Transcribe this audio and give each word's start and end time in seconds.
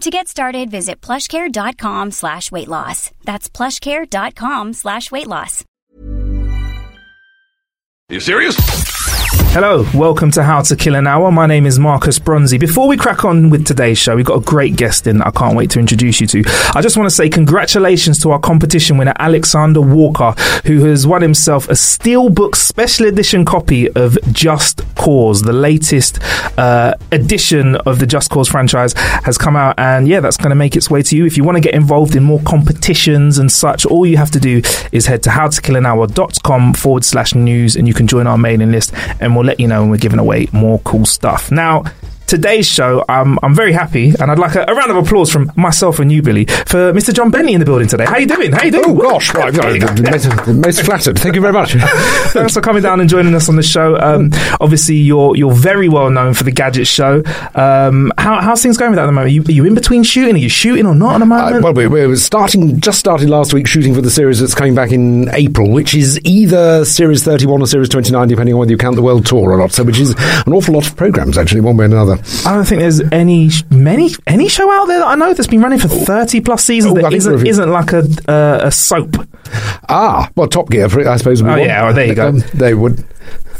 To 0.00 0.10
get 0.10 0.28
started, 0.28 0.70
visit 0.70 1.00
plushcare.com 1.00 2.12
slash 2.12 2.52
weight 2.52 2.68
loss. 2.68 3.10
That's 3.24 3.48
plushcare.com 3.50 4.72
slash 4.74 5.10
weight 5.10 5.26
loss. 5.26 5.64
Are 8.10 8.14
You 8.14 8.20
serious? 8.20 8.56
Hello, 9.52 9.84
welcome 9.92 10.30
to 10.32 10.44
How 10.44 10.60
to 10.62 10.76
Kill 10.76 10.94
an 10.94 11.06
Hour. 11.08 11.32
My 11.32 11.46
name 11.46 11.66
is 11.66 11.80
Marcus 11.80 12.18
Bronzy. 12.20 12.58
Before 12.58 12.86
we 12.86 12.96
crack 12.96 13.24
on 13.24 13.50
with 13.50 13.66
today's 13.66 13.98
show, 13.98 14.14
we've 14.14 14.26
got 14.26 14.36
a 14.36 14.44
great 14.44 14.76
guest 14.76 15.06
in 15.08 15.18
that 15.18 15.26
I 15.26 15.30
can't 15.30 15.56
wait 15.56 15.70
to 15.70 15.80
introduce 15.80 16.20
you 16.20 16.28
to. 16.28 16.44
I 16.74 16.80
just 16.80 16.96
want 16.96 17.08
to 17.08 17.14
say 17.14 17.28
congratulations 17.28 18.22
to 18.22 18.30
our 18.30 18.38
competition 18.38 18.98
winner, 18.98 19.14
Alexander 19.18 19.80
Walker, 19.80 20.32
who 20.64 20.84
has 20.84 21.08
won 21.08 21.22
himself 21.22 21.68
a 21.68 21.72
Steelbook 21.72 22.54
special 22.54 23.06
edition 23.06 23.44
copy 23.44 23.90
of 23.92 24.16
Just 24.30 24.82
Cause. 24.94 25.42
The 25.42 25.52
latest 25.52 26.20
uh, 26.56 26.94
edition 27.10 27.74
of 27.76 27.98
the 27.98 28.06
Just 28.06 28.30
Cause 28.30 28.48
franchise 28.48 28.92
has 28.92 29.38
come 29.38 29.56
out, 29.56 29.76
and 29.78 30.06
yeah, 30.06 30.20
that's 30.20 30.36
going 30.36 30.50
to 30.50 30.56
make 30.56 30.76
its 30.76 30.88
way 30.88 31.02
to 31.02 31.16
you. 31.16 31.26
If 31.26 31.36
you 31.36 31.42
want 31.42 31.56
to 31.56 31.62
get 31.62 31.74
involved 31.74 32.14
in 32.14 32.22
more 32.22 32.40
competitions 32.42 33.38
and 33.38 33.50
such, 33.50 33.86
all 33.86 34.06
you 34.06 34.18
have 34.18 34.30
to 34.32 34.40
do 34.40 34.62
is 34.92 35.06
head 35.06 35.22
to 35.24 35.30
howtokillanhour.com 35.30 36.74
forward 36.74 37.04
slash 37.04 37.34
news, 37.34 37.74
and 37.74 37.88
you 37.88 37.94
can 37.94 38.06
join 38.06 38.28
our 38.28 38.38
mailing 38.38 38.70
list, 38.70 38.92
and 39.18 39.34
we'll 39.34 39.47
let 39.48 39.58
you 39.58 39.66
know 39.66 39.80
when 39.80 39.90
we're 39.90 39.96
giving 39.96 40.18
away 40.18 40.46
more 40.52 40.78
cool 40.80 41.06
stuff. 41.06 41.50
Now, 41.50 41.84
today's 42.28 42.68
show, 42.68 43.04
um, 43.08 43.38
I'm 43.42 43.54
very 43.54 43.72
happy, 43.72 44.10
and 44.10 44.30
I'd 44.30 44.38
like 44.38 44.54
a, 44.54 44.64
a, 44.68 44.74
round 44.74 44.90
of 44.90 44.96
applause 44.98 45.32
from 45.32 45.50
myself 45.56 45.98
and 45.98 46.12
you, 46.12 46.22
Billy, 46.22 46.44
for 46.44 46.92
Mr. 46.92 47.12
Jon 47.12 47.30
Bentley 47.30 47.54
in 47.54 47.60
the 47.60 47.66
building 47.66 47.88
today. 47.88 48.04
How 48.04 48.18
you 48.18 48.26
doing? 48.26 48.52
How 48.52 48.64
you 48.64 48.70
doing? 48.70 48.84
Oh 48.86 48.94
gosh, 48.94 49.34
right, 49.34 49.52
most, 49.54 50.46
most, 50.46 50.82
flattered. 50.84 51.18
Thank 51.18 51.34
you 51.34 51.40
very 51.40 51.52
much. 51.52 51.72
Thanks 52.32 52.54
for 52.54 52.60
coming 52.60 52.82
down 52.82 53.00
and 53.00 53.08
joining 53.08 53.34
us 53.34 53.48
on 53.48 53.56
the 53.56 53.62
show. 53.62 53.96
Um, 53.96 54.30
obviously, 54.60 54.96
you're 54.96 55.36
you're 55.36 55.52
very 55.52 55.88
well 55.88 56.10
known 56.10 56.34
for 56.34 56.44
the 56.44 56.52
Gadget 56.52 56.86
Show. 56.86 57.22
Um, 57.54 58.12
how, 58.18 58.40
how's 58.40 58.62
things 58.62 58.76
going 58.76 58.90
with 58.90 58.96
that 58.96 59.04
at 59.04 59.06
the 59.06 59.12
moment? 59.12 59.30
Are 59.30 59.34
you, 59.34 59.42
are 59.42 59.52
you 59.52 59.64
in 59.64 59.74
between 59.74 60.02
shooting? 60.02 60.34
Are 60.34 60.38
you 60.38 60.48
shooting 60.48 60.86
or 60.86 60.94
not 60.94 61.14
at 61.14 61.18
the 61.18 61.26
moment? 61.26 61.56
Uh, 61.56 61.60
well, 61.62 61.72
we, 61.72 61.86
we're 61.86 62.16
starting, 62.16 62.80
just 62.80 62.98
started 62.98 63.30
last 63.30 63.54
week 63.54 63.66
shooting 63.66 63.94
for 63.94 64.00
the 64.00 64.10
series 64.10 64.40
that's 64.40 64.54
coming 64.54 64.74
back 64.74 64.92
in 64.92 65.28
April, 65.34 65.70
which 65.70 65.94
is 65.94 66.20
either 66.24 66.84
Series 66.84 67.24
31 67.24 67.62
or 67.62 67.66
Series 67.66 67.88
29, 67.88 68.28
depending 68.28 68.54
on 68.54 68.60
whether 68.60 68.70
you 68.70 68.78
count 68.78 68.96
the 68.96 69.02
World 69.02 69.26
Tour 69.26 69.52
or 69.52 69.58
not. 69.58 69.72
So, 69.72 69.84
which 69.84 69.98
is 69.98 70.14
an 70.46 70.52
awful 70.52 70.74
lot 70.74 70.86
of 70.86 70.96
programs, 70.96 71.38
actually, 71.38 71.60
one 71.60 71.76
way 71.76 71.84
or 71.84 71.86
another. 71.86 72.17
I 72.46 72.54
don't 72.54 72.64
think 72.64 72.80
there's 72.80 73.00
any 73.12 73.50
many 73.70 74.10
any 74.26 74.48
show 74.48 74.70
out 74.70 74.86
there 74.86 75.00
that 75.00 75.06
I 75.06 75.14
know 75.14 75.32
that's 75.34 75.48
been 75.48 75.60
running 75.60 75.78
for 75.78 75.88
thirty 75.88 76.40
plus 76.40 76.64
seasons 76.64 76.96
oh, 76.96 77.02
that 77.02 77.12
isn't, 77.12 77.46
isn't 77.46 77.70
like 77.70 77.92
a 77.92 78.04
uh, 78.28 78.60
a 78.64 78.70
soap. 78.70 79.16
Ah, 79.88 80.30
well, 80.36 80.48
Top 80.48 80.70
Gear, 80.70 80.86
I 81.08 81.16
suppose. 81.16 81.42
Oh 81.42 81.56
yeah, 81.56 81.84
well, 81.84 81.94
there 81.94 82.06
you 82.06 82.14
go. 82.14 82.28
Um, 82.28 82.42
they 82.54 82.74
would. 82.74 83.04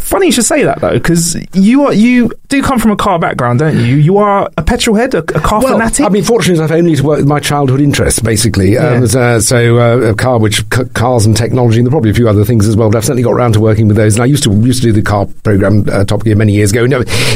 Funny 0.09 0.27
you 0.27 0.33
should 0.33 0.47
say 0.47 0.63
that 0.65 0.81
though, 0.81 0.95
because 0.95 1.37
you 1.53 1.85
are 1.85 1.93
you 1.93 2.33
do 2.49 2.63
come 2.63 2.79
from 2.79 2.93
a 2.93 2.97
car 2.97 3.19
background, 3.19 3.59
don't 3.59 3.77
you? 3.77 3.97
You 3.97 4.17
are 4.17 4.51
a 4.57 4.63
petrol 4.63 4.97
head, 4.97 5.13
a, 5.13 5.19
a 5.19 5.41
car 5.41 5.63
well, 5.63 5.75
fanatic. 5.75 6.07
I 6.07 6.09
mean, 6.09 6.25
fortunately, 6.25 6.65
I've 6.65 6.73
only 6.73 6.97
to 6.97 7.03
work 7.03 7.19
with 7.19 7.29
my 7.29 7.41
childhood 7.41 7.83
interests, 7.83 8.21
basically. 8.21 8.73
Yeah. 8.73 8.93
Um, 8.93 9.05
uh, 9.05 9.39
so, 9.41 9.79
uh, 9.79 10.13
a 10.13 10.15
car, 10.15 10.39
which 10.39 10.65
c- 10.73 10.85
cars 10.95 11.27
and 11.27 11.37
technology, 11.37 11.77
and 11.79 11.87
there 11.87 11.91
probably 11.91 12.11
a 12.11 12.15
few 12.15 12.27
other 12.27 12.47
things 12.47 12.67
as 12.67 12.75
well. 12.75 12.89
But 12.91 12.97
I've 12.97 13.05
certainly 13.05 13.23
got 13.23 13.33
around 13.33 13.53
to 13.53 13.61
working 13.61 13.87
with 13.87 13.99
those. 13.99 14.15
And 14.15 14.23
I 14.23 14.27
used 14.27 14.45
to 14.45 14.53
used 14.53 14.81
to 14.81 14.89
do 14.89 14.93
the 14.95 15.03
car 15.03 15.27
program 15.43 15.85
uh, 15.91 16.07
Top 16.07 16.25
Gear 16.25 16.37
many 16.37 16.55
years 16.55 16.73
ago, 16.73 16.85
in, 16.85 16.93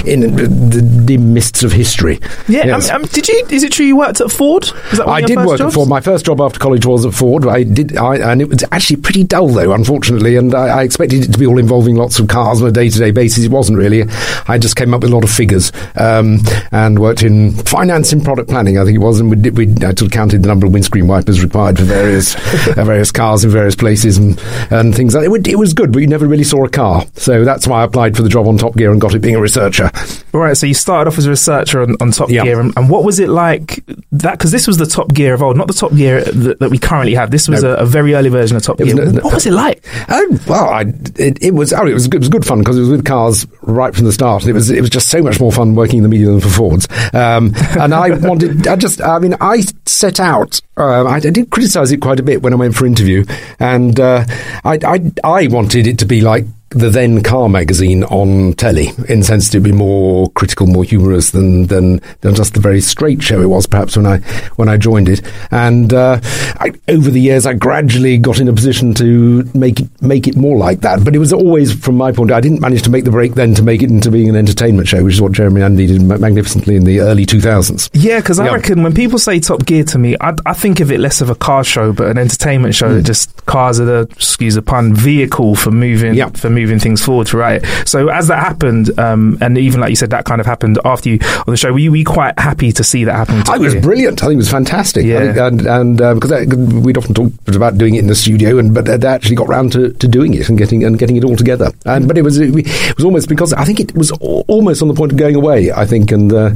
in 0.07 0.35
the 0.37 1.03
dim 1.05 1.35
mists 1.35 1.63
of 1.63 1.73
history. 1.73 2.21
Yeah. 2.49 2.65
Yes. 2.65 2.89
Um, 2.89 3.03
um, 3.03 3.09
did 3.09 3.29
you? 3.29 3.47
Is 3.51 3.65
it 3.65 3.73
true 3.73 3.85
you 3.85 3.99
worked 3.99 4.23
at 4.23 4.31
Ford? 4.31 4.71
I 5.07 5.21
did 5.21 5.37
work 5.37 5.59
jobs? 5.59 5.75
at 5.75 5.75
Ford. 5.75 5.91
My 5.91 6.01
first 6.01 6.25
job 6.25 6.41
after 6.41 6.59
college 6.59 6.87
was 6.87 7.05
at 7.05 7.13
Ford. 7.13 7.47
I 7.47 7.65
did, 7.65 7.99
I, 7.99 8.17
and 8.33 8.41
it 8.41 8.49
was 8.49 8.65
actually 8.73 8.97
pretty 8.97 9.25
dull 9.25 9.49
though, 9.49 9.75
unfortunately. 9.75 10.37
And 10.37 10.55
I, 10.55 10.79
I 10.79 10.83
expected 10.85 11.25
it 11.25 11.33
to 11.33 11.39
be 11.39 11.47
all 11.47 11.59
involving 11.59 11.97
lots 11.97 12.19
of 12.19 12.29
cars 12.29 12.62
on 12.63 12.69
a 12.69 12.73
day 12.73 12.89
to 12.89 12.99
day 12.99 13.11
basis. 13.11 13.45
It 13.45 13.51
wasn't 13.51 13.79
really. 13.79 14.05
I 14.49 14.59
just 14.59 14.77
came 14.77 14.95
up 14.95 15.03
with 15.03 15.11
a 15.11 15.15
lot 15.15 15.25
of 15.25 15.31
figures 15.31 15.73
um, 15.97 16.39
and 16.71 16.99
worked 16.99 17.23
in 17.23 17.53
finance 17.65 18.13
and 18.13 18.25
product 18.25 18.49
planning, 18.51 18.79
I 18.79 18.85
think 18.85 18.97
it 18.97 18.99
was, 19.01 19.21
and 19.21 19.31
we, 19.31 19.37
did, 19.37 19.57
we 19.57 19.67
I 19.85 19.91
sort 19.95 20.03
of 20.03 20.11
counted 20.11 20.43
the 20.43 20.49
number 20.49 20.67
of 20.67 20.73
windscreen 20.73 21.07
wipers 21.07 21.43
required 21.43 21.79
for 21.79 21.85
various 21.85 22.35
uh, 22.77 22.85
various 22.85 23.11
cars 23.13 23.45
in 23.45 23.51
various 23.51 23.75
places 23.77 24.17
and, 24.19 24.41
and 24.71 24.95
things 24.95 25.15
like 25.15 25.25
that. 25.29 25.33
It, 25.35 25.49
it, 25.49 25.57
was 25.57 25.75
good, 25.75 25.93
but 25.93 26.01
you 26.01 26.07
never 26.09 26.27
really 26.27 26.45
saw 26.45 26.65
a 26.65 26.69
car. 26.69 27.05
So 27.15 27.45
that's 27.45 27.67
why 27.67 27.81
I 27.83 27.85
applied 27.85 28.17
for 28.17 28.23
the 28.23 28.29
job 28.29 28.47
on 28.47 28.59
Top 28.59 28.77
Gear 28.77 28.91
and 28.91 29.01
got 29.01 29.15
it 29.15 29.21
being 29.21 29.37
a 29.37 29.41
researcher. 29.41 29.91
Right, 30.33 30.57
so 30.57 30.67
you 30.67 30.75
started 30.75 31.11
off 31.11 31.19
as 31.19 31.27
a 31.27 31.31
researcher 31.31 31.83
on, 31.83 31.97
on 32.01 32.11
Top 32.11 32.31
Yeah. 32.31 32.45
Gear, 32.45 32.61
and, 32.61 32.73
and 32.77 32.89
what 32.91 33.05
was 33.05 33.19
it 33.19 33.29
like 33.29 33.85
that? 34.13 34.33
Because 34.39 34.51
this 34.51 34.67
was 34.67 34.77
the 34.79 34.87
Top 34.87 35.13
Gear 35.13 35.35
of 35.35 35.43
old, 35.43 35.57
not 35.57 35.67
the 35.67 35.73
Top 35.75 35.95
Gear 35.95 36.23
that, 36.25 36.59
that 36.61 36.71
we 36.71 36.79
currently 36.79 37.15
have. 37.15 37.31
This 37.31 37.49
was 37.49 37.63
No. 37.63 37.73
a, 37.75 37.79
a 37.79 37.87
very 37.87 38.15
early 38.15 38.29
version 38.31 38.57
of 38.57 38.63
Top 38.63 38.81
It 38.81 38.85
was 38.85 38.95
Gear. 38.95 39.13
no- 39.13 39.21
what 39.23 39.35
was 39.35 39.47
it 39.47 39.53
like? 39.53 39.85
Oh 40.09 40.39
well, 40.49 40.69
I, 40.69 40.83
it, 41.17 41.43
it 41.43 41.55
was. 41.55 41.73
Oh, 41.73 41.87
it 41.87 41.95
was 41.95 42.09
good. 42.09 42.17
It 42.17 42.21
was 42.21 42.29
good 42.29 42.45
fun 42.47 42.52
because 42.59 42.77
it 42.77 42.81
was 42.81 42.91
with 42.91 43.05
cars 43.05 43.47
right 43.63 43.95
from 43.95 44.05
the 44.05 44.13
start. 44.13 44.47
It 44.47 44.53
was. 44.53 44.71
It 44.71 44.81
was 44.81 44.91
just 44.91 45.09
so 45.09 45.23
much 45.23 45.41
more 45.41 45.53
fun 45.53 45.75
working 45.75 45.99
in 45.99 46.03
the 46.03 46.09
media 46.09 46.27
than 46.27 46.41
for 46.41 46.49
Fords. 46.49 46.89
Um, 47.13 47.53
and 47.79 47.95
I 47.95 48.11
wanted. 48.19 48.67
I 48.67 48.77
just. 48.77 49.01
I 49.01 49.19
mean, 49.19 49.35
I 49.41 49.63
set 49.87 50.21
out. 50.21 50.61
Um, 50.77 51.07
I, 51.07 51.17
I 51.17 51.21
did 51.21 51.51
criticise 51.51 51.93
it 51.93 52.01
quite 52.01 52.21
a 52.21 52.23
bit 52.23 52.43
when 52.43 52.53
I 52.53 52.57
went 52.57 52.75
for 52.75 52.87
interview, 52.87 53.25
and 53.59 53.99
uh, 53.99 54.25
I, 54.65 54.79
I. 54.85 55.13
I 55.25 55.47
wanted 55.49 55.87
it 55.87 55.99
to 56.01 56.07
be 56.07 56.21
like 56.21 56.45
the 56.75 56.91
then 56.91 57.23
car 57.23 57.49
magazine 57.49 58.05
on 58.05 58.53
telly, 58.55 58.89
in 59.09 59.21
the 59.21 59.25
sense 59.25 59.51
to 59.51 59.61
be 59.61 59.73
more 59.73 60.31
critical, 60.31 60.67
more 60.67 60.85
humorous 60.85 61.31
than, 61.31 61.67
than 61.67 62.01
than 62.21 62.35
just 62.35 62.55
the 62.55 62.61
very 62.61 62.81
straight 62.81 63.23
show 63.23 63.41
it 63.41 63.47
was 63.47 63.67
perhaps 63.67 63.97
when 63.97 64.07
I 64.07 64.19
when 64.57 64.69
I 64.69 64.77
joined 64.77 65.09
it. 65.09 65.23
And 65.51 65.93
uh, 65.93 66.21
I, 66.61 66.73
over 66.89 67.11
the 67.11 67.21
years, 67.21 67.47
I 67.47 67.55
gradually 67.55 68.19
got 68.19 68.39
in 68.41 68.49
a 68.49 68.53
position 68.53 68.95
to 68.95 69.45
make 69.55 69.81
it 69.81 69.89
make 70.03 70.27
it 70.29 70.37
more 70.37 70.57
like 70.57 70.81
that. 70.81 71.05
But 71.05 71.15
it 71.15 71.19
was 71.19 71.33
always, 71.33 71.73
from 71.73 71.97
my 71.97 72.13
point, 72.13 72.31
I 72.33 72.41
didn't 72.41 72.61
manage 72.61 72.83
to 72.83 72.91
make 72.91 73.05
the 73.05 73.11
break 73.11 73.35
then 73.35 73.55
to 73.55 73.63
make 73.63 73.83
it 73.83 73.91
into 73.91 74.11
being 74.11 74.29
an 74.29 74.37
entertainment 74.37 74.89
show, 74.89 75.03
which 75.05 75.15
is 75.15 75.21
what 75.21 75.33
Jeremy 75.33 75.63
Andy 75.63 75.87
did 75.87 76.03
magnificently 76.03 76.77
in 76.77 76.85
the 76.85 77.01
early 77.01 77.27
two 77.27 77.41
thousands. 77.41 77.91
Yeah, 77.93 78.19
because 78.21 78.39
I 78.41 78.47
Yeah. 78.47 78.55
reckon 78.55 78.83
when 78.83 78.95
people 78.95 79.19
say 79.19 79.41
Top 79.41 79.65
Gear 79.67 79.85
to 79.85 79.99
me, 79.99 80.17
I, 80.21 80.35
I 80.47 80.53
think 80.55 80.81
of 80.81 80.91
it 80.93 81.01
less 81.01 81.21
of 81.21 81.31
a 81.31 81.35
car 81.35 81.65
show, 81.65 81.93
but 81.93 82.09
an 82.09 82.19
entertainment 82.19 82.75
show. 82.75 82.89
Hmm. 82.89 82.95
That 82.97 83.03
just 83.03 83.45
cars 83.47 83.81
are 83.81 83.85
the 83.85 84.01
excuse 84.11 84.55
the 84.55 84.63
pun 84.63 84.95
vehicle 84.95 85.55
for 85.57 85.71
moving 85.71 86.15
Yeah. 86.15 86.29
for 86.31 86.49
moving 86.51 86.62
things 86.79 87.03
forward, 87.05 87.33
right? 87.35 87.65
So 87.87 88.09
as 88.09 88.29
that 88.29 88.39
happened, 88.41 88.99
um, 88.99 89.39
and 89.41 89.57
even 89.59 89.81
like 89.81 89.91
you 89.91 89.97
said, 89.97 90.11
that 90.11 90.25
kind 90.25 90.41
of 90.41 90.47
happened 90.47 90.79
after 90.85 91.09
you 91.09 91.19
on 91.23 91.45
the 91.49 91.57
show. 91.57 91.73
Were 91.73 91.79
you, 91.79 91.91
were 91.91 91.97
you 91.99 92.05
quite 92.05 92.39
happy 92.39 92.73
to 92.73 92.85
see 92.85 93.05
that 93.05 93.15
happen? 93.15 93.43
I 93.49 93.59
was 93.59 93.75
brilliant. 93.77 94.23
I 94.23 94.27
think 94.27 94.35
it 94.35 94.39
was 94.39 94.51
fantastic. 94.51 95.05
Yeah. 95.05 95.33
Think, 95.33 95.39
and 95.39 95.67
and 95.67 96.03
um, 96.03 96.19
because 96.21 96.33
I- 96.33 96.45
we'd 96.45 96.97
often 96.99 97.15
talked 97.15 97.55
about 97.55 97.79
doing 97.79 97.95
it 97.95 98.01
in 98.01 98.07
the 98.07 98.15
studio, 98.15 98.59
and 98.59 98.75
but 98.75 98.85
they 98.85 99.07
actually 99.07 99.37
got 99.37 99.49
round 99.49 99.73
to, 99.73 99.93
to 99.93 100.09
doing 100.09 100.35
it 100.35 100.49
and 100.49 100.59
getting 100.59 100.85
and 100.85 100.99
getting 100.99 101.17
it 101.17 101.25
all 101.25 101.37
together. 101.37 101.71
And 101.87 102.07
but 102.09 102.19
it 102.19 102.23
was 102.23 102.39
it 102.39 102.53
was 102.97 103.05
almost 103.05 103.29
because 103.29 103.53
I 103.53 103.65
think 103.65 103.81
it 103.81 103.95
was 103.95 104.11
almost 104.13 104.83
on 104.83 104.89
the 104.89 104.95
point 104.95 105.13
of 105.13 105.19
going 105.19 105.35
away. 105.37 105.73
I 105.73 105.87
think, 105.87 106.11
and 106.13 106.33
uh, 106.33 106.51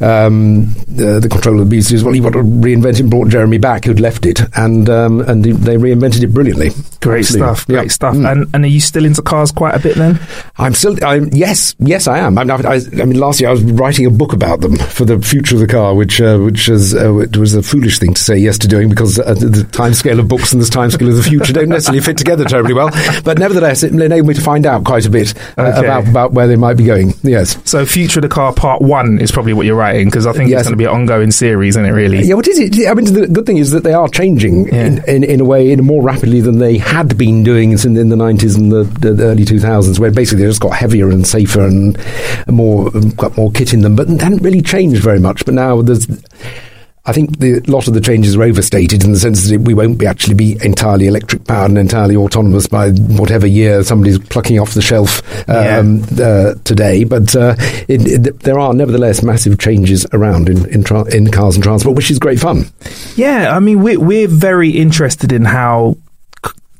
um, 0.00 0.72
the, 0.86 1.18
the 1.20 1.28
control 1.28 1.60
of 1.60 1.66
the 1.66 1.70
beast 1.70 1.90
is 1.92 2.04
well, 2.04 2.14
he 2.14 2.20
wanted 2.20 2.38
to 2.38 2.44
reinvent 2.44 2.94
it, 2.94 3.00
and 3.00 3.10
brought 3.10 3.28
Jeremy 3.28 3.58
back, 3.58 3.84
who'd 3.84 4.00
left 4.00 4.26
it, 4.26 4.40
and 4.56 4.88
um, 4.88 5.20
and 5.22 5.44
they 5.44 5.76
reinvented 5.76 6.22
it 6.22 6.28
brilliantly. 6.32 6.70
Great 7.00 7.20
Absolutely. 7.20 7.46
stuff, 7.54 7.66
great 7.66 7.82
Yeah. 7.84 7.88
stuff. 7.88 8.14
Mm. 8.14 8.30
And 8.32 8.54
and 8.54 8.64
are 8.64 8.68
you 8.68 8.80
still 8.80 9.04
into 9.04 9.22
cars 9.28 9.52
quite 9.52 9.74
a 9.74 9.78
bit 9.78 9.96
then? 9.96 10.18
I'm 10.56 10.74
still, 10.74 10.96
I'm, 11.04 11.28
yes, 11.32 11.76
yes, 11.78 12.08
I 12.08 12.18
am. 12.18 12.38
I, 12.38 12.42
I, 12.42 12.80
I 13.00 13.04
mean, 13.04 13.18
last 13.20 13.40
year 13.40 13.50
I 13.50 13.52
was 13.52 13.62
writing 13.62 14.06
a 14.06 14.10
book 14.10 14.32
about 14.32 14.60
them 14.60 14.76
for 14.76 15.04
the 15.04 15.20
future 15.20 15.54
of 15.54 15.60
the 15.60 15.66
car, 15.68 15.94
which 15.94 16.20
uh, 16.20 16.38
which 16.38 16.68
is, 16.68 16.94
uh, 16.94 17.12
was 17.38 17.54
a 17.54 17.62
foolish 17.62 17.98
thing 17.98 18.14
to 18.14 18.22
say 18.22 18.36
yes 18.36 18.58
to 18.58 18.68
doing 18.68 18.88
because 18.88 19.18
uh, 19.18 19.34
the, 19.34 19.68
time 19.72 19.94
scale 19.94 20.18
of 20.18 20.26
books 20.28 20.52
and 20.52 20.62
the 20.62 20.66
time 20.66 20.90
scale 20.90 21.08
of 21.08 21.16
the 21.16 21.22
future 21.22 21.52
don't 21.52 21.68
necessarily 21.68 22.00
fit 22.02 22.16
together 22.18 22.44
terribly 22.44 22.74
well. 22.74 22.90
But 23.24 23.38
nevertheless, 23.38 23.82
it 23.82 23.92
enabled 23.92 24.28
me 24.28 24.34
to 24.34 24.40
find 24.40 24.64
out 24.66 24.84
quite 24.84 25.04
a 25.06 25.10
bit 25.10 25.34
uh, 25.58 25.62
Okay. 25.68 25.80
about, 25.86 26.08
about 26.08 26.32
where 26.32 26.46
they 26.48 26.56
might 26.56 26.74
be 26.76 26.84
going. 26.84 27.12
Yes. 27.22 27.58
So, 27.64 27.84
Future 27.84 28.20
of 28.20 28.22
the 28.22 28.28
Car 28.28 28.52
Part 28.54 28.80
One 28.82 29.20
is 29.20 29.30
probably 29.30 29.52
what 29.52 29.66
you're 29.66 29.76
writing 29.76 30.06
because 30.08 30.26
I 30.26 30.32
think 30.32 30.48
Yes. 30.50 30.60
it's 30.60 30.68
going 30.68 30.78
to 30.78 30.82
be 30.82 30.84
an 30.84 30.90
ongoing 30.90 31.30
series, 31.30 31.76
isn't 31.76 31.84
it? 31.84 31.90
Really? 31.92 32.22
Yeah, 32.24 32.34
what 32.34 32.48
is 32.48 32.58
it? 32.58 32.88
I 32.88 32.94
mean, 32.94 33.12
the 33.12 33.26
good 33.26 33.44
thing 33.46 33.58
is 33.58 33.70
that 33.72 33.84
they 33.84 33.92
are 33.92 34.08
changing 34.08 34.66
Yeah. 34.68 34.86
in, 34.86 35.04
in, 35.08 35.24
in 35.24 35.40
a 35.40 35.44
way 35.44 35.70
in 35.70 35.84
more 35.84 36.02
rapidly 36.02 36.40
than 36.40 36.58
they 36.58 36.78
had 36.78 37.18
been 37.18 37.42
doing 37.42 37.72
in, 37.72 37.96
in 37.96 38.08
the 38.08 38.16
90s 38.16 38.56
and 38.56 38.72
the, 38.72 38.84
the, 39.00 39.12
the 39.18 39.24
early 39.24 39.44
2000s, 39.44 39.98
where 39.98 40.10
basically 40.10 40.44
they 40.44 40.50
just 40.50 40.60
got 40.60 40.72
heavier 40.74 41.10
and 41.10 41.26
safer 41.26 41.66
and 41.66 41.98
more 42.48 42.90
got 43.16 43.36
more 43.36 43.50
kit 43.52 43.72
in 43.72 43.82
them, 43.82 43.96
but 43.96 44.08
it 44.08 44.20
hadn't 44.20 44.42
really 44.42 44.62
changed 44.62 45.02
very 45.02 45.20
much. 45.20 45.44
But 45.44 45.54
now 45.54 45.82
there's. 45.82 46.06
I 47.06 47.12
think 47.12 47.38
the, 47.38 47.54
a 47.66 47.70
lot 47.70 47.88
of 47.88 47.94
the 47.94 48.02
changes 48.02 48.36
are 48.36 48.42
overstated 48.42 49.02
in 49.02 49.12
the 49.12 49.18
sense 49.18 49.48
that 49.48 49.62
we 49.62 49.72
won't 49.72 49.96
be 49.96 50.06
actually 50.06 50.34
be 50.34 50.62
entirely 50.62 51.06
electric 51.06 51.46
powered 51.46 51.70
and 51.70 51.78
entirely 51.78 52.14
autonomous 52.16 52.66
by 52.66 52.90
whatever 52.90 53.46
year 53.46 53.82
somebody's 53.82 54.18
plucking 54.18 54.58
off 54.58 54.74
the 54.74 54.82
shelf 54.82 55.22
um, 55.48 56.02
uh, 56.20 56.52
today. 56.64 57.04
But 57.04 57.34
uh, 57.34 57.54
it, 57.88 58.26
it, 58.26 58.40
there 58.40 58.58
are 58.58 58.74
nevertheless 58.74 59.22
massive 59.22 59.58
changes 59.58 60.06
around 60.12 60.50
in 60.50 60.68
in, 60.68 60.84
tra- 60.84 61.08
in 61.14 61.30
cars 61.30 61.54
and 61.54 61.64
transport, 61.64 61.96
which 61.96 62.10
is 62.10 62.18
great 62.18 62.40
fun. 62.40 62.66
Yeah, 63.16 63.56
I 63.56 63.60
mean, 63.60 63.82
we're, 63.82 63.98
we're 63.98 64.28
very 64.28 64.68
interested 64.70 65.32
in 65.32 65.46
how 65.46 65.96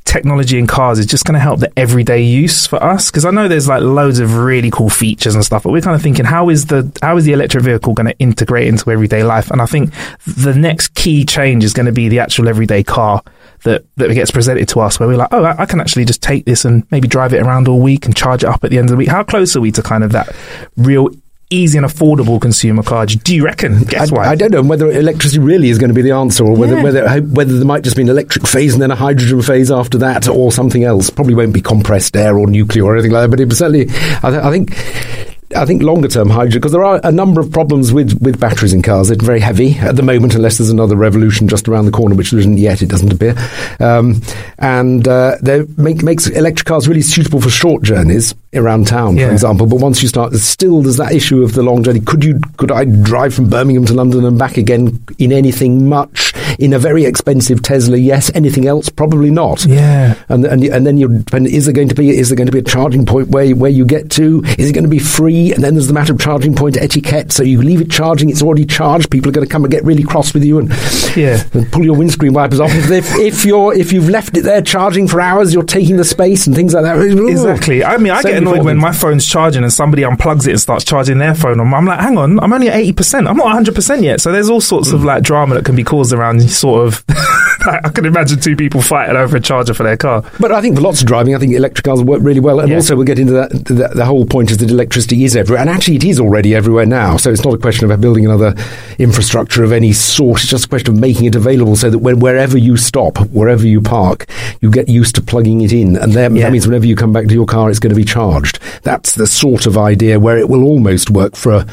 technology 0.08 0.58
in 0.58 0.66
cars 0.66 0.98
is 0.98 1.06
just 1.06 1.24
going 1.24 1.34
to 1.34 1.40
help 1.40 1.60
the 1.60 1.70
everyday 1.78 2.22
use 2.22 2.66
for 2.66 2.82
us 2.82 3.10
because 3.10 3.26
I 3.26 3.30
know 3.30 3.46
there's 3.46 3.68
like 3.68 3.82
loads 3.82 4.20
of 4.20 4.38
really 4.38 4.70
cool 4.70 4.88
features 4.88 5.34
and 5.34 5.44
stuff, 5.44 5.64
but 5.64 5.70
we're 5.70 5.82
kind 5.82 5.94
of 5.94 6.02
thinking 6.02 6.24
how 6.24 6.48
is 6.48 6.66
the 6.66 6.90
how 7.02 7.16
is 7.18 7.24
the 7.24 7.34
electric 7.34 7.62
vehicle 7.62 7.92
going 7.92 8.06
to 8.06 8.18
integrate 8.18 8.66
into 8.66 8.90
everyday 8.90 9.22
life? 9.22 9.50
And 9.50 9.60
I 9.60 9.66
think 9.66 9.92
the 10.26 10.54
next 10.54 10.94
key 10.94 11.24
change 11.24 11.62
is 11.62 11.74
going 11.74 11.86
to 11.86 11.92
be 11.92 12.08
the 12.08 12.20
actual 12.20 12.48
everyday 12.48 12.82
car 12.82 13.22
that 13.64 13.84
that 13.96 14.14
gets 14.14 14.30
presented 14.30 14.68
to 14.68 14.80
us, 14.80 14.98
where 14.98 15.08
we're 15.08 15.18
like, 15.18 15.28
oh, 15.30 15.44
I, 15.44 15.62
I 15.62 15.66
can 15.66 15.80
actually 15.80 16.06
just 16.06 16.22
take 16.22 16.46
this 16.46 16.64
and 16.64 16.90
maybe 16.90 17.06
drive 17.06 17.34
it 17.34 17.42
around 17.42 17.68
all 17.68 17.80
week 17.80 18.06
and 18.06 18.16
charge 18.16 18.42
it 18.42 18.48
up 18.48 18.64
at 18.64 18.70
the 18.70 18.78
end 18.78 18.86
of 18.86 18.92
the 18.92 18.96
week. 18.96 19.08
How 19.08 19.22
close 19.22 19.54
are 19.56 19.60
we 19.60 19.72
to 19.72 19.82
kind 19.82 20.02
of 20.04 20.12
that 20.12 20.34
real? 20.76 21.10
Easy 21.50 21.78
and 21.78 21.86
affordable 21.86 22.38
consumer 22.38 22.82
car. 22.82 23.06
Do 23.06 23.34
you 23.34 23.42
reckon? 23.42 23.82
Guess 23.84 24.12
I, 24.12 24.14
what? 24.14 24.26
I 24.26 24.34
don't 24.34 24.50
know 24.52 24.62
whether 24.62 24.90
electricity 24.90 25.38
really 25.38 25.70
is 25.70 25.78
going 25.78 25.88
to 25.88 25.94
be 25.94 26.02
the 26.02 26.10
answer, 26.10 26.44
or 26.44 26.54
whether 26.54 26.76
Yeah. 26.76 26.82
whether 26.82 27.20
whether 27.22 27.56
there 27.56 27.64
might 27.64 27.84
just 27.84 27.96
be 27.96 28.02
an 28.02 28.10
electric 28.10 28.46
phase 28.46 28.74
and 28.74 28.82
then 28.82 28.90
a 28.90 28.94
hydrogen 28.96 29.40
phase 29.40 29.70
after 29.70 29.96
that, 29.98 30.28
or 30.28 30.52
something 30.52 30.84
else. 30.84 31.08
Probably 31.08 31.32
won't 31.34 31.54
be 31.54 31.62
compressed 31.62 32.14
air 32.18 32.38
or 32.38 32.46
nuclear 32.46 32.84
or 32.84 32.94
anything 32.94 33.12
like 33.12 33.22
that. 33.22 33.30
But 33.30 33.40
it 33.40 33.50
certainly, 33.54 33.88
I, 34.22 34.30
th- 34.30 34.42
I 34.42 34.50
think. 34.50 35.37
I 35.56 35.64
think 35.64 35.82
longer 35.82 36.08
term 36.08 36.28
hydrogen, 36.28 36.60
because 36.60 36.72
there 36.72 36.84
are 36.84 37.00
a 37.04 37.10
number 37.10 37.40
of 37.40 37.50
problems 37.50 37.90
with, 37.92 38.20
with 38.20 38.38
batteries 38.38 38.74
in 38.74 38.82
cars. 38.82 39.08
They're 39.08 39.16
very 39.16 39.40
heavy 39.40 39.72
at 39.78 39.96
the 39.96 40.02
moment, 40.02 40.34
unless 40.34 40.58
there's 40.58 40.68
another 40.70 40.94
revolution 40.94 41.48
just 41.48 41.68
around 41.68 41.86
the 41.86 41.90
corner, 41.90 42.14
which 42.14 42.30
there 42.32 42.40
isn't 42.40 42.58
yet, 42.58 42.82
it 42.82 42.88
doesn't 42.90 43.12
appear. 43.12 43.34
Um, 43.80 44.20
and 44.58 45.08
uh, 45.08 45.36
they 45.40 45.62
make, 45.78 46.02
makes 46.02 46.26
electric 46.28 46.66
cars 46.66 46.86
really 46.86 47.00
suitable 47.00 47.40
for 47.40 47.48
short 47.48 47.82
journeys 47.82 48.34
around 48.54 48.86
town, 48.86 49.16
Yeah. 49.16 49.28
for 49.28 49.32
example. 49.32 49.66
But 49.66 49.76
once 49.80 50.02
you 50.02 50.08
start, 50.08 50.34
still 50.34 50.82
there's 50.82 50.98
that 50.98 51.12
issue 51.12 51.42
of 51.42 51.54
the 51.54 51.62
long 51.62 51.82
journey. 51.82 52.00
Could 52.00 52.24
you, 52.24 52.40
could 52.58 52.70
I 52.70 52.84
drive 52.84 53.32
from 53.34 53.48
Birmingham 53.48 53.86
to 53.86 53.94
London 53.94 54.24
and 54.26 54.38
back 54.38 54.58
again 54.58 55.02
in 55.18 55.32
anything 55.32 55.88
much? 55.88 56.27
In 56.58 56.72
a 56.72 56.78
very 56.78 57.04
expensive 57.04 57.62
Tesla, 57.62 57.96
yes. 57.96 58.30
Anything 58.34 58.66
else? 58.66 58.88
Probably 58.88 59.30
not. 59.30 59.64
Yeah. 59.66 60.14
And 60.28 60.44
and 60.44 60.64
and 60.64 60.86
then 60.86 60.98
you. 60.98 61.24
Is 61.32 61.64
there 61.66 61.74
going 61.74 61.88
to 61.88 61.94
be 61.94 62.10
is 62.10 62.28
there 62.28 62.36
going 62.36 62.46
to 62.46 62.52
be 62.52 62.58
a 62.58 62.62
charging 62.62 63.06
point 63.06 63.28
where 63.28 63.54
where 63.54 63.70
you 63.70 63.84
get 63.84 64.10
to? 64.12 64.42
Is 64.58 64.70
it 64.70 64.72
going 64.72 64.84
to 64.84 64.90
be 64.90 64.98
free? 64.98 65.52
And 65.52 65.62
then 65.62 65.74
there's 65.74 65.86
the 65.88 65.92
matter 65.94 66.12
of 66.12 66.20
charging 66.20 66.54
point 66.54 66.76
etiquette. 66.76 67.32
So 67.32 67.42
you 67.42 67.62
leave 67.62 67.80
it 67.80 67.90
charging, 67.90 68.30
it's 68.30 68.42
already 68.42 68.64
charged. 68.66 69.10
People 69.10 69.28
are 69.30 69.32
going 69.32 69.46
to 69.46 69.50
come 69.52 69.64
and 69.64 69.70
get 69.70 69.84
really 69.84 70.02
cross 70.02 70.32
with 70.34 70.44
you 70.44 70.58
and 70.58 70.70
Yeah. 71.16 71.42
and 71.52 71.70
pull 71.72 71.84
your 71.84 71.96
windscreen 71.96 72.32
wipers 72.32 72.60
off. 72.60 72.70
if 72.74 73.14
if 73.16 73.44
you're 73.44 73.74
if 73.74 73.92
you've 73.92 74.08
left 74.08 74.36
it 74.36 74.42
there 74.42 74.62
charging 74.62 75.06
for 75.08 75.20
hours, 75.20 75.52
you're 75.54 75.62
taking 75.62 75.96
the 75.96 76.04
space 76.04 76.46
and 76.46 76.54
things 76.56 76.74
like 76.74 76.84
that. 76.84 76.98
Exactly. 77.28 77.84
I 77.84 77.96
mean, 77.98 78.12
I 78.12 78.20
So 78.22 78.28
get 78.30 78.38
annoyed 78.38 78.64
when 78.64 78.78
my 78.78 78.92
phone's 78.92 79.26
charging 79.26 79.62
and 79.62 79.72
somebody 79.72 80.02
unplugs 80.02 80.46
it 80.46 80.50
and 80.52 80.60
starts 80.60 80.84
charging 80.84 81.18
their 81.18 81.34
phone. 81.34 81.60
I'm, 81.60 81.72
I'm 81.74 81.84
like, 81.84 82.00
hang 82.00 82.18
on, 82.18 82.40
I'm 82.40 82.52
only 82.52 82.68
at 82.68 82.74
80%. 82.82 83.28
I'm 83.28 83.36
not 83.36 83.46
100% 83.64 84.02
yet. 84.02 84.20
So 84.20 84.32
there's 84.32 84.50
all 84.50 84.60
sorts 84.60 84.88
Mm. 84.90 84.94
of 84.94 85.04
like 85.04 85.22
drama 85.22 85.54
that 85.56 85.64
can 85.64 85.74
be 85.76 85.84
caused 85.84 86.12
around 86.12 86.37
sort 86.42 86.86
of. 86.86 87.04
I 87.60 87.88
can 87.90 88.06
imagine 88.06 88.38
two 88.40 88.54
people 88.54 88.80
fighting 88.80 89.16
over 89.16 89.36
a 89.36 89.40
charger 89.40 89.74
for 89.74 89.82
their 89.82 89.96
car. 89.96 90.22
But 90.38 90.52
I 90.52 90.60
think 90.60 90.76
for 90.76 90.80
lots 90.82 91.00
of 91.00 91.08
driving, 91.08 91.34
I 91.34 91.38
think 91.38 91.52
electric 91.54 91.84
cars 91.84 92.02
work 92.02 92.20
really 92.22 92.38
well. 92.40 92.60
And 92.60 92.68
Yeah. 92.70 92.76
also, 92.76 92.94
we'll 92.94 93.04
get 93.04 93.18
into 93.18 93.32
that. 93.32 93.50
The, 93.50 93.90
the 93.94 94.04
whole 94.04 94.24
point 94.24 94.50
is 94.52 94.58
that 94.58 94.70
electricity 94.70 95.24
is 95.24 95.34
everywhere. 95.36 95.60
And 95.60 95.68
actually, 95.68 95.96
it 95.96 96.04
is 96.04 96.20
already 96.20 96.54
everywhere 96.54 96.86
now. 96.86 97.16
So 97.16 97.30
it's 97.30 97.44
not 97.44 97.54
a 97.54 97.58
question 97.58 97.90
of 97.90 98.00
building 98.00 98.24
another 98.24 98.54
infrastructure 98.98 99.64
of 99.64 99.72
any 99.72 99.92
sort. 99.92 100.40
It's 100.40 100.48
just 100.50 100.66
a 100.66 100.68
question 100.68 100.94
of 100.94 101.00
making 101.00 101.26
it 101.26 101.34
available 101.34 101.76
so 101.76 101.90
that 101.90 101.98
when, 101.98 102.20
wherever 102.20 102.56
you 102.56 102.76
stop, 102.76 103.18
wherever 103.30 103.66
you 103.66 103.80
park, 103.80 104.26
you 104.60 104.70
get 104.70 104.88
used 104.88 105.14
to 105.16 105.22
plugging 105.22 105.60
it 105.62 105.72
in. 105.72 105.96
And 105.96 106.12
then, 106.12 106.36
Yeah. 106.36 106.44
that 106.44 106.52
means 106.52 106.66
whenever 106.66 106.86
you 106.86 106.96
come 106.96 107.12
back 107.12 107.26
to 107.26 107.34
your 107.34 107.46
car, 107.46 107.68
it's 107.70 107.80
going 107.80 107.90
to 107.90 107.96
be 107.96 108.04
charged. 108.04 108.60
That's 108.84 109.14
the 109.16 109.26
sort 109.26 109.66
of 109.66 109.76
idea 109.76 110.18
where 110.20 110.38
it 110.38 110.48
will 110.48 110.62
almost 110.64 111.10
work 111.10 111.36
for 111.36 111.52
uh, 111.52 111.64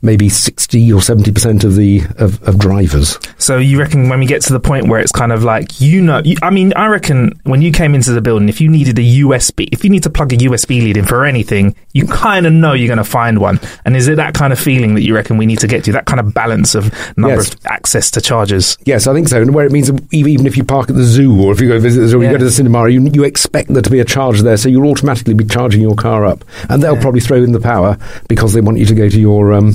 maybe 0.00 0.28
60 0.28 0.92
or 0.92 1.00
70% 1.00 1.64
of 1.64 1.74
the 1.76 2.02
of, 2.18 2.42
of 2.44 2.58
drivers. 2.58 3.18
So 3.38 3.58
you 3.58 3.78
reckon 3.78 4.03
when 4.08 4.18
we 4.20 4.26
get 4.26 4.42
to 4.42 4.52
the 4.52 4.60
point 4.60 4.88
where 4.88 5.00
it's 5.00 5.12
kind 5.12 5.32
of 5.32 5.44
like, 5.44 5.80
you 5.80 6.00
know, 6.00 6.20
you, 6.24 6.36
I 6.42 6.50
mean, 6.50 6.72
I 6.74 6.86
reckon 6.86 7.40
when 7.44 7.62
you 7.62 7.72
came 7.72 7.94
into 7.94 8.12
the 8.12 8.20
building, 8.20 8.48
if 8.48 8.60
you 8.60 8.68
needed 8.68 8.98
a 8.98 9.02
USB, 9.02 9.68
if 9.72 9.84
you 9.84 9.90
need 9.90 10.02
to 10.04 10.10
plug 10.10 10.32
a 10.32 10.36
USB 10.36 10.82
lead 10.82 10.96
in 10.96 11.04
for 11.04 11.24
anything, 11.24 11.74
you 11.92 12.06
kind 12.06 12.46
of 12.46 12.52
know 12.52 12.72
you're 12.72 12.88
going 12.88 12.98
to 12.98 13.04
find 13.04 13.38
one. 13.38 13.60
And 13.84 13.96
is 13.96 14.08
it 14.08 14.16
that 14.16 14.34
kind 14.34 14.52
of 14.52 14.58
feeling 14.58 14.94
that 14.94 15.02
you 15.02 15.14
reckon 15.14 15.36
we 15.36 15.46
need 15.46 15.58
to 15.60 15.66
get 15.66 15.84
to? 15.84 15.92
That 15.92 16.06
kind 16.06 16.20
of 16.20 16.34
balance 16.34 16.74
of 16.74 16.92
number 17.16 17.36
Yes. 17.36 17.54
of 17.54 17.66
access 17.66 18.10
to 18.12 18.20
chargers? 18.20 18.76
Yes, 18.84 19.06
I 19.06 19.14
think 19.14 19.28
so. 19.28 19.40
And 19.40 19.54
where 19.54 19.66
it 19.66 19.72
means 19.72 19.90
even 20.12 20.46
if 20.46 20.56
you 20.56 20.64
park 20.64 20.90
at 20.90 20.96
the 20.96 21.04
zoo 21.04 21.40
or 21.42 21.52
if 21.52 21.60
you 21.60 21.68
go 21.68 21.78
visit 21.78 22.00
the 22.00 22.08
zoo 22.08 22.20
or 22.20 22.24
you 22.24 22.30
go 22.30 22.38
to 22.38 22.44
the 22.44 22.50
cinema, 22.50 22.88
you, 22.88 23.00
you 23.12 23.24
expect 23.24 23.72
there 23.72 23.82
to 23.82 23.90
be 23.90 24.00
a 24.00 24.04
charger 24.04 24.42
there, 24.42 24.56
so 24.56 24.68
you'll 24.68 24.88
automatically 24.90 25.34
be 25.34 25.44
charging 25.44 25.80
your 25.82 25.94
car 25.94 26.24
up. 26.24 26.44
And 26.68 26.82
they'll 26.82 26.96
probably 27.00 27.20
throw 27.20 27.42
in 27.42 27.52
the 27.52 27.60
power 27.60 27.96
because 28.28 28.52
they 28.54 28.60
want 28.60 28.78
you 28.78 28.86
to 28.86 28.94
go 28.94 29.08
to 29.08 29.20
your 29.20 29.52
um, 29.52 29.72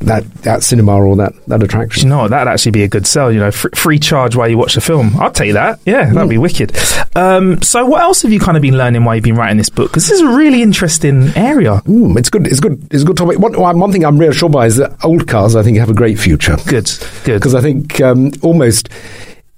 that 0.00 0.24
that 0.42 0.62
cinema 0.62 0.94
or 0.94 1.16
that, 1.16 1.32
that 1.48 1.62
attraction. 1.62 2.04
you 2.04 2.08
know 2.10 2.18
what? 2.18 2.30
That'd 2.30 2.48
actually 2.48 2.72
be 2.72 2.82
a 2.84 2.88
good 2.88 3.06
sell. 3.06 3.32
You 3.32 3.40
know, 3.40 3.50
fr- 3.50 3.74
free 3.74 3.98
charge 3.98 4.36
while 4.36 4.48
you 4.48 4.56
watch 4.56 4.74
the 4.74 4.80
film. 4.80 5.16
I'll 5.18 5.32
take 5.32 5.54
that. 5.54 5.80
Yeah, 5.84 6.12
that'd 6.12 6.28
be 6.30 6.38
wicked. 6.38 6.76
Um, 7.16 7.60
so, 7.62 7.84
what 7.84 8.02
else 8.02 8.22
have 8.22 8.32
you 8.32 8.38
kind 8.40 8.56
of 8.56 8.62
been 8.62 8.76
learning 8.76 9.04
while 9.04 9.14
you've 9.16 9.24
been 9.24 9.36
writing 9.36 9.56
this 9.56 9.70
book? 9.70 9.90
Because 9.90 10.08
this 10.08 10.20
is 10.20 10.20
a 10.20 10.36
really 10.36 10.62
interesting 10.62 11.28
area. 11.36 11.82
Mm, 11.86 12.16
it's 12.16 12.30
good. 12.30 12.46
It's 12.46 12.60
good. 12.60 12.86
It's 12.92 13.02
a 13.02 13.06
good 13.06 13.16
topic. 13.16 13.38
One, 13.38 13.78
one 13.78 13.92
thing 13.92 14.04
I'm 14.04 14.18
reassured 14.18 14.52
by 14.52 14.66
is 14.66 14.76
that 14.76 14.96
old 15.04 15.26
cars, 15.26 15.56
I 15.56 15.62
think, 15.62 15.78
have 15.78 15.90
a 15.90 15.94
great 15.94 16.18
future. 16.18 16.56
Good, 16.66 16.90
good. 17.24 17.38
because 17.38 17.54
I 17.54 17.60
think 17.60 18.00
um, 18.00 18.32
almost 18.42 18.88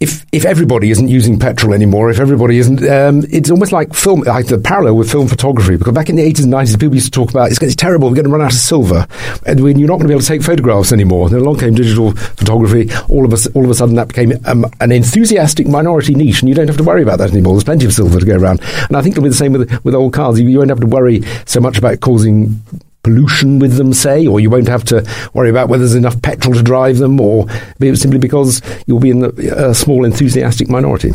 if 0.01 0.25
if 0.33 0.47
everybody 0.47 0.91
isn't 0.91 1.09
using 1.09 1.39
petrol 1.39 1.75
anymore, 1.75 2.11
if 2.11 2.19
everybody 2.19 2.57
isn't, 2.57 2.83
um, 2.89 3.23
it's 3.31 3.51
almost 3.51 3.71
like 3.71 3.93
film, 3.93 4.21
like 4.23 4.47
the 4.47 4.59
parallel 4.59 4.97
with 4.97 5.11
film 5.11 5.29
photography. 5.29 5.77
Because 5.77 5.93
back 5.93 6.09
in 6.09 6.17
the 6.17 6.23
eighties 6.23 6.45
and 6.45 6.51
nineties, 6.51 6.77
people 6.77 6.95
used 6.95 7.13
to 7.13 7.21
talk 7.21 7.29
about 7.31 7.51
it's, 7.51 7.63
it's 7.63 7.77
terrible, 7.77 8.09
we're 8.09 8.15
going 8.15 8.25
to 8.25 8.31
run 8.31 8.41
out 8.41 8.53
of 8.53 8.59
silver, 8.59 9.07
and 9.45 9.63
when 9.63 9.79
you're 9.79 9.89
not 9.89 9.97
going 9.97 10.05
to 10.05 10.09
be 10.09 10.15
able 10.15 10.23
to 10.23 10.27
take 10.27 10.43
photographs 10.43 10.91
anymore. 10.91 11.29
Then 11.29 11.41
along 11.41 11.59
came 11.59 11.75
digital 11.75 12.13
photography. 12.13 12.91
All 13.09 13.27
of 13.27 13.33
us, 13.33 13.47
all 13.49 13.65
of 13.65 13.71
a 13.71 13.75
sudden, 13.75 13.95
that 13.97 14.09
became 14.09 14.33
um, 14.47 14.65
an 14.81 14.91
enthusiastic 14.91 15.69
minority 15.69 16.15
niche, 16.15 16.41
and 16.41 16.49
you 16.49 16.55
don't 16.55 16.69
have 16.69 16.79
to 16.79 16.85
worry 16.85 17.03
about 17.03 17.19
that 17.19 17.31
anymore. 17.31 17.55
There's 17.55 17.65
plenty 17.65 17.85
of 17.85 17.93
silver 17.93 18.19
to 18.19 18.27
go 18.27 18.37
around, 18.37 18.61
and 18.89 18.97
I 18.97 19.03
think 19.03 19.15
it'll 19.15 19.25
be 19.25 19.29
the 19.29 19.35
same 19.35 19.53
with 19.53 19.85
with 19.85 19.95
old 19.95 20.15
cars. 20.15 20.41
You, 20.41 20.49
you 20.49 20.59
won't 20.59 20.71
have 20.71 20.81
to 20.81 20.87
worry 20.87 21.23
so 21.45 21.61
much 21.61 21.77
about 21.77 22.01
causing 22.01 22.63
pollution 23.03 23.59
with 23.59 23.77
them, 23.77 23.93
say, 23.93 24.27
or 24.27 24.41
you 24.41 24.51
won't 24.51 24.69
have 24.69 24.85
to 24.85 25.07
worry 25.35 25.51
about 25.51 25.69
whether 25.69 25.83
there's 25.83 25.95
enough 25.95 26.21
petrol 26.23 26.55
to 26.55 26.63
drive 26.63 26.99
them, 26.99 27.21
or 27.21 27.47
simply 27.95 28.19
because 28.19 28.63
you'll 28.87 29.01
be 29.01 29.11
in 29.11 29.25
a 29.25 29.29
uh, 29.29 29.73
small 29.73 30.05
enthusiastic 30.05 30.69
minority. 30.69 31.13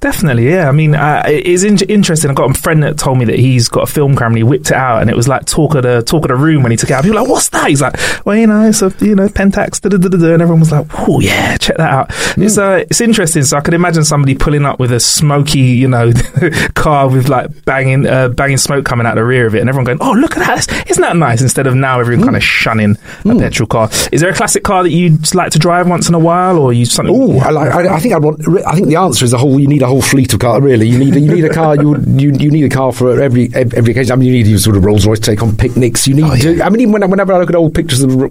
Definitely, 0.00 0.50
yeah. 0.50 0.68
I 0.68 0.72
mean, 0.72 0.94
uh, 0.94 1.22
it 1.26 1.46
is 1.46 1.64
in- 1.64 1.78
interesting. 1.88 2.28
I've 2.30 2.36
got 2.36 2.50
a 2.50 2.60
friend 2.60 2.82
that 2.82 2.98
told 2.98 3.18
me 3.18 3.24
that 3.24 3.38
he's 3.38 3.68
got 3.68 3.88
a 3.88 3.92
film 3.92 4.12
camera 4.14 4.28
and 4.28 4.36
he 4.36 4.42
whipped 4.42 4.70
it 4.70 4.76
out 4.76 5.00
and 5.00 5.08
it 5.10 5.16
was 5.16 5.26
like 5.26 5.46
talk 5.46 5.74
of 5.74 5.84
the 5.84 6.02
talk 6.02 6.24
of 6.24 6.28
the 6.28 6.36
room 6.36 6.62
when 6.62 6.70
he 6.70 6.76
took 6.76 6.90
it 6.90 6.92
out. 6.92 7.02
People 7.02 7.16
were 7.16 7.22
like, 7.22 7.30
"What's 7.30 7.48
that?" 7.48 7.68
He's 7.68 7.80
like, 7.80 7.96
"Well, 8.26 8.36
you 8.36 8.46
know, 8.46 8.68
it's 8.68 8.82
a 8.82 8.92
you 9.00 9.14
know 9.14 9.26
Pentax." 9.28 9.80
Da, 9.80 9.88
da, 9.88 9.96
da, 9.96 10.08
da. 10.08 10.34
And 10.34 10.42
everyone 10.42 10.60
was 10.60 10.70
like, 10.70 10.86
"Oh 11.08 11.20
yeah, 11.20 11.56
check 11.56 11.78
that 11.78 11.90
out." 11.90 12.10
It's 12.36 12.58
uh, 12.58 12.84
it's 12.90 13.00
interesting. 13.00 13.42
So 13.44 13.56
I 13.56 13.60
could 13.62 13.72
imagine 13.74 14.04
somebody 14.04 14.34
pulling 14.34 14.66
up 14.66 14.78
with 14.78 14.92
a 14.92 15.00
smoky, 15.00 15.60
you 15.60 15.88
know, 15.88 16.12
car 16.74 17.08
with 17.08 17.28
like 17.28 17.64
banging 17.64 18.06
uh, 18.06 18.28
banging 18.28 18.58
smoke 18.58 18.84
coming 18.84 19.06
out 19.06 19.14
the 19.14 19.24
rear 19.24 19.46
of 19.46 19.54
it, 19.54 19.60
and 19.60 19.68
everyone 19.68 19.86
going, 19.86 19.98
"Oh, 20.02 20.12
look 20.12 20.36
at! 20.36 20.46
That's- 20.46 20.68
Isn't 20.90 21.02
that 21.02 21.16
nice?" 21.16 21.40
Instead 21.40 21.66
of 21.66 21.74
now 21.74 22.00
everyone 22.00 22.24
kind 22.24 22.36
of 22.36 22.44
shunning 22.44 22.96
a 23.24 23.34
petrol 23.34 23.66
car. 23.66 23.88
Is 24.12 24.20
there 24.20 24.30
a 24.30 24.34
classic 24.34 24.62
car 24.62 24.82
that 24.82 24.90
you'd 24.90 25.34
like 25.34 25.52
to 25.52 25.58
drive 25.58 25.88
once 25.88 26.06
in 26.08 26.14
a 26.14 26.18
while, 26.18 26.58
or 26.58 26.72
you 26.74 26.84
something? 26.84 27.14
Oh, 27.16 27.38
I, 27.40 27.50
like, 27.50 27.72
I, 27.74 27.96
I 27.96 28.00
think 28.00 28.14
I'd 28.14 28.22
want. 28.22 28.46
I 28.66 28.74
think 28.74 28.88
the 28.88 28.96
answer 28.96 29.24
is 29.24 29.32
a 29.32 29.38
whole. 29.38 29.58
You 29.58 29.66
need 29.66 29.82
a 29.86 29.88
whole 29.88 30.02
fleet 30.02 30.32
of 30.34 30.40
cars. 30.40 30.62
Really, 30.62 30.88
you 30.88 30.98
need 30.98 31.14
you 31.14 31.34
need 31.34 31.44
a 31.44 31.52
car. 31.52 31.76
You 31.76 31.96
you, 32.06 32.32
you 32.32 32.50
need 32.50 32.64
a 32.64 32.74
car 32.74 32.92
for 32.92 33.20
every 33.20 33.50
every 33.54 33.92
occasion. 33.92 34.12
I 34.12 34.16
mean, 34.16 34.28
you 34.28 34.34
need 34.34 34.46
your 34.46 34.58
sort 34.58 34.76
of 34.76 34.84
Rolls 34.84 35.06
Royce 35.06 35.20
to 35.20 35.30
take 35.30 35.42
on 35.42 35.56
picnics. 35.56 36.06
You 36.06 36.14
need. 36.14 36.42
to, 36.42 36.62
I 36.62 36.68
mean, 36.68 36.80
even 36.80 36.92
when, 36.92 37.10
whenever 37.10 37.32
I 37.32 37.38
look 37.38 37.50
at 37.50 37.56
old 37.56 37.74
pictures 37.74 38.02
of 38.02 38.30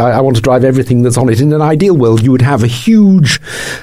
I, 0.00 0.10
I 0.10 0.20
want 0.20 0.36
to 0.36 0.42
drive 0.42 0.64
everything 0.64 1.02
that's 1.02 1.16
on 1.16 1.28
it. 1.28 1.40
In 1.40 1.52
an 1.52 1.62
ideal 1.62 1.96
world, 1.96 2.22
you 2.22 2.32
would 2.32 2.42
have 2.42 2.62
a 2.62 2.66
huge 2.66 3.40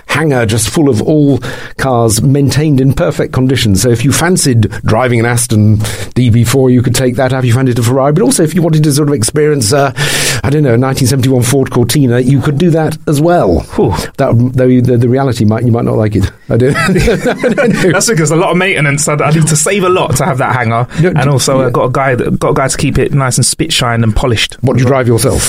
hangar 0.08 0.46
just 0.46 0.70
full 0.70 0.90
of 0.90 1.02
all 1.02 1.40
cars 1.78 2.22
maintained 2.22 2.82
in 2.82 2.94
perfect 2.94 3.34
condition. 3.34 3.76
So 3.76 3.90
if 3.90 4.04
you 4.04 4.12
fancied 4.12 4.70
driving 4.84 5.20
an 5.20 5.26
Aston 5.26 5.78
DB4, 5.78 6.72
you 6.72 6.82
could 6.82 6.96
take 6.96 7.16
that. 7.16 7.32
If 7.32 7.46
you 7.46 7.54
fancied 7.54 7.80
a 7.80 7.84
Ferrari, 7.84 8.14
but 8.14 8.24
also 8.24 8.44
if 8.44 8.54
you 8.54 8.62
wanted 8.62 8.84
to 8.84 8.92
sort 8.92 9.08
of 9.08 9.14
experience, 9.14 9.72
uh, 9.72 9.94
I 10.44 10.50
don't 10.50 10.64
know, 10.64 10.76
a 10.76 10.80
1971 10.80 11.44
Ford 11.44 11.72
Cortina, 11.72 12.20
you 12.20 12.42
could 12.42 12.58
do 12.58 12.70
that 12.72 12.98
as 13.08 13.22
well. 13.22 13.62
Whew. 13.76 13.92
That, 14.18 14.52
though 14.54 14.68
the, 14.68 14.98
the 14.98 15.10
reality 15.10 15.46
might 15.46 15.64
you 15.64 15.72
might 15.72 15.86
not 15.86 15.96
like 15.96 16.16
it. 16.16 16.30
I 16.50 16.58
don't, 16.58 16.76
I 16.76 16.81
don't 16.81 16.81
know. 16.81 16.81
That's 17.92 18.10
because 18.10 18.32
a 18.32 18.36
lot 18.36 18.52
of 18.52 18.58
maintenance. 18.58 19.08
I, 19.08 19.14
I 19.16 19.32
need 19.32 19.48
to 19.48 19.56
save 19.56 19.84
a 19.84 19.90
lot 19.90 20.16
to 20.18 20.26
have 20.26 20.38
that 20.40 20.56
hanger, 20.56 20.88
No, 21.02 21.10
and 21.10 21.30
also 21.30 21.60
yeah. 21.62 21.66
uh, 21.68 21.70
got 21.70 21.86
a 21.86 21.92
guy 21.92 22.16
that 22.16 22.40
got 22.40 22.50
a 22.52 22.54
guy 22.54 22.68
to 22.68 22.78
keep 22.78 22.98
it 22.98 23.14
nice 23.14 23.38
and 23.38 23.46
spit 23.46 23.72
shine 23.72 24.04
and 24.04 24.16
polished. 24.16 24.56
What 24.62 24.78
do 24.78 24.82
you 24.84 24.88
drive 24.88 25.08
yourself? 25.08 25.42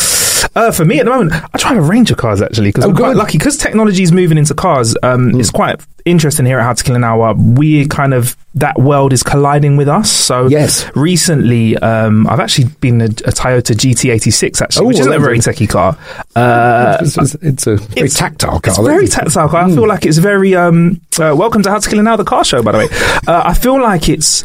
Uh, 0.54 0.70
for 0.70 0.84
me 0.84 0.98
at 1.00 1.04
the 1.04 1.10
moment, 1.10 1.32
I 1.32 1.56
drive 1.58 1.78
a 1.78 1.80
range 1.80 2.10
of 2.10 2.18
cars 2.18 2.42
actually 2.42 2.68
because 2.68 2.84
Oh, 2.84 2.90
I'm 2.90 2.96
quite. 2.96 3.12
Hmm. 3.12 3.18
lucky 3.18 3.38
because 3.38 3.56
technology 3.56 4.02
is 4.02 4.12
moving 4.12 4.36
into 4.36 4.54
cars. 4.54 4.94
Um, 5.02 5.38
It's 5.40 5.50
quite 5.50 5.80
interesting 6.04 6.44
here 6.44 6.58
at 6.58 6.64
How 6.64 6.72
to 6.74 6.84
Kill 6.84 6.94
an 6.96 7.04
Hour. 7.04 7.32
We 7.34 7.86
kind 7.86 8.12
of 8.12 8.36
that 8.56 8.78
world 8.78 9.14
is 9.14 9.22
colliding 9.22 9.78
with 9.78 9.88
us. 9.88 10.10
So 10.10 10.48
Yes. 10.48 10.84
recently, 10.94 11.78
um, 11.78 12.26
I've 12.26 12.40
actually 12.40 12.66
been 12.80 13.00
a, 13.00 13.06
a 13.06 13.32
Toyota 13.32 13.74
GT86 13.74 14.60
actually, 14.60 14.84
Oh, 14.84 14.88
which 14.88 14.98
isn't 15.00 15.12
a 15.12 15.18
very 15.18 15.38
techie 15.38 15.68
car. 15.68 15.96
Uh, 16.36 16.98
it's, 17.00 17.16
it's, 17.16 17.34
it's 17.36 17.66
a 17.66 17.76
very 17.76 17.92
it's- 18.08 18.14
tactile 18.18 18.60
car. 18.60 18.74
it's 18.74 18.78
very 18.78 19.08
tactile. 19.08 19.48
car. 19.48 19.64
I 19.64 19.68
feel 19.70 19.86
like 19.88 20.04
it's 20.04 20.18
very. 20.18 20.54
Um, 20.54 21.00
uh, 21.18 21.34
welcome 21.36 21.62
to 21.62 21.70
How 21.70 21.78
to 21.78 21.88
Kill 21.88 21.98
an 22.00 22.06
Hour, 22.08 22.18
the 22.18 22.24
car 22.24 22.44
show. 22.44 22.62
By 22.62 22.72
the 22.72 22.78
way, 22.78 22.88
uh, 23.26 23.42
I 23.46 23.54
feel 23.54 23.80
like 23.80 24.08
it's 24.10 24.44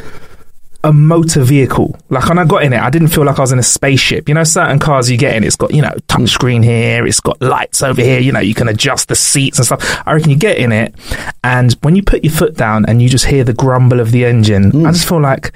a 0.88 0.94
motor 0.94 1.44
vehicle. 1.44 2.00
Like 2.10 2.30
when 2.30 2.40
I 2.40 2.46
got 2.46 2.64
in 2.64 2.72
it, 2.72 2.80
I 2.80 2.90
didn't 2.90 3.10
feel 3.10 3.26
like 3.26 3.38
I 3.38 3.42
was 3.42 3.52
in 3.52 3.60
a 3.60 3.64
spaceship. 3.64 4.30
You 4.30 4.36
know, 4.36 4.46
certain 4.46 4.80
cars 4.80 5.12
you 5.12 5.18
get 5.18 5.36
in, 5.36 5.44
it's 5.44 5.58
got 5.58 5.74
you 5.74 5.82
know 5.82 5.92
touchscreen 6.08 6.64
here, 6.64 7.06
it's 7.06 7.20
got 7.20 7.42
lights 7.42 7.82
over 7.82 8.02
here. 8.02 8.20
You 8.20 8.32
know, 8.32 8.40
you 8.40 8.54
can 8.54 8.70
adjust 8.70 9.10
the 9.10 9.16
seats 9.16 9.60
and 9.60 9.66
stuff. 9.66 10.02
I 10.08 10.14
reckon 10.14 10.30
you 10.30 10.38
get 10.38 10.58
in 10.58 10.72
it, 10.72 10.96
and 11.44 11.74
when 11.82 11.98
you 11.98 12.04
put 12.04 12.24
your 12.24 12.32
foot 12.32 12.56
down 12.56 12.86
and 12.86 13.02
you 13.02 13.10
just 13.10 13.26
hear 13.26 13.44
the 13.44 13.54
grumble 13.54 14.00
of 14.00 14.12
the 14.12 14.24
engine, 14.24 14.68
I 14.68 14.90
mm. 14.90 14.94
just 14.94 15.08
feel 15.08 15.22
like. 15.22 15.52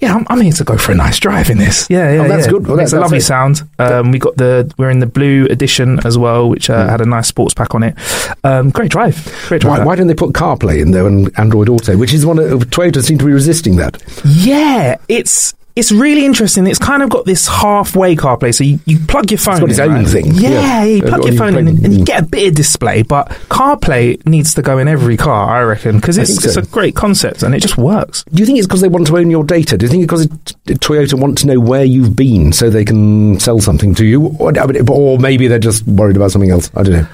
Yeah, 0.00 0.14
I'm, 0.14 0.24
I'm 0.30 0.40
here 0.40 0.52
to 0.52 0.62
go 0.64 0.76
for 0.76 0.92
a 0.92 0.94
nice 0.94 1.18
drive 1.18 1.50
in 1.50 1.58
this. 1.58 1.88
Yeah, 1.90 2.12
yeah, 2.12 2.20
Oh, 2.22 2.28
that's 2.28 2.46
yeah. 2.46 2.52
good. 2.52 2.66
Well, 2.68 2.76
Makes 2.76 2.92
that- 2.92 2.98
a 2.98 3.00
lovely 3.00 3.18
it. 3.18 3.22
sound. 3.22 3.62
Um, 3.80 4.12
we 4.12 4.20
got 4.20 4.36
the 4.36 4.72
we're 4.78 4.90
in 4.90 5.00
the 5.00 5.06
blue 5.06 5.46
edition 5.50 5.98
as 6.06 6.16
well, 6.16 6.48
which 6.48 6.70
uh, 6.70 6.88
had 6.88 7.00
a 7.00 7.04
nice 7.04 7.26
sports 7.26 7.52
pack 7.52 7.74
on 7.74 7.82
it. 7.82 7.96
Um, 8.44 8.70
great 8.70 8.90
drive, 8.92 9.16
great 9.48 9.60
drive. 9.62 9.80
Why, 9.80 9.84
why 9.84 9.96
don't 9.96 10.06
they 10.06 10.14
put 10.14 10.34
CarPlay 10.34 10.80
in 10.80 10.92
there 10.92 11.06
and 11.08 11.30
Android 11.38 11.68
Auto, 11.68 11.96
which 11.96 12.14
is 12.14 12.24
one 12.24 12.38
of 12.38 12.60
Toyota 12.70 13.02
seem 13.02 13.18
to 13.18 13.24
be 13.24 13.32
resisting 13.32 13.74
that. 13.76 14.00
Yeah, 14.24 14.96
it's 15.08 15.54
it's 15.78 15.92
really 15.92 16.24
interesting. 16.24 16.66
It's 16.66 16.78
kind 16.78 17.04
of 17.04 17.08
got 17.08 17.24
this 17.24 17.46
halfway 17.46 18.16
CarPlay. 18.16 18.52
So 18.52 18.64
you, 18.64 18.80
you 18.84 18.98
plug 19.06 19.30
your 19.30 19.38
phone. 19.38 19.60
got 19.60 19.70
its 19.70 19.78
in, 19.78 19.84
own 19.88 19.94
right? 19.94 20.08
thing. 20.08 20.26
Yeah, 20.34 20.50
Yeah. 20.50 20.84
you 20.84 21.02
plug 21.02 21.22
your 21.22 21.32
you 21.32 21.38
phone 21.38 21.56
in 21.56 21.68
and, 21.68 21.98
you 21.98 22.04
get 22.04 22.22
a 22.24 22.26
bit 22.26 22.48
of 22.48 22.54
display. 22.56 23.02
But 23.02 23.28
CarPlay 23.48 24.26
needs 24.26 24.54
to 24.54 24.62
go 24.62 24.78
in 24.78 24.88
every 24.88 25.16
car, 25.16 25.56
I 25.56 25.62
reckon, 25.62 25.96
because 25.96 26.18
it's 26.18 26.30
think 26.30 26.44
it's 26.44 26.56
a 26.56 26.62
great 26.62 26.96
concept 26.96 27.44
and 27.44 27.54
it 27.54 27.60
just 27.60 27.78
works. 27.78 28.24
Do 28.24 28.40
you 28.40 28.46
think 28.46 28.58
it's 28.58 28.66
because 28.66 28.80
they 28.80 28.88
want 28.88 29.06
to 29.06 29.16
own 29.18 29.30
your 29.30 29.44
data? 29.44 29.78
Do 29.78 29.86
you 29.86 29.90
think 29.90 30.02
it's 30.02 30.10
because 30.12 30.24
it, 30.66 30.80
Toyota 30.80 31.14
want 31.18 31.38
to 31.38 31.46
know 31.46 31.60
where 31.60 31.84
you've 31.84 32.16
been 32.16 32.52
so 32.52 32.70
they 32.70 32.84
can 32.84 33.38
sell 33.38 33.60
something 33.60 33.94
to 33.94 34.04
you? 34.04 34.36
Or, 34.40 34.52
or 34.90 35.18
maybe 35.18 35.46
they're 35.46 35.58
just 35.60 35.86
worried 35.86 36.16
about 36.16 36.32
something 36.32 36.50
else? 36.50 36.70
I 36.74 36.82
don't 36.82 36.92
know. 36.94 37.06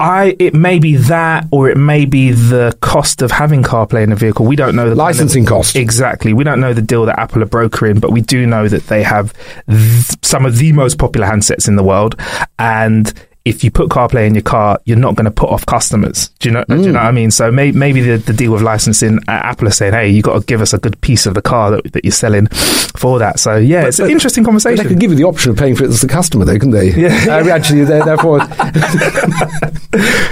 I 0.00 0.36
it 0.38 0.54
may 0.54 0.78
be 0.78 0.96
that, 0.96 1.46
or 1.50 1.68
it 1.68 1.76
may 1.76 2.04
be 2.04 2.30
the 2.32 2.76
cost 2.80 3.22
of 3.22 3.30
having 3.30 3.62
CarPlay 3.62 4.02
in 4.04 4.12
a 4.12 4.16
vehicle. 4.16 4.46
We 4.46 4.56
don't 4.56 4.74
know 4.76 4.82
the 4.84 4.90
kind 4.90 4.92
of- 4.92 4.98
Licensing 4.98 5.44
cost. 5.46 5.76
Exactly. 5.76 6.32
We 6.32 6.44
don't 6.44 6.60
know 6.60 6.72
the 6.72 6.82
deal 6.82 7.04
that 7.06 7.18
Apple 7.18 7.42
are 7.42 7.46
brokering, 7.46 7.98
but 8.00 8.12
we 8.12 8.20
do 8.20 8.46
know 8.46 8.68
that 8.68 8.86
they 8.88 9.02
have 9.02 9.32
th- 9.68 10.16
some 10.22 10.46
of 10.46 10.58
the 10.58 10.72
most 10.72 10.98
popular 10.98 11.26
handsets 11.26 11.68
in 11.68 11.76
the 11.76 11.82
world. 11.82 12.14
And 12.58 13.12
if 13.48 13.64
you 13.64 13.70
put 13.70 13.88
CarPlay 13.88 14.26
in 14.26 14.34
your 14.34 14.42
car, 14.42 14.78
you're 14.84 14.96
not 14.98 15.16
going 15.16 15.24
to 15.24 15.30
put 15.30 15.48
off 15.50 15.64
customers. 15.66 16.28
Do 16.40 16.48
you 16.48 16.54
know? 16.54 16.64
Do 16.68 16.76
you 16.80 16.92
know 16.92 16.98
what 17.00 17.06
I 17.06 17.12
mean? 17.12 17.30
So 17.30 17.50
may- 17.50 17.72
maybe 17.72 18.00
the, 18.00 18.16
the 18.18 18.32
deal 18.32 18.52
with 18.52 18.62
licensing, 18.62 19.18
uh, 19.28 19.30
Apple 19.32 19.68
are 19.68 19.72
saying, 19.72 19.92
"Hey, 19.94 20.08
you 20.10 20.22
got 20.22 20.38
to 20.40 20.46
give 20.46 20.60
us 20.60 20.72
a 20.72 20.78
good 20.78 21.00
piece 21.00 21.26
of 21.26 21.34
the 21.34 21.42
car 21.42 21.70
that, 21.70 21.92
that 21.92 22.04
you're 22.04 22.12
selling 22.12 22.46
for 22.96 23.18
that." 23.18 23.38
So 23.40 23.56
yeah, 23.56 23.86
it's 23.86 23.98
an 23.98 24.10
interesting 24.10 24.44
conversation. 24.44 24.82
they 24.82 24.88
could 24.88 25.00
give 25.00 25.10
you 25.10 25.16
the 25.16 25.24
option 25.24 25.50
of 25.50 25.56
paying 25.58 25.74
for 25.76 25.84
it 25.84 25.88
as 25.88 26.00
the 26.00 26.08
customer, 26.08 26.44
though, 26.44 26.54
couldn't 26.54 26.70
they? 26.72 26.92
Yeah. 26.98 27.26
Uh, 27.28 27.48
actually, 27.48 27.84
they're, 27.84 28.04
therefore, 28.04 28.40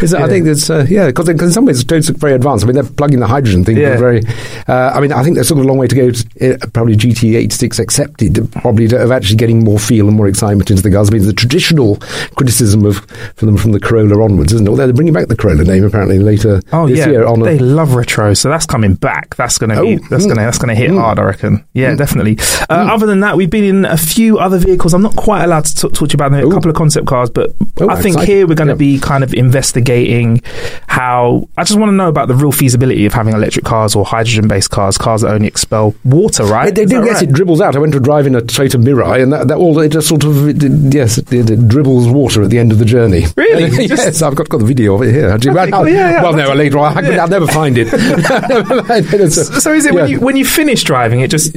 Is 0.02 0.12
it- 0.12 0.20
I 0.20 0.28
think 0.28 0.46
it's 0.46 0.68
uh, 0.70 0.86
yeah, 0.88 1.06
because 1.06 1.28
in 1.28 1.50
some 1.52 1.64
ways 1.64 1.80
it's 1.88 2.08
very 2.10 2.34
advanced. 2.34 2.64
I 2.64 2.68
mean, 2.68 2.74
they're 2.74 2.84
plugging 2.84 3.20
the 3.20 3.26
hydrogen 3.26 3.64
thing. 3.64 3.76
Yeah. 3.76 3.90
Yeah. 3.92 3.96
Very. 3.98 4.22
Uh, 4.68 4.92
I 4.94 5.00
mean, 5.00 5.12
I 5.12 5.22
think 5.22 5.34
there's 5.36 5.48
sort 5.48 5.58
of 5.60 5.64
a 5.64 5.68
long 5.68 5.78
way 5.78 5.86
to 5.86 5.94
go. 5.94 6.10
To, 6.10 6.54
uh, 6.54 6.66
probably 6.72 6.96
GT86 6.96 7.78
accepted, 7.78 8.50
probably 8.52 8.88
to, 8.88 9.02
of 9.02 9.10
actually 9.10 9.36
getting 9.36 9.64
more 9.64 9.78
feel 9.78 10.08
and 10.08 10.16
more 10.16 10.28
excitement 10.28 10.70
into 10.70 10.82
the 10.82 10.90
cars. 10.90 11.08
I 11.10 11.14
mean, 11.14 11.26
the 11.26 11.32
traditional 11.32 11.96
criticism 12.36 12.84
of 12.84 13.05
for 13.36 13.46
them 13.46 13.56
from 13.56 13.72
the 13.72 13.80
Corolla 13.80 14.22
onwards, 14.22 14.52
isn't 14.52 14.66
it? 14.66 14.70
Although 14.70 14.86
they're 14.86 14.94
bringing 14.94 15.14
back 15.14 15.28
the 15.28 15.36
Corolla 15.36 15.64
name 15.64 15.84
apparently 15.84 16.18
later 16.18 16.60
Oh 16.72 16.86
this 16.88 16.98
yeah, 16.98 17.08
year. 17.08 17.26
On 17.26 17.40
a, 17.40 17.44
they 17.44 17.58
love 17.58 17.94
retro, 17.94 18.34
so 18.34 18.48
that's 18.48 18.66
coming 18.66 18.94
back. 18.94 19.34
That's 19.36 19.58
gonna 19.58 19.80
be 19.82 19.96
Oh, 19.96 19.98
that's 20.10 20.24
mm. 20.24 20.28
gonna 20.28 20.42
that's 20.44 20.58
gonna 20.58 20.74
hit 20.74 20.90
Mm. 20.90 21.00
hard, 21.00 21.18
I 21.18 21.22
reckon. 21.22 21.64
Yeah, 21.74 21.94
definitely. 21.94 22.38
Uh, 22.70 22.88
Other 22.92 23.06
than 23.06 23.20
that, 23.20 23.36
we've 23.36 23.50
been 23.50 23.64
in 23.64 23.84
a 23.84 23.96
few 23.96 24.38
other 24.38 24.58
vehicles. 24.58 24.94
I'm 24.94 25.02
not 25.02 25.16
quite 25.16 25.44
allowed 25.44 25.64
to 25.66 25.74
t- 25.74 25.80
talk 25.88 25.92
to 25.92 26.04
you 26.06 26.14
about 26.14 26.32
them. 26.32 26.46
A 26.46 26.50
couple 26.52 26.70
of 26.70 26.76
concept 26.76 27.06
cars, 27.06 27.30
but 27.30 27.54
Oh, 27.80 27.88
I 27.88 27.96
think 28.00 28.14
exciting. 28.16 28.34
here 28.36 28.46
we're 28.46 28.54
going 28.54 28.68
to 28.68 28.74
Yeah. 28.74 28.78
be 28.78 28.98
kind 28.98 29.22
of 29.22 29.34
investigating 29.34 30.40
how. 30.86 31.48
I 31.56 31.64
just 31.64 31.78
want 31.78 31.90
to 31.90 31.94
know 31.96 32.08
about 32.08 32.28
the 32.28 32.34
real 32.34 32.52
feasibility 32.52 33.06
of 33.06 33.12
having 33.12 33.34
electric 33.34 33.64
cars 33.64 33.94
or 33.94 34.04
hydrogen 34.04 34.48
based 34.48 34.70
cars, 34.70 34.96
cars 34.98 35.22
that 35.22 35.32
only 35.32 35.46
expel 35.48 35.94
water. 36.04 36.44
Right? 36.44 36.74
They, 36.74 36.84
they 36.84 36.94
do, 36.98 37.04
yes, 37.04 37.16
right? 37.16 37.24
it 37.28 37.32
dribbles 37.32 37.60
out. 37.60 37.76
I 37.76 37.78
went 37.78 37.92
to 37.94 38.00
drive 38.00 38.26
in 38.26 38.34
a 38.34 38.40
Toyota 38.40 38.82
Mirai, 38.82 39.22
and 39.22 39.32
that, 39.32 39.48
that 39.48 39.56
all 39.58 39.78
it 39.80 39.90
just 39.90 40.08
sort 40.08 40.24
of 40.24 40.48
it- 40.48 40.62
yes, 40.94 41.18
it, 41.18 41.32
it 41.32 41.68
dribbles 41.68 42.08
water 42.08 42.42
at 42.42 42.50
the 42.50 42.58
end 42.58 42.72
of 42.72 42.78
the 42.78 42.84
journey. 42.84 42.95
Really? 43.36 43.68
yes, 43.86 43.88
Just- 43.88 44.22
I've 44.22 44.34
got, 44.34 44.48
got 44.48 44.58
the 44.58 44.64
video 44.66 44.94
of 44.94 45.02
it 45.02 45.12
here. 45.12 45.30
Actually, 45.30 45.54
well, 45.54 45.70
cool. 45.70 45.88
Yeah, 45.88 46.10
yeah, 46.10 46.22
well, 46.22 46.32
no, 46.34 46.46
to- 46.46 46.54
later 46.54 46.78
on, 46.78 46.96
I 46.96 47.02
could, 47.02 47.14
yeah. 47.14 47.22
I'll 47.22 47.28
never 47.28 47.46
find 47.46 47.76
it. 47.78 47.86
Never 47.92 48.82
find 48.82 49.06
it. 49.06 49.20
A- 49.20 49.30
So 49.30 49.72
is 49.72 49.86
it 49.86 49.94
when 49.94 50.08
you 50.10 50.20
when 50.20 50.36
you 50.36 50.44
finish 50.44 50.82
driving, 50.84 51.20
it 51.20 51.30
just 51.30 51.52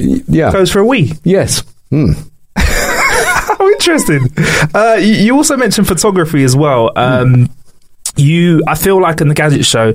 goes 0.52 0.70
for 0.70 0.78
a 0.80 0.86
wee? 0.86 1.12
Yes. 1.24 1.62
Hmm. 1.90 2.12
How 2.56 3.68
interesting. 3.68 4.28
Uh, 4.74 4.96
you, 5.00 5.12
you 5.14 5.36
also 5.36 5.56
mentioned 5.56 5.86
photography 5.88 6.44
as 6.44 6.56
well. 6.56 6.90
Um, 6.96 7.48
you, 8.16 8.62
I 8.66 8.74
feel 8.74 9.00
like 9.00 9.20
in 9.20 9.28
the 9.28 9.34
gadget 9.34 9.64
show, 9.64 9.94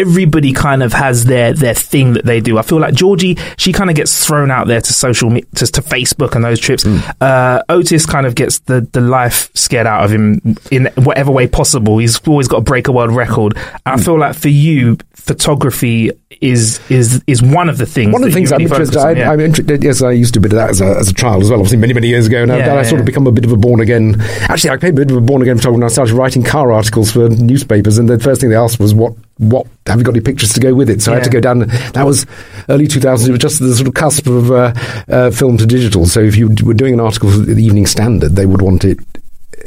everybody 0.00 0.52
kind 0.52 0.82
of 0.82 0.92
has 0.92 1.24
their 1.24 1.52
their 1.52 1.74
thing 1.74 2.12
that 2.14 2.24
they 2.24 2.40
do. 2.40 2.58
I 2.58 2.62
feel 2.62 2.78
like 2.80 2.94
Georgie, 2.94 3.36
she 3.56 3.72
kind 3.72 3.90
of 3.90 3.96
gets 3.96 4.24
thrown 4.26 4.50
out 4.50 4.66
there 4.66 4.80
to 4.80 4.92
social, 4.92 5.30
me- 5.30 5.42
to, 5.56 5.66
to 5.66 5.80
Facebook 5.80 6.34
and 6.34 6.44
those 6.44 6.60
trips. 6.60 6.84
Uh, 7.20 7.62
Ortis 7.68 8.06
kind 8.08 8.26
of 8.26 8.34
gets 8.34 8.60
the 8.60 8.80
the 8.92 9.00
life 9.00 9.50
scared 9.54 9.86
out 9.86 10.04
of 10.04 10.10
him 10.12 10.56
in 10.70 10.86
whatever 10.96 11.30
way 11.32 11.46
possible. 11.46 11.98
He's 11.98 12.18
always 12.26 12.48
got 12.48 12.56
to 12.58 12.62
break 12.62 12.88
a 12.88 12.92
world 12.92 13.12
record. 13.14 13.56
I 13.84 13.96
feel 14.00 14.18
like 14.18 14.34
for 14.36 14.48
you, 14.48 14.98
photography 15.14 16.10
is 16.40 16.80
is 16.90 17.22
is 17.26 17.42
one 17.42 17.68
of 17.68 17.78
the 17.78 17.86
things. 17.86 18.12
One 18.12 18.22
of 18.22 18.28
the 18.28 18.34
things 18.34 18.52
I'm 18.52 18.60
interested. 18.60 18.96
on, 18.98 19.16
yeah. 19.16 19.30
I'm 19.30 19.40
interested. 19.40 19.82
Yes, 19.82 20.02
I 20.02 20.10
used 20.10 20.34
to 20.34 20.40
do 20.40 20.46
a 20.46 20.48
bit 20.48 20.52
of 20.52 20.58
that 20.58 20.70
as 20.70 20.80
a, 20.80 20.98
as 20.98 21.08
a 21.08 21.14
child 21.14 21.42
as 21.42 21.50
well. 21.50 21.60
Obviously, 21.60 21.78
many 21.78 21.92
many 21.94 22.08
years 22.08 22.26
ago. 22.26 22.42
And 22.42 22.52
I've, 22.52 22.58
Yeah, 22.60 22.72
I 22.72 22.76
yeah, 22.76 22.82
sort 22.82 22.94
yeah. 22.94 23.00
of 23.00 23.06
become 23.06 23.26
a 23.26 23.32
bit 23.32 23.44
of 23.44 23.52
a 23.52 23.56
born 23.56 23.80
again. 23.80 24.20
Actually, 24.42 24.70
I 24.70 24.76
became 24.76 24.94
a 24.94 25.04
bit 25.04 25.10
of 25.10 25.16
a 25.16 25.20
born 25.20 25.42
again 25.42 25.56
photographer 25.56 25.78
when 25.80 25.84
I 25.84 25.92
started 25.92 26.14
writing 26.14 26.42
car 26.42 26.72
articles 26.72 27.10
for 27.12 27.28
newspapers. 27.28 27.98
And 27.98 28.08
the 28.08 28.18
first 28.18 28.40
thing 28.40 28.50
they 28.50 28.56
asked 28.56 28.78
was, 28.80 28.94
"What 28.94 29.14
what 29.38 29.66
have 29.86 29.98
you 29.98 30.04
got 30.04 30.14
any 30.14 30.22
pictures 30.22 30.52
to 30.54 30.60
go 30.60 30.74
with 30.74 30.88
it?" 30.90 31.02
So 31.02 31.12
I 31.12 31.16
had 31.16 31.24
to 31.24 31.30
go 31.30 31.40
down. 31.40 31.60
That 31.92 32.04
was 32.04 32.26
early 32.68 32.86
2000s. 32.86 33.28
It 33.28 33.32
was 33.32 33.40
just 33.40 33.60
the 33.60 33.74
sort 33.74 33.88
of 33.88 33.94
cusp 33.94 34.26
of 34.26 34.50
uh, 34.50 34.72
uh, 35.08 35.30
film 35.30 35.58
to 35.58 35.66
digital. 35.66 36.06
So 36.06 36.20
if 36.20 36.36
you 36.36 36.48
were 36.64 36.74
doing 36.74 36.94
an 36.94 37.00
article 37.00 37.30
for 37.30 37.38
the 37.38 37.62
Evening 37.62 37.86
Standard, 37.86 38.30
they 38.36 38.46
would 38.46 38.62
want 38.62 38.84
it 38.84 38.98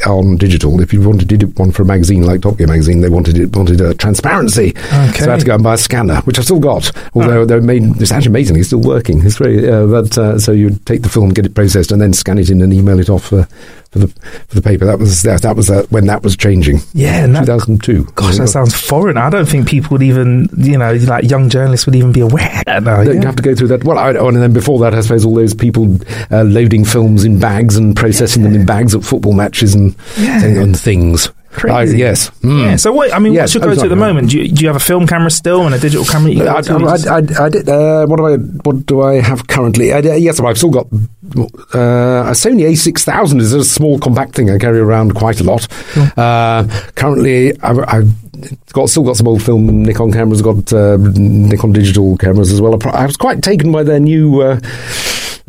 on 0.05 0.37
digital. 0.37 0.79
If 0.81 0.93
you 0.93 1.01
wanted 1.01 1.27
to 1.27 1.37
do 1.37 1.47
one 1.47 1.71
for 1.71 1.81
a 1.81 1.85
magazine 1.85 2.23
like 2.23 2.41
Top 2.41 2.57
Gear 2.57 2.67
magazine, 2.67 3.01
they 3.01 3.09
wanted 3.09 3.37
it 3.37 3.55
wanted 3.55 3.81
a 3.81 3.93
transparency. 3.93 4.73
So 4.75 5.25
I 5.27 5.31
had 5.31 5.39
to 5.41 5.45
go 5.45 5.55
and 5.55 5.63
buy 5.63 5.73
a 5.73 5.77
scanner, 5.77 6.21
which 6.21 6.39
I 6.39 6.41
still 6.41 6.59
got. 6.59 6.91
Although 7.13 7.45
they're 7.45 7.61
made, 7.61 7.83
it's 8.01 8.11
actually 8.11 8.29
amazing. 8.29 8.57
It's 8.57 8.67
still 8.67 8.81
working. 8.81 9.25
It's 9.25 9.37
very. 9.37 9.69
Uh, 9.69 9.87
but 9.87 10.17
uh, 10.17 10.39
so 10.39 10.51
you 10.51 10.69
take 10.85 11.01
the 11.01 11.09
film, 11.09 11.29
get 11.29 11.45
it 11.45 11.53
processed, 11.53 11.91
and 11.91 12.01
then 12.01 12.13
scan 12.13 12.37
it 12.37 12.49
in 12.49 12.61
and 12.61 12.71
email 12.73 12.99
it 12.99 13.09
off 13.09 13.33
uh, 13.33 13.45
for 13.91 13.99
the 13.99 14.07
for 14.47 14.55
the 14.55 14.61
paper. 14.61 14.85
That 14.85 14.99
was 14.99 15.21
that, 15.23 15.41
that 15.41 15.55
was 15.55 15.69
uh, 15.69 15.85
when 15.89 16.05
that 16.07 16.23
was 16.23 16.37
changing. 16.37 16.79
Yeah, 16.93 17.23
and 17.23 17.35
that- 17.35 17.45
2002. 17.45 18.05
Gosh, 18.15 18.37
that 18.37 18.47
sounds 18.47 18.75
foreign. 18.79 19.17
I 19.17 19.29
don't 19.29 19.47
think 19.47 19.67
people 19.67 19.91
would 19.91 20.03
even, 20.03 20.49
you 20.57 20.77
know, 20.77 20.93
like 20.93 21.29
young 21.29 21.49
journalists 21.49 21.85
would 21.85 21.95
even 21.95 22.11
be 22.11 22.21
aware. 22.21 22.59
of 22.59 22.65
that 22.65 22.83
now, 22.83 23.01
You'd 23.01 23.23
have 23.23 23.35
to 23.37 23.43
go 23.43 23.55
through 23.55 23.69
that. 23.69 23.83
Well, 23.83 23.97
I, 23.97 24.13
oh, 24.13 24.27
and 24.27 24.37
then 24.37 24.53
before 24.53 24.79
that, 24.79 24.93
I 24.93 25.01
suppose 25.01 25.25
all 25.25 25.33
those 25.35 25.53
people 25.53 25.97
uh, 26.31 26.43
loading 26.43 26.85
films 26.85 27.23
in 27.23 27.39
bags 27.39 27.75
and 27.77 27.95
processing 27.95 28.43
them 28.43 28.53
in 28.53 28.65
bags 28.65 28.93
at 28.95 29.03
football 29.03 29.33
matches 29.33 29.73
and, 29.75 29.95
Yeah. 30.17 30.43
and 30.43 30.79
things. 30.79 31.29
I- 31.63 31.83
yes. 31.83 32.29
Mm. 32.41 32.61
Yeah. 32.61 32.75
So 32.75 32.93
what? 32.93 33.11
I 33.13 33.17
mean, 33.19 33.33
Yeah, 33.33 33.41
what's 33.41 33.55
your 33.55 33.63
go-to 33.63 33.81
at 33.81 33.89
the 33.89 33.95
moment? 33.95 34.29
Do 34.29 34.39
you, 34.39 34.51
do 34.51 34.61
you 34.61 34.67
have 34.67 34.75
a 34.75 34.79
film 34.79 35.07
camera 35.07 35.31
still 35.31 35.65
and 35.65 35.73
a 35.73 35.79
digital 35.79 36.05
camera? 36.05 36.31
you 36.31 36.43
I? 36.47 36.59
You 36.61 36.87
I, 36.87 37.45
I, 37.45 37.49
did. 37.49 37.67
Uh, 37.67 38.05
what 38.05 38.17
do 38.17 38.25
I? 38.27 38.37
What 38.37 38.85
do 38.85 39.01
I 39.01 39.19
have 39.19 39.47
currently? 39.47 39.91
I, 39.91 39.99
yes, 39.99 40.39
I've 40.39 40.57
still 40.57 40.69
got 40.69 40.87
uh, 41.37 42.27
a 42.27 42.33
Sony 42.33 42.69
A6000. 42.69 43.39
is 43.39 43.53
a 43.53 43.63
small 43.63 43.99
compact 43.99 44.35
thing 44.35 44.49
I 44.49 44.57
carry 44.57 44.79
around 44.79 45.15
quite 45.15 45.39
a 45.39 45.43
lot. 45.43 45.67
Uh, 46.17 46.67
currently, 46.95 47.59
I've, 47.61 47.79
I've 47.79 48.71
got 48.73 48.89
still 48.89 49.03
got 49.03 49.17
some 49.17 49.27
old 49.27 49.43
film 49.43 49.83
Nikon 49.83 50.11
cameras. 50.11 50.41
Got 50.41 50.71
uh, 50.73 50.97
Nikon 50.97 51.73
digital 51.73 52.17
cameras 52.17 52.51
as 52.51 52.61
well. 52.61 52.75
I 52.75 52.89
I 52.89 53.05
was 53.05 53.17
quite 53.17 53.41
taken 53.41 53.71
by 53.71 53.83
their 53.83 53.99
new. 53.99 54.41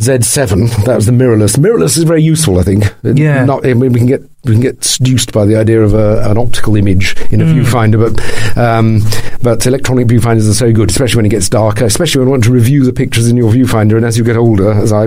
Uh, 0.08 0.18
Z7. 0.18 0.84
That 0.86 0.96
was 0.96 1.06
the 1.06 1.12
mirrorless. 1.12 1.56
Mirrorless 1.58 1.96
is 1.98 2.04
very 2.04 2.22
useful, 2.22 2.58
I 2.58 2.62
think. 2.62 2.84
Yeah. 3.02 3.44
Not, 3.44 3.64
I 3.66 3.74
mean, 3.74 3.92
we 3.92 3.98
can 3.98 4.06
get 4.08 4.22
we 4.44 4.52
can 4.52 4.62
get 4.62 4.82
seduced 4.82 5.34
by 5.34 5.44
the 5.44 5.54
idea 5.56 5.82
of 5.82 5.92
a, 5.92 6.26
an 6.30 6.38
optical 6.38 6.74
image 6.74 7.14
in 7.30 7.42
a 7.42 7.44
Mm. 7.44 7.60
viewfinder, 7.62 7.98
but 8.00 8.56
um, 8.56 9.02
but 9.42 9.66
electronic 9.66 10.06
viewfinders 10.06 10.48
are 10.48 10.54
so 10.54 10.72
good, 10.72 10.88
especially 10.90 11.18
when 11.18 11.26
it 11.26 11.30
gets 11.30 11.50
darker, 11.50 11.84
especially 11.84 12.20
when 12.20 12.28
you 12.28 12.30
want 12.30 12.44
to 12.44 12.50
review 12.52 12.82
the 12.84 12.92
pictures 12.94 13.28
in 13.28 13.36
your 13.36 13.52
viewfinder. 13.52 13.96
And 13.96 14.04
as 14.06 14.16
you 14.16 14.24
get 14.24 14.38
older, 14.38 14.72
as 14.72 14.92
I 14.94 15.06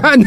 find, 0.00 0.26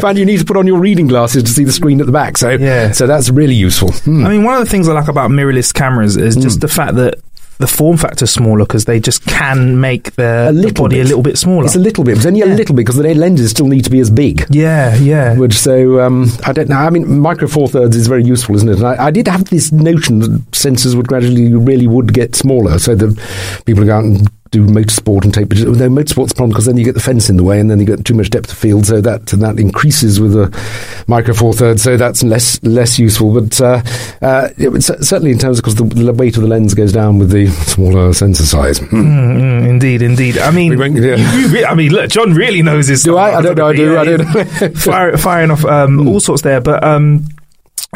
find 0.00 0.18
you 0.18 0.24
need 0.24 0.38
to 0.38 0.44
put 0.44 0.56
on 0.56 0.68
your 0.68 0.78
reading 0.78 1.08
glasses 1.08 1.42
to 1.42 1.50
see 1.50 1.64
the 1.64 1.72
screen 1.72 1.98
at 2.00 2.06
the 2.06 2.12
back. 2.12 2.38
So 2.38 2.50
Yeah. 2.50 2.92
so 2.92 3.08
that's 3.08 3.28
really 3.30 3.54
useful. 3.56 3.90
Hmm. 3.92 4.24
I 4.24 4.28
mean, 4.30 4.44
one 4.44 4.54
of 4.54 4.60
the 4.64 4.70
things 4.70 4.88
I 4.88 4.92
like 4.92 5.08
about 5.08 5.30
mirrorless 5.30 5.72
cameras 5.74 6.16
is 6.16 6.36
just 6.36 6.60
the 6.60 6.68
fact 6.68 6.94
that 6.94 7.14
the 7.60 7.66
form 7.66 7.96
factor 7.96 8.26
smaller 8.26 8.64
because 8.64 8.86
they 8.86 8.98
just 8.98 9.24
can 9.26 9.80
make 9.80 10.12
the, 10.16 10.72
body 10.74 10.96
bit. 10.96 11.04
a 11.04 11.08
little 11.08 11.22
bit 11.22 11.38
smaller. 11.38 11.66
It's 11.66 11.76
a 11.76 11.78
little 11.78 12.04
bit, 12.04 12.16
but 12.16 12.26
only 12.26 12.40
a 12.40 12.46
little 12.46 12.74
bit 12.74 12.86
because 12.86 12.96
the 12.96 13.14
lenses 13.14 13.50
still 13.50 13.68
need 13.68 13.84
to 13.84 13.90
be 13.90 14.00
as 14.00 14.10
big. 14.10 14.46
yeah, 14.50 14.96
yeah. 14.96 15.36
Which 15.36 15.54
so 15.54 16.00
um, 16.00 16.28
I 16.44 16.52
don't 16.52 16.68
know. 16.68 16.76
I 16.76 16.90
mean, 16.90 17.20
micro 17.20 17.46
four 17.46 17.68
thirds 17.68 17.96
is 17.96 18.06
very 18.06 18.24
useful, 18.24 18.56
isn't 18.56 18.68
it? 18.68 18.76
And 18.78 18.86
I, 18.86 19.06
I 19.06 19.10
did 19.10 19.28
have 19.28 19.44
this 19.50 19.70
notion 19.72 20.20
that 20.20 20.30
sensors 20.52 20.94
would 20.94 21.06
gradually 21.06 21.52
really 21.52 21.86
would 21.86 22.14
get 22.14 22.34
smaller, 22.34 22.78
so 22.78 22.94
that 22.94 23.62
people 23.66 23.84
go 23.84 23.98
out 23.98 24.04
and 24.04 24.30
do 24.50 24.66
motorsport 24.66 25.24
and 25.24 25.32
take 25.32 25.48
pictures. 25.48 25.78
No, 25.78 25.88
motorsport's 25.88 26.32
a 26.32 26.34
problem 26.34 26.50
because 26.50 26.66
then 26.66 26.76
you 26.76 26.84
get 26.84 26.94
the 26.94 27.00
fence 27.00 27.30
in 27.30 27.36
the 27.36 27.44
way, 27.44 27.60
and 27.60 27.70
then 27.70 27.78
you 27.78 27.84
get 27.86 28.04
too 28.04 28.14
much 28.14 28.30
depth 28.30 28.50
of 28.50 28.58
field, 28.58 28.86
so 28.86 29.00
that 29.00 29.26
that 29.26 29.58
increases 29.60 30.18
with 30.20 30.34
a 30.34 31.04
micro 31.06 31.32
four 31.34 31.52
thirds. 31.52 31.82
So 31.82 31.96
that's 31.96 32.22
less 32.22 32.60
less 32.64 32.98
useful. 32.98 33.40
But 33.40 33.60
uh, 33.60 33.82
uh, 34.22 34.48
it 34.58 34.82
certainly 34.82 35.30
in 35.30 35.38
terms 35.38 35.58
of 35.58 35.64
because 35.64 35.76
the, 35.76 35.84
the 35.84 36.12
weight 36.12 36.36
of 36.36 36.42
the 36.42 36.48
lens 36.48 36.74
goes 36.74 36.92
down 36.92 37.18
with 37.18 37.30
the 37.30 37.46
smaller 37.46 38.12
sensor 38.12 38.44
size. 38.44 38.78
Hmm. 38.78 38.96
Mm, 39.00 39.40
mm, 39.40 39.68
indeed, 39.68 40.02
indeed. 40.02 40.38
I 40.38 40.50
mean, 40.50 40.76
We 40.76 40.88
yeah. 41.00 41.16
you- 41.36 41.48
you 41.58 41.64
I 41.66 41.74
mean, 41.74 41.92
look, 41.92 42.10
Jon 42.10 42.34
really 42.34 42.62
knows 42.62 42.88
his. 42.88 43.02
Do 43.02 43.12
stuff 43.12 43.18
I? 43.20 43.34
I 43.34 43.42
don't 43.42 43.56
know, 43.56 43.68
I 43.68 43.72
do, 43.76 43.88
photography. 43.94 44.14
I 44.14 44.16
don't 44.16 44.34
know. 44.34 44.68
Hmm. 44.68 44.74
Fire, 44.90 45.16
firing 45.16 45.50
off 45.50 45.64
um, 45.64 46.08
all 46.08 46.20
sorts 46.20 46.42
there, 46.42 46.60
but 46.60 46.82
um, 46.82 47.26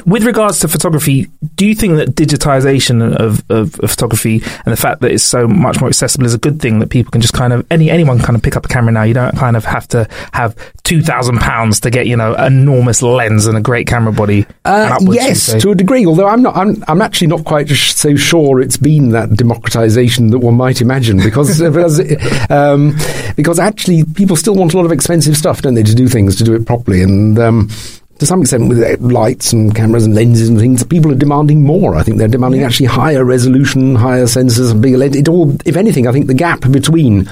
with 0.06 0.24
regards 0.24 0.58
to 0.60 0.68
photography, 0.68 1.28
do 1.54 1.64
you 1.64 1.74
think 1.74 1.96
that 1.96 2.10
digitization 2.10 3.14
of, 3.16 3.48
of, 3.48 3.78
of 3.78 3.90
photography 3.90 4.42
and 4.64 4.72
the 4.72 4.76
fact 4.76 5.00
that 5.00 5.12
it's 5.12 5.22
so 5.22 5.46
much 5.46 5.80
more 5.80 5.88
accessible 5.88 6.26
is 6.26 6.34
a 6.34 6.38
good 6.38 6.60
thing 6.60 6.80
that 6.80 6.90
people 6.90 7.12
can 7.12 7.20
just 7.20 7.32
kind 7.32 7.52
of 7.52 7.64
any 7.70 7.90
anyone 7.90 8.18
can 8.18 8.26
kind 8.26 8.36
of 8.36 8.42
pick 8.42 8.56
up 8.56 8.64
a 8.64 8.68
camera 8.68 8.92
now? 8.92 9.04
You 9.04 9.14
don't 9.14 9.36
kind 9.36 9.56
of 9.56 9.64
have 9.64 9.86
to 9.88 10.08
have 10.32 10.56
two 10.82 11.00
thousand 11.00 11.38
pounds 11.38 11.80
to 11.80 11.90
get 11.90 12.08
you 12.08 12.16
know 12.16 12.34
enormous 12.34 13.02
lens 13.02 13.46
and 13.46 13.56
a 13.56 13.60
great 13.60 13.86
camera 13.86 14.12
body. 14.12 14.46
Uh, 14.64 14.98
yes, 15.02 15.62
to 15.62 15.70
a 15.70 15.74
degree. 15.76 16.04
Although 16.06 16.26
I'm 16.26 16.42
not, 16.42 16.56
I'm, 16.56 16.82
I'm 16.88 17.00
actually 17.00 17.28
not 17.28 17.44
quite 17.44 17.68
so 17.68 18.16
sure 18.16 18.60
it's 18.60 18.76
been 18.76 19.10
that 19.10 19.30
democratization 19.34 20.30
that 20.30 20.40
one 20.40 20.56
might 20.56 20.80
imagine, 20.80 21.18
because 21.18 21.60
because, 21.60 22.00
um, 22.50 22.96
because 23.36 23.60
actually 23.60 24.02
people 24.04 24.34
still 24.34 24.56
want 24.56 24.74
a 24.74 24.76
lot 24.76 24.86
of 24.86 24.92
expensive 24.92 25.36
stuff, 25.36 25.62
don't 25.62 25.74
they, 25.74 25.84
to 25.84 25.94
do 25.94 26.08
things 26.08 26.34
to 26.36 26.44
do 26.44 26.54
it 26.54 26.66
properly, 26.66 27.02
and. 27.02 27.38
Um, 27.38 27.70
to 28.24 28.28
some 28.28 28.40
extent, 28.40 28.68
with 28.68 28.82
uh, 28.82 28.96
lights 29.06 29.52
and 29.52 29.74
cameras 29.74 30.06
and 30.06 30.14
lenses 30.14 30.48
and 30.48 30.58
things, 30.58 30.82
people 30.84 31.12
are 31.12 31.16
demanding 31.16 31.62
more. 31.62 31.94
I 31.94 32.02
think 32.02 32.18
they're 32.18 32.28
demanding 32.28 32.62
actually 32.62 32.86
higher 32.86 33.24
resolution, 33.24 33.94
higher 33.94 34.24
sensors, 34.24 34.72
and 34.72 34.80
bigger 34.80 34.98
lens. 34.98 35.16
It 35.16 35.28
all, 35.28 35.54
if 35.66 35.76
anything, 35.76 36.06
I 36.06 36.12
think 36.12 36.26
the 36.26 36.34
gap 36.34 36.60
between 36.70 37.26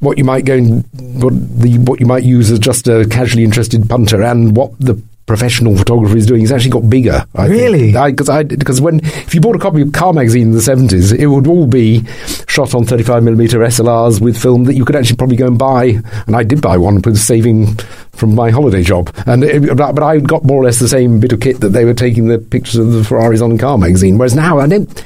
what 0.00 0.18
you 0.18 0.24
might 0.24 0.44
go 0.44 0.54
and 0.56 0.84
what 1.22 1.32
the 1.60 1.78
what 1.78 2.00
you 2.00 2.06
might 2.06 2.24
use 2.24 2.50
as 2.50 2.58
just 2.58 2.88
a 2.88 3.06
casually 3.08 3.44
interested 3.44 3.88
punter 3.88 4.22
and 4.22 4.56
what 4.56 4.72
the 4.80 5.00
professional 5.26 5.76
photographer 5.76 6.16
is 6.16 6.26
doing 6.26 6.40
has 6.40 6.52
actually 6.52 6.70
got 6.70 6.88
bigger. 6.88 7.24
I 7.34 7.46
Really? 7.46 7.92
Because 7.92 8.28
I 8.28 8.42
because 8.42 8.80
when 8.80 9.00
if 9.04 9.34
you 9.34 9.40
bought 9.40 9.56
a 9.56 9.58
copy 9.58 9.82
of 9.82 9.92
Car 9.92 10.12
Magazine 10.12 10.48
in 10.48 10.52
the 10.52 10.62
seventies, 10.62 11.12
it 11.12 11.26
would 11.26 11.46
all 11.46 11.66
be 11.66 12.04
shot 12.48 12.74
on 12.74 12.84
thirty 12.84 13.02
five 13.02 13.22
millimeter 13.22 13.58
SLRs 13.58 14.20
with 14.20 14.40
film 14.40 14.64
that 14.64 14.74
you 14.74 14.84
could 14.84 14.96
actually 14.96 15.16
probably 15.16 15.36
go 15.36 15.46
and 15.46 15.58
buy. 15.58 16.00
And 16.26 16.36
I 16.36 16.42
did 16.42 16.60
buy 16.60 16.76
one 16.76 17.00
with 17.02 17.18
saving 17.18 17.76
from 18.12 18.34
my 18.34 18.50
holiday 18.50 18.82
job, 18.82 19.14
and 19.26 19.44
it, 19.44 19.76
but 19.76 19.92
but 19.92 20.02
I 20.02 20.18
got 20.18 20.44
more 20.44 20.60
or 20.60 20.64
less 20.64 20.78
the 20.78 20.88
same 20.88 21.20
bit 21.20 21.32
of 21.32 21.40
kit 21.40 21.60
that 21.60 21.70
they 21.70 21.84
were 21.84 21.94
taking 21.94 22.28
the 22.28 22.38
pictures 22.38 22.76
of 22.76 22.92
the 22.92 23.04
Ferraris 23.04 23.40
on 23.40 23.58
Car 23.58 23.78
Magazine. 23.78 24.18
Whereas 24.18 24.34
now 24.34 24.58
I 24.58 24.66
don't. 24.66 25.04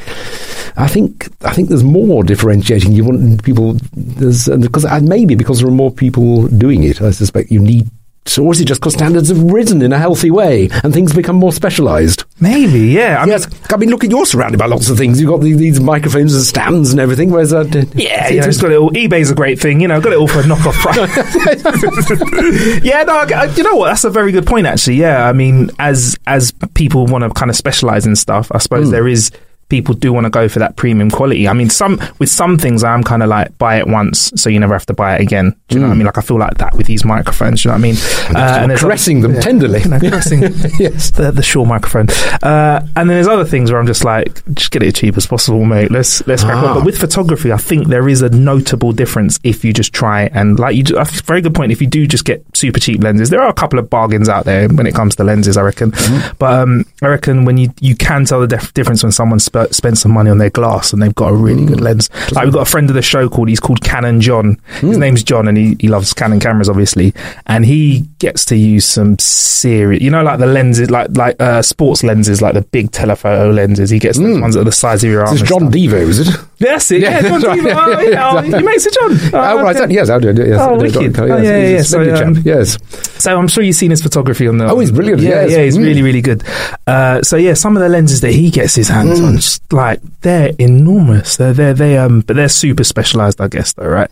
I 0.79 0.89
think 0.89 1.29
I 1.43 1.53
think 1.55 1.69
there's 1.69 1.85
more 1.85 2.23
differentiating. 2.23 2.93
You 2.93 3.05
want 3.05 3.43
people 3.43 3.77
there's 3.95 4.49
because 4.49 4.85
maybe 5.03 5.35
because 5.35 5.61
there 5.61 5.69
are 5.69 5.73
more 5.73 5.91
people 5.91 6.49
doing 6.49 6.85
it. 6.85 7.01
I 7.01 7.11
suspect 7.11 7.51
you 7.51 7.61
need. 7.61 7.89
So, 8.28 8.45
or 8.45 8.52
is 8.52 8.61
it 8.61 8.66
just 8.66 8.80
because 8.80 8.95
standards 8.95 9.28
have 9.28 9.42
risen 9.42 9.83
in 9.83 9.92
a 9.92 9.99
healthy 9.99 10.30
way 10.30 10.68
and 10.83 10.92
things 10.92 11.14
become 11.14 11.37
more 11.37 11.52
specialised? 11.52 12.25
Maybe, 12.40 12.80
yeah. 12.88 13.18
I 13.18 13.25
mean, 13.25 13.30
yes, 13.30 13.47
I 13.73 13.76
mean, 13.76 13.90
look, 13.90 14.04
at 14.04 14.11
you're 14.11 14.26
surrounded 14.26 14.59
by 14.59 14.66
lots 14.66 14.90
of 14.90 14.99
things. 14.99 15.21
You've 15.21 15.30
got 15.30 15.40
these, 15.40 15.56
these 15.56 15.80
microphones 15.80 16.35
and 16.35 16.45
stands 16.45 16.90
and 16.90 17.00
everything. 17.00 17.30
Whereas, 17.30 17.52
uh, 17.52 17.64
Yeah, 17.95 18.28
you 18.28 18.40
know, 18.40 18.47
it's 18.49 18.61
got 18.61 18.73
it 18.73 18.78
all. 18.78 18.90
eBay's 18.90 19.30
a 19.30 19.35
great 19.35 19.61
thing, 19.61 19.80
you 19.80 19.88
know, 19.88 20.00
got 20.00 20.12
it 20.12 20.18
all 20.18 20.28
for 20.28 20.40
a 20.40 20.42
knockoff 20.42 20.75
price. 20.75 20.97
yeah, 22.85 23.02
no, 23.04 23.16
I- 23.16 23.52
you 23.56 23.62
know 23.62 23.76
what? 23.76 23.88
That's 23.88 24.04
a 24.04 24.11
very 24.11 24.33
good 24.33 24.47
point, 24.47 24.66
actually. 24.66 24.97
Yeah, 24.97 25.26
I 25.28 25.33
mean, 25.33 25.71
as 25.78 26.18
as 26.26 26.52
people 26.75 27.06
want 27.06 27.25
to 27.25 27.30
kind 27.30 27.50
of 27.50 27.56
specialize 27.56 28.06
in 28.06 28.16
stuff, 28.16 28.50
I 28.52 28.59
suppose 28.59 28.90
there 28.90 29.09
is 29.09 29.30
people 29.69 29.95
do 29.95 30.13
want 30.13 30.25
to 30.25 30.31
go 30.31 30.49
for 30.49 30.59
that 30.61 30.77
premium 30.77 31.11
quality. 31.11 31.49
I 31.49 31.53
mean, 31.53 31.71
some 31.71 32.01
with 32.19 32.29
some 32.29 32.57
things, 32.59 32.85
I'm 32.85 33.03
kind 33.03 33.23
of 33.23 33.29
like 33.29 33.57
buy 33.59 33.79
it 33.79 33.87
once, 33.89 34.33
so 34.37 34.49
you 34.49 34.61
never 34.61 34.75
have 34.75 34.87
to 34.87 34.95
buy 34.95 35.17
it 35.17 35.21
again. 35.21 35.55
Do 35.69 35.75
you 35.77 35.81
know 35.81 35.89
what 35.89 35.95
I 35.95 35.97
mean? 35.97 36.07
Like 36.07 36.19
I 36.19 36.21
feel 36.21 36.39
like 36.39 36.59
that 36.59 36.75
with 36.76 36.87
these 36.87 37.05
microphones. 37.05 37.63
Do 37.63 37.69
you 37.69 37.71
know 37.73 37.79
what 37.79 37.79
I 37.79 37.83
mean? 37.83 37.97
Uh, 38.37 38.59
You're 38.61 38.69
there's 38.69 38.81
caressing 38.81 39.21
them 39.23 39.35
tenderly. 39.41 39.81
you 39.83 39.89
know, 39.89 39.99
caressing 39.99 40.41
Yes. 40.79 41.11
the 41.11 41.31
the 41.33 41.43
Shure 41.43 41.67
microphone. 41.67 42.09
Uh, 42.43 42.81
and 42.97 43.09
then 43.11 43.17
there's 43.17 43.26
other 43.29 43.45
things 43.45 43.71
where 43.71 43.81
I'm 43.81 43.87
just 43.87 44.05
like, 44.05 44.43
just 44.55 44.71
get 44.71 44.83
it 44.83 44.89
as 44.89 44.95
cheap 44.95 45.17
as 45.17 45.26
possible, 45.26 45.65
mate. 45.65 45.91
Let's 45.91 46.26
let's 46.26 46.45
crack 46.45 46.57
Ah. 46.57 46.69
on. 46.71 46.75
But 46.79 46.85
with 46.85 46.99
photography, 46.99 47.52
I 47.52 47.57
think 47.57 47.89
there 47.89 48.09
is 48.09 48.23
a 48.23 48.29
notable 48.29 48.93
difference 48.93 49.39
if 49.43 49.65
you 49.65 49.73
just 49.73 49.93
try 49.93 50.25
and 50.33 50.59
like 50.59 50.76
you. 50.76 50.83
do- 50.85 50.97
a 50.97 51.05
very 51.05 51.41
good 51.41 51.55
point. 51.55 51.73
If 51.73 51.81
you 51.81 51.87
do 51.87 52.07
just 52.07 52.25
get 52.25 52.45
super 52.57 52.79
cheap 52.81 53.02
lenses, 53.02 53.31
there 53.31 53.43
are 53.43 53.49
a 53.49 53.52
couple 53.55 53.79
of 53.79 53.91
bargains 53.91 54.29
out 54.29 54.45
there 54.45 54.69
when 54.69 54.87
it 54.87 54.95
comes 54.95 55.17
to 55.17 55.25
lenses. 55.25 55.57
I 55.57 55.63
reckon, 55.63 55.93
but 56.39 56.52
um, 56.61 56.85
I 57.02 57.09
reckon 57.09 57.45
when 57.45 57.59
you 57.59 57.71
you 57.81 57.95
can 57.97 58.25
tell 58.25 58.41
the 58.41 58.47
def- 58.47 58.73
difference 58.75 59.02
when 59.02 59.13
someone 59.13 59.41
sp- 59.56 59.73
spent 59.73 59.99
some 59.99 60.12
money 60.12 60.30
on 60.30 60.38
their 60.38 60.50
glass 60.50 60.92
and 60.92 61.02
they've 61.02 61.14
got 61.14 61.32
a 61.32 61.36
really 61.36 61.64
good 61.64 61.78
mm. 61.78 61.82
lens. 61.82 62.10
Like 62.32 62.45
we've 62.45 62.52
got 62.52 62.62
a 62.62 62.71
friend 62.71 62.88
of 62.90 62.95
the 62.95 63.02
show 63.02 63.28
called 63.28 63.49
he's 63.49 63.60
called 63.60 63.82
Canon 63.82 64.21
John. 64.21 64.60
His 64.80 64.97
mm. 64.97 64.99
name's 64.99 65.23
John 65.23 65.49
and 65.49 65.56
he, 65.56 65.76
he 65.80 65.88
loves 65.88 66.12
Canon 66.12 66.40
cameras 66.40 66.69
obviously, 66.69 67.14
and 67.47 67.64
he 67.64 68.00
gets 68.19 68.45
to 68.47 68.56
use 68.56 68.84
some 68.84 69.19
serious, 69.19 70.02
you 70.02 70.10
know, 70.10 70.23
like 70.23 70.38
the 70.38 70.47
lenses, 70.47 70.90
like 70.90 71.16
like 71.16 71.40
uh, 71.40 71.62
sports 71.62 72.02
lenses, 72.02 72.42
like 72.42 72.54
the 72.54 72.62
big 72.62 72.90
telephoto 72.90 73.50
lenses. 73.50 73.90
He 73.90 73.99
gets 73.99 74.19
those 74.19 74.36
mm. 74.36 74.40
ones 74.40 74.54
that 74.54 74.62
are 74.62 74.64
the 74.64 74.73
size 74.73 75.04
of 75.04 75.10
your 75.10 75.26
arm. 75.26 75.36
John 75.36 75.47
stuff. 75.47 75.73
Devo, 75.73 76.00
is 76.00 76.28
it? 76.28 76.34
That's 76.58 76.90
it. 76.90 77.02
Yeah, 77.02 77.21
Yeah, 77.21 77.38
John 77.38 77.42
right. 77.42 77.60
Devo. 77.60 77.76
Oh, 77.76 78.00
Yeah, 78.00 78.08
yeah, 78.10 78.30
oh, 78.32 78.42
you 78.58 78.64
makes 78.64 78.86
it 78.86 78.95
John. 78.95 79.10
Oh, 79.34 79.62
right. 79.62 79.76
okay. 79.76 79.92
Yes, 79.95 80.08
I 80.08 80.19
do. 80.19 80.28
Yes, 80.36 80.58
oh, 80.60 80.76
wicked. 80.78 81.19
Oh, 81.19 81.26
yeah, 81.26 81.42
yeah. 81.42 81.69
yeah. 81.76 81.82
So, 81.82 82.14
um, 82.25 82.34
yes. 82.45 82.78
So 83.23 83.38
I'm 83.38 83.49
sure 83.49 83.62
you've 83.62 83.76
seen 83.76 83.90
his 83.90 84.02
photography 84.02 84.49
on 84.49 84.58
the. 84.58 84.66
Oh, 84.71 84.78
he's 84.78 84.90
brilliant, 84.90 85.21
Yeah, 85.21 85.42
yes. 85.42 85.50
yeah, 85.52 85.62
he's 85.64 85.76
Mm. 85.78 85.82
really, 85.84 86.02
really 86.02 86.23
good. 86.23 86.42
Uh, 86.86 87.21
so 87.23 87.36
yeah, 87.36 87.54
some 87.54 87.76
of 87.76 87.82
the 87.82 87.88
lenses 87.88 88.21
that 88.23 88.32
he 88.32 88.50
gets 88.50 88.75
his 88.75 88.88
hands 88.88 89.21
Mm. 89.21 89.26
on, 89.26 89.36
just 89.36 89.71
like 89.73 90.00
they're 90.23 90.52
enormous. 90.58 91.36
They're 91.36 91.52
they're 91.52 91.75
they 91.75 91.99
um, 91.99 92.21
but 92.23 92.36
they're 92.36 92.49
super 92.49 92.84
specialized, 92.84 93.40
I 93.40 93.49
guess. 93.49 93.73
Though, 93.75 93.86
right? 93.88 94.10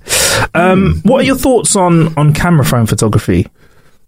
Um, 0.54 1.00
Mm. 1.02 1.06
what 1.10 1.20
are 1.22 1.24
your 1.24 1.36
thoughts 1.36 1.76
on 1.76 2.12
on 2.16 2.32
camera 2.34 2.64
phone 2.64 2.86
photography? 2.86 3.46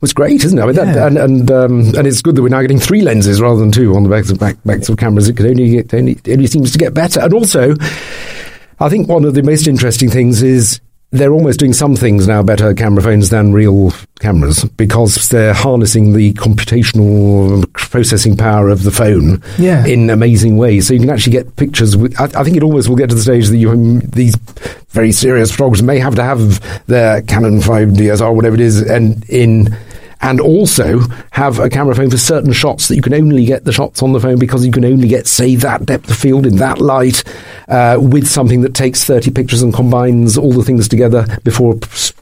It's 0.02 0.12
great, 0.12 0.44
isn't 0.44 0.58
it? 0.58 0.62
I 0.62 0.66
mean, 0.66 0.74
that, 0.76 0.96
and 0.96 1.18
and 1.18 1.50
um, 1.50 1.80
and 1.96 2.06
it's 2.06 2.20
good 2.22 2.36
that 2.36 2.42
we're 2.42 2.48
now 2.50 2.60
getting 2.60 2.78
three 2.78 3.00
lenses 3.02 3.40
rather 3.40 3.58
than 3.58 3.72
two 3.72 3.94
on 3.96 4.02
the 4.02 4.08
backs 4.10 4.30
of 4.30 4.38
back, 4.38 4.56
backs 4.64 4.88
of 4.88 4.98
cameras. 4.98 5.28
It 5.28 5.36
could 5.36 5.46
only 5.46 5.70
get 5.70 5.92
only, 5.94 6.12
it 6.12 6.28
only 6.28 6.46
seems 6.46 6.70
to 6.72 6.78
get 6.78 6.92
better. 6.94 7.20
And 7.20 7.32
also, 7.32 7.74
I 8.78 8.88
think 8.88 9.08
one 9.08 9.24
of 9.24 9.34
the 9.34 9.42
most 9.42 9.66
interesting 9.66 10.10
things 10.10 10.42
is 10.42 10.80
they're 11.12 11.32
almost 11.32 11.58
doing 11.60 11.72
some 11.72 11.94
things 11.96 12.26
now 12.26 12.42
better 12.42 12.74
camera 12.74 13.02
phones 13.02 13.30
than 13.30 13.52
real 13.52 13.92
cameras 14.18 14.64
because 14.76 15.28
they're 15.28 15.54
harnessing 15.54 16.12
the 16.12 16.32
computational 16.34 17.72
processing 17.74 18.36
power 18.36 18.68
of 18.68 18.82
the 18.82 18.90
phone 18.90 19.40
Yeah. 19.56 19.86
in 19.86 20.10
amazing 20.10 20.56
ways. 20.56 20.88
So 20.88 20.94
you 20.94 21.00
can 21.00 21.08
actually 21.10 21.32
get 21.32 21.56
pictures. 21.56 21.96
With, 21.96 22.20
I, 22.20 22.24
I 22.40 22.44
think 22.44 22.56
it 22.56 22.62
almost 22.62 22.88
will 22.88 22.96
get 22.96 23.08
to 23.10 23.14
the 23.14 23.22
stage 23.22 23.48
that 23.48 23.56
you 23.56 24.00
these 24.00 24.34
very 24.90 25.12
serious 25.12 25.50
photographers 25.52 25.82
may 25.82 25.98
have 26.00 26.16
to 26.16 26.22
have 26.24 26.86
their 26.86 27.22
Canon 27.22 27.60
5DS 27.60 28.20
or 28.20 28.32
whatever 28.34 28.54
it 28.56 28.60
is, 28.60 28.82
and 28.82 29.24
in 29.30 29.76
and 30.20 30.40
also 30.40 31.00
have 31.30 31.58
a 31.58 31.68
camera 31.68 31.94
phone 31.94 32.10
for 32.10 32.16
certain 32.16 32.52
shots 32.52 32.88
that 32.88 32.96
you 32.96 33.02
can 33.02 33.14
only 33.14 33.44
get 33.44 33.64
the 33.64 33.72
shots 33.72 34.02
on 34.02 34.12
the 34.12 34.20
phone 34.20 34.38
because 34.38 34.64
you 34.64 34.72
can 34.72 34.84
only 34.84 35.08
get, 35.08 35.26
say, 35.26 35.54
that 35.56 35.84
depth 35.86 36.10
of 36.10 36.16
field 36.16 36.46
in 36.46 36.56
that 36.56 36.80
light 36.80 37.22
uh, 37.68 37.98
with 38.00 38.26
something 38.26 38.62
that 38.62 38.74
takes 38.74 39.04
30 39.04 39.30
pictures 39.30 39.62
and 39.62 39.74
combines 39.74 40.36
all 40.38 40.52
the 40.52 40.64
things 40.64 40.88
together 40.88 41.26
before 41.44 41.78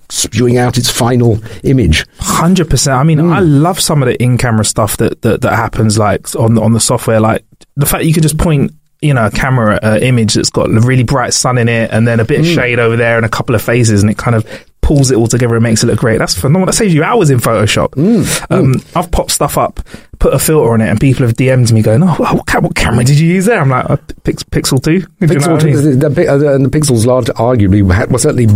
spewing 0.09 0.59
out 0.59 0.77
its 0.79 0.91
final 0.91 1.39
image. 1.63 2.05
Hundred 2.19 2.69
percent. 2.71 2.97
I 2.99 3.03
mean, 3.05 3.19
Hmm. 3.19 3.33
I 3.33 3.41
love 3.41 3.81
some 3.81 4.03
of 4.03 4.09
the 4.09 4.21
in-camera 4.23 4.65
stuff 4.65 4.97
that, 4.99 5.23
that 5.23 5.41
that 5.43 5.55
happens, 5.55 5.99
like 5.99 6.35
on 6.37 6.55
the, 6.55 6.63
on 6.63 6.73
the 6.73 6.81
software. 6.81 7.21
Like 7.21 7.45
the 7.77 7.87
fact 7.87 8.05
you 8.05 8.13
can 8.13 8.23
just 8.23 8.39
point, 8.39 8.73
you 9.01 9.15
know, 9.15 9.27
a 9.27 9.31
camera 9.31 9.79
uh, 9.83 9.99
image 10.03 10.35
that's 10.35 10.51
got 10.51 10.69
a 10.71 10.81
really 10.81 11.03
bright 11.05 11.33
sun 11.35 11.59
in 11.59 11.69
it, 11.69 11.91
and 11.93 12.07
then 12.07 12.21
a 12.21 12.25
bit 12.25 12.39
Hmm. 12.41 12.47
of 12.47 12.53
shade 12.53 12.79
over 12.79 12.97
there, 12.97 13.17
and 13.17 13.25
a 13.27 13.29
couple 13.31 13.55
of 13.55 13.63
phases, 13.63 14.03
and 14.03 14.11
it 14.11 14.19
kind 14.19 14.35
of 14.37 14.47
pulls 14.85 15.11
it 15.11 15.17
all 15.17 15.27
together 15.27 15.55
and 15.55 15.63
makes 15.63 15.83
it 15.83 15.87
look 15.87 15.99
great. 15.99 16.19
That's 16.19 16.39
phenomenal. 16.39 16.67
That 16.67 16.75
saves 16.75 16.93
you 16.93 17.03
hours 17.03 17.31
in 17.31 17.39
Photoshop. 17.39 17.95
Hmm. 17.95 18.53
Um, 18.53 18.75
I've 18.95 19.11
popped 19.11 19.31
stuff 19.31 19.57
up, 19.57 19.81
put 20.19 20.35
a 20.35 20.39
filter 20.39 20.71
on 20.73 20.83
it, 20.83 20.91
and 20.91 21.01
people 21.01 21.27
have 21.27 21.35
DM'd 21.37 21.73
me 21.73 21.81
going, 21.81 22.03
"Oh, 22.03 22.15
what, 22.17 22.63
what 22.63 22.77
camera 22.77 23.03
did 23.03 23.19
you 23.19 23.27
use 23.27 23.47
there?" 23.47 23.61
I'm 23.61 23.71
like, 23.71 23.89
uh, 23.89 23.97
Pix- 24.25 24.43
"Pixel 24.45 24.83
2. 24.83 24.83
Do 24.91 24.95
you 24.99 25.01
know 25.27 25.35
Pixel, 25.35 25.53
what 25.53 25.63
I 25.63 25.67
mean? 25.67 25.99
the, 25.99 26.09
the, 26.11 26.55
and 26.55 26.67
the 26.67 26.79
Pixels 26.79 27.07
large, 27.07 27.27
arguably, 27.27 27.91
had, 27.91 28.11
well, 28.11 28.19
certainly 28.19 28.47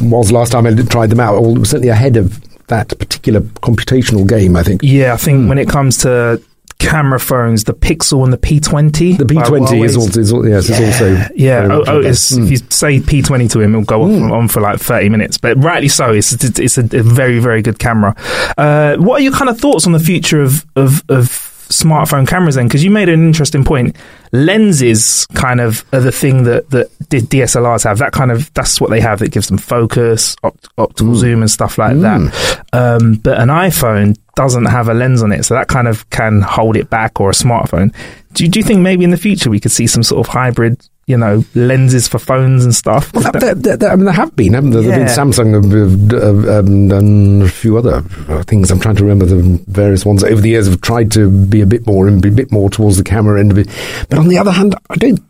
was 0.00 0.30
last 0.30 0.52
time 0.52 0.66
I 0.66 0.74
tried 0.74 1.10
them 1.10 1.20
out, 1.20 1.34
or 1.34 1.64
certainly 1.64 1.88
ahead 1.88 2.16
of 2.16 2.40
that 2.68 2.96
particular 2.98 3.40
computational 3.40 4.28
game. 4.28 4.54
I 4.54 4.62
think. 4.62 4.80
Yeah, 4.84 5.12
I 5.12 5.16
think 5.16 5.48
when 5.48 5.58
it 5.58 5.68
comes 5.68 5.98
to 5.98 6.40
camera 6.84 7.20
phones, 7.20 7.64
the 7.64 7.74
Pixel 7.74 8.24
and 8.24 8.32
the 8.32 8.38
P20. 8.38 9.18
The 9.18 9.24
P20 9.24 9.84
is 9.84 9.96
also, 9.96 10.20
is, 10.20 10.32
yes, 10.48 10.68
is 10.68 10.80
also 10.80 11.28
Yeah, 11.34 11.68
oh, 11.70 11.84
oh, 11.86 12.00
it's, 12.00 12.32
Mm. 12.32 12.44
if 12.44 12.50
you 12.50 12.56
say 12.70 13.00
P20 13.00 13.50
to 13.52 13.60
him, 13.60 13.74
it'll 13.74 13.84
go 13.84 14.02
on, 14.02 14.32
on 14.32 14.48
for 14.48 14.60
like 14.60 14.78
30 14.80 15.08
minutes. 15.08 15.38
But 15.38 15.56
rightly 15.62 15.88
so, 15.88 16.12
it's 16.12 16.32
it's, 16.32 16.78
a 16.78 16.82
very, 16.82 17.38
very 17.38 17.62
good 17.62 17.78
camera. 17.78 18.14
Uh, 18.56 18.96
what 18.96 19.20
are 19.20 19.24
your 19.24 19.32
kind 19.32 19.48
of 19.48 19.58
thoughts 19.58 19.86
on 19.86 19.92
the 19.92 20.00
future 20.00 20.42
of, 20.42 20.64
of, 20.76 21.02
of 21.08 21.53
smartphone 21.82 22.26
cameras 22.26 22.54
then? 22.54 22.66
Because 22.66 22.84
you 22.84 22.90
made 22.90 23.08
an 23.08 23.26
interesting 23.26 23.64
point. 23.64 23.96
Lenses 24.32 25.26
kind 25.34 25.60
of 25.60 25.84
are 25.92 26.00
the 26.00 26.12
thing 26.12 26.44
that, 26.44 26.70
that 26.70 26.88
DSLRs 27.10 27.84
have. 27.84 27.98
That 27.98 28.12
kind 28.12 28.30
of, 28.30 28.52
that's 28.54 28.80
what 28.80 28.90
they 28.90 29.00
have 29.00 29.18
that 29.20 29.30
gives 29.32 29.48
them 29.48 29.58
focus, 29.58 30.36
opt- 30.42 30.68
optical 30.78 31.14
zoom 31.14 31.40
and 31.40 31.50
stuff 31.50 31.78
like 31.78 31.96
that. 32.00 32.64
Um, 32.72 33.14
but 33.16 33.38
an 33.40 33.48
iPhone 33.48 34.16
doesn't 34.34 34.64
have 34.66 34.88
a 34.88 34.94
lens 34.94 35.22
on 35.22 35.30
it, 35.32 35.44
so 35.44 35.54
that 35.54 35.68
kind 35.68 35.86
of 35.86 36.08
can 36.10 36.40
hold 36.42 36.76
it 36.76 36.90
back 36.90 37.20
or 37.20 37.30
a 37.30 37.32
smartphone. 37.32 37.94
Do 38.32 38.48
do 38.48 38.58
you 38.58 38.64
think 38.64 38.80
maybe 38.80 39.04
in 39.04 39.10
the 39.10 39.16
future 39.16 39.48
we 39.48 39.60
could 39.60 39.70
see 39.70 39.86
some 39.86 40.02
sort 40.02 40.26
of 40.26 40.32
hybrid, 40.32 40.80
you 41.06 41.16
know, 41.16 41.44
lenses 41.54 42.08
for 42.08 42.18
phones 42.18 42.64
and 42.64 42.74
stuff? 42.74 43.12
Well, 43.14 43.30
there, 43.32 43.54
there, 43.54 43.76
there- 43.76 43.90
I 43.90 43.96
mean, 43.96 44.04
there 44.06 44.14
have 44.14 44.34
been, 44.36 44.54
haven't 44.54 44.70
there? 44.70 44.82
There 44.82 44.92
have 44.92 45.06
been 45.06 45.32
Samsung 45.32 45.54
have, 45.54 46.22
have, 46.22 46.48
um, 46.66 46.88
done 46.88 47.42
a 47.42 47.48
few 47.48 47.76
other 47.76 48.02
uh, 48.28 48.42
things. 48.44 48.70
I'm 48.70 48.80
trying 48.80 48.96
to 48.96 49.02
remember 49.02 49.26
the 49.26 49.62
various 49.68 50.04
ones 50.04 50.24
over 50.24 50.40
the 50.40 50.50
years 50.50 50.66
have 50.68 50.80
tried 50.80 51.10
to 51.12 51.30
be 51.30 51.60
a 51.60 51.66
bit 51.66 51.86
more 51.86 52.08
and 52.08 52.22
be 52.22 52.28
a 52.28 52.32
bit 52.32 52.50
more 52.52 52.70
towards 52.70 52.96
the 52.96 53.04
camera 53.04 53.38
end 53.40 53.50
of 53.50 53.58
it. 53.58 53.68
But 54.08 54.18
on 54.18 54.28
the 54.28 54.38
other 54.38 54.52
hand, 54.52 54.74
I 54.90 54.94
don't 54.96 55.20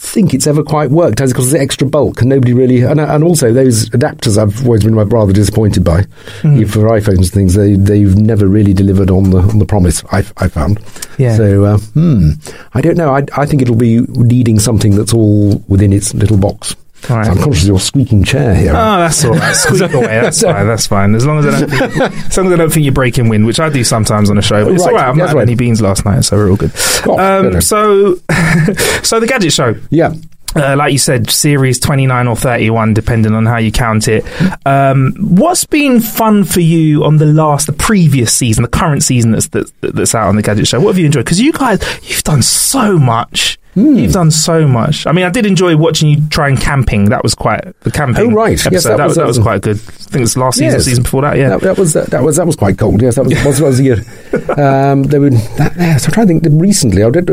think 0.00 0.32
it's 0.32 0.46
ever 0.46 0.62
quite 0.62 0.90
worked 0.90 1.20
as 1.20 1.30
because 1.30 1.46
of 1.46 1.52
the 1.52 1.60
extra 1.60 1.86
bulk 1.86 2.20
and 2.20 2.30
nobody 2.30 2.54
really 2.54 2.80
and, 2.82 2.98
and 2.98 3.22
also 3.22 3.52
those 3.52 3.90
adapters 3.90 4.38
I've 4.38 4.64
always 4.64 4.82
been 4.82 4.94
rather 4.94 5.32
disappointed 5.32 5.84
by. 5.84 6.06
Even 6.42 6.68
for 6.68 6.80
iPhones 6.88 7.18
and 7.18 7.30
things 7.30 7.54
they 7.54 7.74
they've 7.74 8.16
never 8.16 8.46
really 8.46 8.72
delivered 8.72 9.10
on 9.10 9.30
the 9.30 9.38
on 9.38 9.58
the 9.58 9.66
promise 9.66 10.02
I, 10.10 10.24
I 10.38 10.48
found. 10.48 10.80
Yeah. 11.18 11.36
so 11.36 11.64
uh, 11.64 11.78
hmm. 11.78 12.30
I 12.72 12.80
don't 12.80 12.96
know. 12.96 13.14
I, 13.14 13.26
I 13.36 13.44
think 13.44 13.60
it'll 13.60 13.76
be 13.76 14.00
needing 14.00 14.58
something 14.58 14.96
that's 14.96 15.12
all 15.12 15.62
within 15.68 15.92
its 15.92 16.14
little 16.14 16.38
box 16.38 16.74
right. 17.08 17.26
I'm 17.28 17.36
conscious 17.38 17.62
of 17.62 17.68
your 17.68 17.80
squeaking 17.80 18.24
chair 18.24 18.54
here 18.54 18.70
Oh, 18.70 18.98
that's 18.98 19.24
all 19.24 19.32
right. 19.32 19.54
Squeak 19.54 19.92
away. 19.94 20.06
That's 20.06 20.42
fine. 20.42 20.66
That's 20.66 20.86
fine. 20.86 21.14
As 21.14 21.24
long 21.26 21.38
as 21.38 21.46
I 21.46 21.60
don't 21.60 21.70
think, 21.70 21.82
as 21.82 22.36
long 22.36 22.46
as 22.48 22.52
I 22.52 22.56
don't 22.56 22.72
think 22.72 22.84
you're 22.84 22.92
breaking 22.92 23.28
wind, 23.28 23.46
which 23.46 23.60
I 23.60 23.68
do 23.70 23.82
sometimes 23.84 24.28
on 24.30 24.36
the 24.36 24.42
show. 24.42 24.64
But 24.64 24.74
it's 24.74 24.84
Right. 24.84 24.90
all 24.92 24.96
right. 24.98 25.08
I've 25.08 25.16
not 25.16 25.28
had 25.28 25.36
right. 25.36 25.42
any 25.42 25.54
beans 25.54 25.80
last 25.80 26.04
night, 26.04 26.24
so 26.24 26.36
we're 26.36 26.50
all 26.50 26.56
good. 26.56 26.72
Oh, 27.06 27.18
um, 27.18 27.60
so, 27.60 28.14
so 29.02 29.20
the 29.20 29.26
gadget 29.28 29.52
show. 29.52 29.74
yeah 29.90 30.12
Uh, 30.56 30.74
like 30.76 30.90
you 30.92 30.98
said, 30.98 31.30
series 31.30 31.78
29 31.78 32.26
or 32.26 32.34
31, 32.34 32.92
depending 32.92 33.34
on 33.34 33.46
how 33.46 33.56
you 33.58 33.70
count 33.70 34.08
it. 34.08 34.24
Um, 34.66 35.14
what's 35.20 35.64
been 35.64 36.00
fun 36.00 36.42
for 36.42 36.58
you 36.60 37.04
on 37.04 37.18
the 37.18 37.26
last, 37.26 37.68
the 37.68 37.72
previous 37.72 38.34
season, 38.34 38.62
the 38.62 38.68
current 38.68 39.04
season 39.04 39.30
that's, 39.30 39.46
that's, 39.46 39.72
that's 39.80 40.12
out 40.12 40.26
on 40.26 40.34
the 40.34 40.42
Gadget 40.42 40.66
Show? 40.66 40.80
What 40.80 40.88
have 40.88 40.98
you 40.98 41.06
enjoyed? 41.06 41.24
Because 41.24 41.40
you 41.40 41.52
guys, 41.52 41.80
you've 42.02 42.24
done 42.24 42.42
so 42.42 42.98
much. 42.98 43.59
Hmm. 43.74 43.94
You've 43.94 44.12
done 44.12 44.30
so 44.32 44.66
much. 44.66 45.06
I 45.06 45.12
mean, 45.12 45.24
I 45.24 45.30
did 45.30 45.46
enjoy 45.46 45.76
watching 45.76 46.08
you 46.08 46.28
trying 46.28 46.56
camping. 46.56 47.04
That 47.10 47.22
was 47.22 47.36
quite 47.36 47.62
the 47.80 47.90
camping. 47.92 48.32
Oh, 48.32 48.34
right. 48.34 48.50
Yes, 48.52 48.66
episode. 48.66 48.88
that 48.90 48.96
that, 48.96 49.06
was- 49.06 49.16
that 49.16 49.26
was 49.26 49.38
quite 49.38 49.62
good. 49.62 49.76
I 49.76 49.80
think 50.12 50.24
it's 50.24 50.36
last 50.36 50.58
season, 50.58 50.72
Yes. 50.78 50.84
season 50.86 51.02
before 51.04 51.22
that. 51.22 51.36
Yeah. 51.36 51.50
That, 51.50 51.60
that 51.60 51.78
was 51.78 51.92
that, 51.92 52.22
was 52.22 52.36
that 52.36 52.46
was 52.46 52.56
quite 52.56 52.78
cold. 52.78 53.00
Yes, 53.00 53.14
that 53.14 53.24
was 53.24 53.44
was, 53.44 53.60
was 53.60 53.80
good. 53.80 54.04
Um, 54.58 55.04
there 55.04 55.20
were 55.20 55.30
that, 55.30 55.72
yes, 55.76 56.06
I'm 56.06 56.12
trying 56.12 56.26
to 56.28 56.40
think. 56.40 56.60
Recently, 56.60 57.04
I 57.04 57.10
did. 57.10 57.28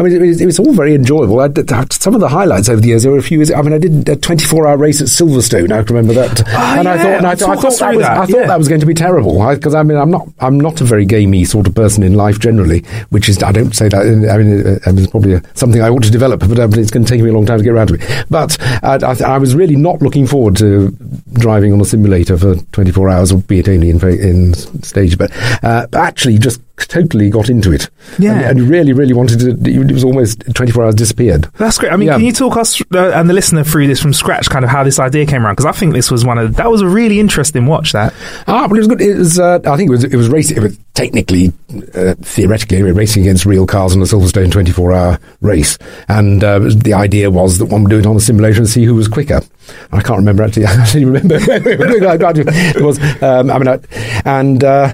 I 0.00 0.02
mean, 0.02 0.14
it 0.14 0.26
was, 0.26 0.40
it 0.40 0.46
was 0.46 0.58
all 0.58 0.72
very 0.72 0.94
enjoyable. 0.94 1.40
I 1.40 1.50
some 1.90 2.14
of 2.14 2.20
the 2.20 2.28
highlights 2.28 2.70
over 2.70 2.80
the 2.80 2.88
years. 2.88 3.02
There 3.02 3.12
were 3.12 3.18
a 3.18 3.22
few. 3.22 3.36
years- 3.38 3.50
I 3.50 3.60
mean, 3.60 3.74
I 3.74 3.78
did 3.78 4.08
a 4.08 4.16
24 4.16 4.66
hour 4.66 4.78
race 4.78 5.02
at 5.02 5.08
Silverstone. 5.08 5.70
I 5.70 5.82
can 5.82 5.94
remember 5.94 6.14
that. 6.14 6.40
and 6.48 6.88
I 6.88 6.96
thought, 6.96 7.06
and 7.06 7.26
I, 7.26 7.34
thought- 7.34 7.58
I 7.58 7.60
thought 7.60 7.78
that 7.78 7.94
was, 7.94 8.06
that, 8.06 8.16
I 8.16 8.26
thought 8.26 8.40
yeah. 8.40 8.46
that 8.46 8.58
was 8.58 8.66
going 8.66 8.80
to 8.80 8.86
be 8.86 8.94
terrible. 8.94 9.46
Because 9.54 9.74
I, 9.74 9.82
mean, 9.82 9.98
I'm 9.98 10.10
not, 10.10 10.26
I'm 10.38 10.58
not 10.58 10.80
a 10.80 10.84
very 10.84 11.04
gamey 11.04 11.44
sort 11.44 11.66
of 11.66 11.74
person 11.74 12.02
in 12.02 12.14
life 12.14 12.38
generally. 12.38 12.80
Which 13.10 13.28
is, 13.28 13.42
I 13.42 13.52
don't 13.52 13.74
say 13.74 13.90
that. 13.90 14.00
I 14.00 14.38
mean, 14.38 14.66
uh, 14.66 14.78
I 14.86 14.92
mean 14.92 15.04
it's 15.04 15.10
probably 15.10 15.34
a, 15.34 15.42
something 15.52 15.82
I 15.82 15.90
ought 15.90 16.04
to 16.04 16.10
develop, 16.10 16.40
but 16.40 16.58
uh, 16.58 16.68
it's 16.72 16.90
going 16.90 17.04
to 17.04 17.12
take 17.12 17.22
me 17.22 17.28
a 17.28 17.34
long 17.34 17.44
time 17.44 17.58
to 17.58 17.64
get 17.64 17.74
around 17.74 17.88
to 17.88 17.94
it. 17.94 18.26
But 18.30 18.58
uh, 18.82 18.98
I, 19.02 19.34
I 19.34 19.36
was 19.36 19.54
really 19.54 19.76
not 19.76 20.00
looking 20.00 20.26
forward 20.26 20.56
to 20.56 20.96
driving 21.34 21.74
on 21.74 21.80
a 21.82 21.84
simulator 21.84 22.38
for 22.38 22.56
24 22.72 23.10
hours, 23.10 23.32
albeit 23.32 23.68
only 23.68 23.90
in 23.90 24.00
in 24.08 24.54
stage. 24.54 25.18
But 25.18 25.30
uh, 25.62 25.86
actually, 25.92 26.38
just 26.38 26.62
totally 26.88 27.30
got 27.30 27.48
into 27.48 27.72
it. 27.72 27.88
Yeah. 28.18 28.32
and, 28.48 28.60
and 28.60 28.68
really, 28.68 28.92
really 28.92 29.12
wanted 29.14 29.40
to. 29.40 29.70
It 29.70 29.92
was 29.92 30.04
almost 30.04 30.42
24 30.54 30.84
hours 30.84 30.94
disappeared. 30.94 31.46
That's 31.58 31.78
great. 31.78 31.92
I 31.92 31.96
mean, 31.96 32.08
Yeah. 32.08 32.16
can 32.16 32.24
you 32.24 32.32
talk 32.32 32.56
us 32.56 32.80
uh, 32.94 33.10
and 33.14 33.28
the 33.28 33.34
listener 33.34 33.64
through 33.64 33.86
this 33.86 34.00
from 34.00 34.12
scratch, 34.12 34.48
kind 34.50 34.64
of 34.64 34.70
how 34.70 34.82
this 34.84 34.98
idea 34.98 35.26
came 35.26 35.44
around? 35.44 35.54
Because 35.54 35.66
I 35.66 35.72
think 35.72 35.92
this 35.94 36.10
was 36.10 36.24
one 36.24 36.38
of 36.38 36.56
that 36.56 36.70
was 36.70 36.80
a 36.82 36.86
really 36.88 37.20
interesting 37.20 37.66
watch. 37.66 37.92
That 37.92 38.12
Ah, 38.46 38.66
but 38.68 38.76
it 38.76 38.80
was 38.80 38.88
good. 38.88 39.00
It 39.00 39.16
was. 39.16 39.38
Uh, 39.38 39.58
I 39.64 39.76
think 39.76 39.88
it 39.88 39.92
was. 39.92 40.04
It 40.04 40.16
was 40.16 40.28
racing. 40.28 40.56
It 40.56 40.60
was 40.62 40.78
technically, 41.00 41.50
uh, 41.94 42.14
theoretically, 42.20 42.82
we're 42.82 42.92
racing 42.92 43.22
against 43.22 43.46
real 43.46 43.66
cars 43.66 43.94
in 43.94 44.02
a 44.02 44.04
Silverstone 44.04 44.50
24-hour 44.50 45.18
race, 45.40 45.78
and 46.08 46.44
uh, 46.44 46.58
the 46.58 46.92
idea 46.92 47.30
was 47.30 47.56
that 47.58 47.66
one 47.66 47.82
would 47.82 47.90
do 47.90 47.98
it 47.98 48.06
on 48.06 48.16
a 48.16 48.20
simulation 48.20 48.62
and 48.62 48.68
see 48.68 48.84
who 48.84 48.94
was 48.94 49.08
quicker. 49.08 49.40
I 49.92 50.02
can't 50.02 50.18
remember 50.18 50.42
actually. 50.42 50.66
I 50.66 50.74
actually 50.74 51.04
remember. 51.04 51.36
it 51.40 52.82
was. 52.82 52.98
Um, 53.22 53.50
I 53.50 53.58
mean, 53.58 53.68
I, 53.68 53.78
and 54.24 54.62
uh, 54.62 54.92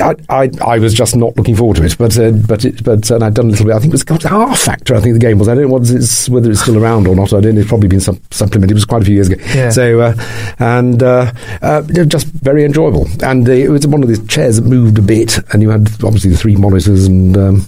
I, 0.00 0.14
I, 0.28 0.50
I 0.64 0.78
was 0.78 0.94
just 0.94 1.16
not 1.16 1.36
looking 1.36 1.56
forward 1.56 1.76
to 1.78 1.84
it. 1.84 1.96
But 1.98 2.18
uh, 2.18 2.32
but 2.32 2.64
it, 2.64 2.84
but 2.84 3.10
and 3.10 3.24
I'd 3.24 3.34
done 3.34 3.46
a 3.46 3.50
little 3.50 3.66
bit. 3.66 3.74
I 3.74 3.78
think 3.78 3.94
it 3.94 3.94
was 3.94 4.04
rFactor. 4.04 4.96
I 4.96 5.00
think 5.00 5.14
the 5.14 5.20
game 5.20 5.38
was. 5.38 5.48
I 5.48 5.54
don't 5.54 5.64
know 5.64 5.72
what 5.72 5.88
it's, 5.88 6.28
whether 6.28 6.50
it's 6.50 6.60
still 6.60 6.78
around 6.78 7.06
or 7.06 7.14
not. 7.14 7.32
I 7.32 7.40
don't 7.40 7.54
know. 7.54 7.60
It's 7.60 7.68
probably 7.68 7.88
been 7.88 8.00
some 8.00 8.20
supplemented. 8.30 8.72
It 8.72 8.74
was 8.74 8.84
quite 8.84 9.02
a 9.02 9.04
few 9.04 9.14
years 9.14 9.28
ago. 9.28 9.42
Yeah. 9.54 9.70
So 9.70 10.00
uh, 10.00 10.14
and 10.58 11.02
uh, 11.02 11.32
uh, 11.62 11.82
just 11.82 12.26
very 12.26 12.64
enjoyable. 12.64 13.06
And 13.22 13.48
uh, 13.48 13.52
it 13.52 13.70
was 13.70 13.86
one 13.86 14.02
of 14.02 14.08
these 14.08 14.24
chairs 14.26 14.56
that 14.56 14.68
moved 14.68 14.98
a 14.98 15.02
bit, 15.02 15.37
and 15.52 15.62
you 15.62 15.70
had 15.70 15.88
obviously 16.04 16.30
the 16.30 16.36
three 16.36 16.56
monitors 16.56 17.06
and. 17.06 17.36
Um, 17.36 17.66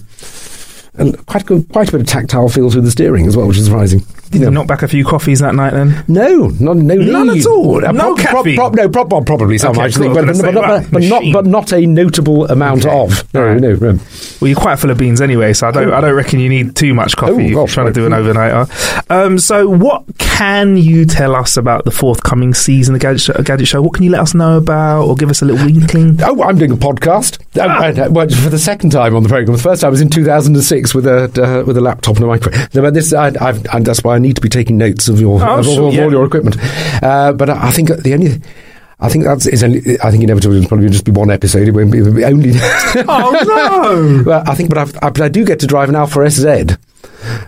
and 0.97 1.25
quite 1.25 1.49
a, 1.49 1.61
quite 1.71 1.89
a 1.89 1.91
bit 1.93 2.01
of 2.01 2.07
tactile 2.07 2.49
feel 2.49 2.69
to 2.71 2.81
the 2.81 2.91
steering 2.91 3.25
as 3.27 3.37
well, 3.37 3.47
which 3.47 3.57
is 3.57 3.65
surprising. 3.65 4.01
did 4.29 4.41
you 4.41 4.51
knock 4.51 4.67
back 4.67 4.81
a 4.83 4.87
few 4.87 5.05
coffees 5.05 5.39
that 5.39 5.55
night? 5.55 5.71
Then 5.71 6.03
No, 6.07 6.47
no, 6.59 6.73
no, 6.73 6.95
None 6.95 7.27
need. 7.27 7.39
at 7.41 7.45
all? 7.47 7.83
Uh, 7.85 7.91
No 7.91 8.13
prob- 8.15 8.17
caffeine? 8.17 8.55
prob- 8.55 8.75
no, 8.75 8.89
prob- 8.89 9.09
prob- 9.09 9.25
probably 9.25 9.57
some 9.57 9.71
Okay, 9.71 9.81
actually, 9.85 10.07
but, 10.09 10.25
but, 10.25 10.27
but, 10.27 10.35
say, 10.35 10.51
but, 10.91 11.03
not, 11.03 11.23
but 11.33 11.45
not 11.45 11.71
a 11.73 11.85
notable 11.85 12.45
amount 12.47 12.85
Okay. 12.85 12.93
of. 12.99 13.33
No, 13.33 13.45
right. 13.45 13.61
no, 13.61 13.73
no. 13.75 13.99
Well, 14.41 14.47
you're 14.49 14.55
quite 14.59 14.79
full 14.79 14.89
of 14.91 14.97
beans 14.97 15.21
anyway, 15.21 15.53
so 15.53 15.67
I 15.67 15.71
don't. 15.71 15.91
I 15.93 16.01
don't 16.01 16.13
reckon 16.15 16.39
you 16.39 16.49
need 16.49 16.75
too 16.75 16.93
much 16.93 17.15
coffee. 17.15 17.33
Oh, 17.33 17.39
if 17.39 17.49
you're 17.51 17.63
gosh, 17.65 17.73
trying 17.73 17.87
to 17.87 17.93
do 17.93 18.05
an 18.05 18.11
overnighter. 18.11 19.11
Um, 19.11 19.37
so, 19.37 19.69
what 19.69 20.03
can 20.17 20.75
you 20.77 21.05
tell 21.05 21.35
us 21.35 21.55
about 21.57 21.85
the 21.85 21.91
forthcoming 21.91 22.53
season 22.53 22.95
of 22.95 23.01
Gadget 23.01 23.21
Show, 23.21 23.33
Gadget 23.43 23.67
Show? 23.67 23.81
What 23.81 23.93
can 23.93 24.03
you 24.03 24.09
let 24.11 24.21
us 24.21 24.33
know 24.33 24.57
about, 24.57 25.03
or 25.05 25.15
give 25.15 25.29
us 25.29 25.41
a 25.41 25.45
little 25.45 25.67
inkling? 25.67 26.19
Oh, 26.23 26.41
I'm 26.43 26.57
doing 26.57 26.71
a 26.71 26.75
podcast. 26.77 27.39
Uh, 27.57 27.67
Ah. 27.69 28.05
uh, 28.05 28.09
well, 28.09 28.27
for 28.27 28.49
the 28.49 28.59
second 28.59 28.89
time 28.91 29.15
on 29.15 29.23
the 29.23 29.29
program. 29.29 29.55
The 29.55 29.61
first 29.61 29.81
time 29.81 29.91
was 29.91 30.01
in 30.01 30.09
2006 30.09 30.80
with 30.93 31.05
a 31.05 31.23
uh, 31.41 31.63
with 31.65 31.77
a 31.77 31.81
laptop 31.81 32.15
and 32.15 32.25
a 32.25 32.27
microphone. 32.27 32.67
No, 32.73 32.81
but 32.81 32.93
this, 32.93 33.13
I, 33.13 33.27
I've, 33.39 33.65
and 33.73 33.85
that's 33.85 34.03
why 34.03 34.15
I 34.15 34.19
need 34.19 34.35
to 34.35 34.41
be 34.41 34.49
taking 34.49 34.77
notes 34.77 35.07
of 35.07 35.19
your 35.21 35.41
Oh, 35.41 35.59
of, 35.59 35.67
all- 35.67 35.75
sure, 35.75 35.87
of 35.89 35.93
yeah. 35.93 36.03
all 36.05 36.11
your 36.11 36.25
equipment. 36.25 36.57
Uh, 37.03 37.33
but 37.33 37.49
I, 37.49 37.67
I 37.67 37.71
think 37.71 37.89
the 37.89 38.13
only. 38.13 38.41
I 39.03 39.09
think 39.09 39.23
that's 39.23 39.47
is 39.47 39.63
only, 39.63 39.79
I 40.03 40.11
think 40.11 40.21
inevitably 40.23 40.57
it'll 40.59 40.67
probably 40.67 40.87
just 40.89 41.05
be 41.05 41.11
one 41.11 41.31
episode. 41.31 41.67
It 41.67 41.71
won't 41.71 41.91
be, 41.91 42.01
only. 42.23 42.51
oh 43.07 43.43
no! 43.47 44.23
Well, 44.27 44.43
I 44.45 44.53
think, 44.53 44.69
but 44.69 44.77
I've, 44.77 44.95
I, 45.01 45.09
but 45.09 45.21
I 45.21 45.29
do 45.29 45.43
get 45.43 45.59
to 45.61 45.65
drive 45.67 45.89
an 45.89 45.95
Alfa 45.95 46.29
SZ, 46.29 46.77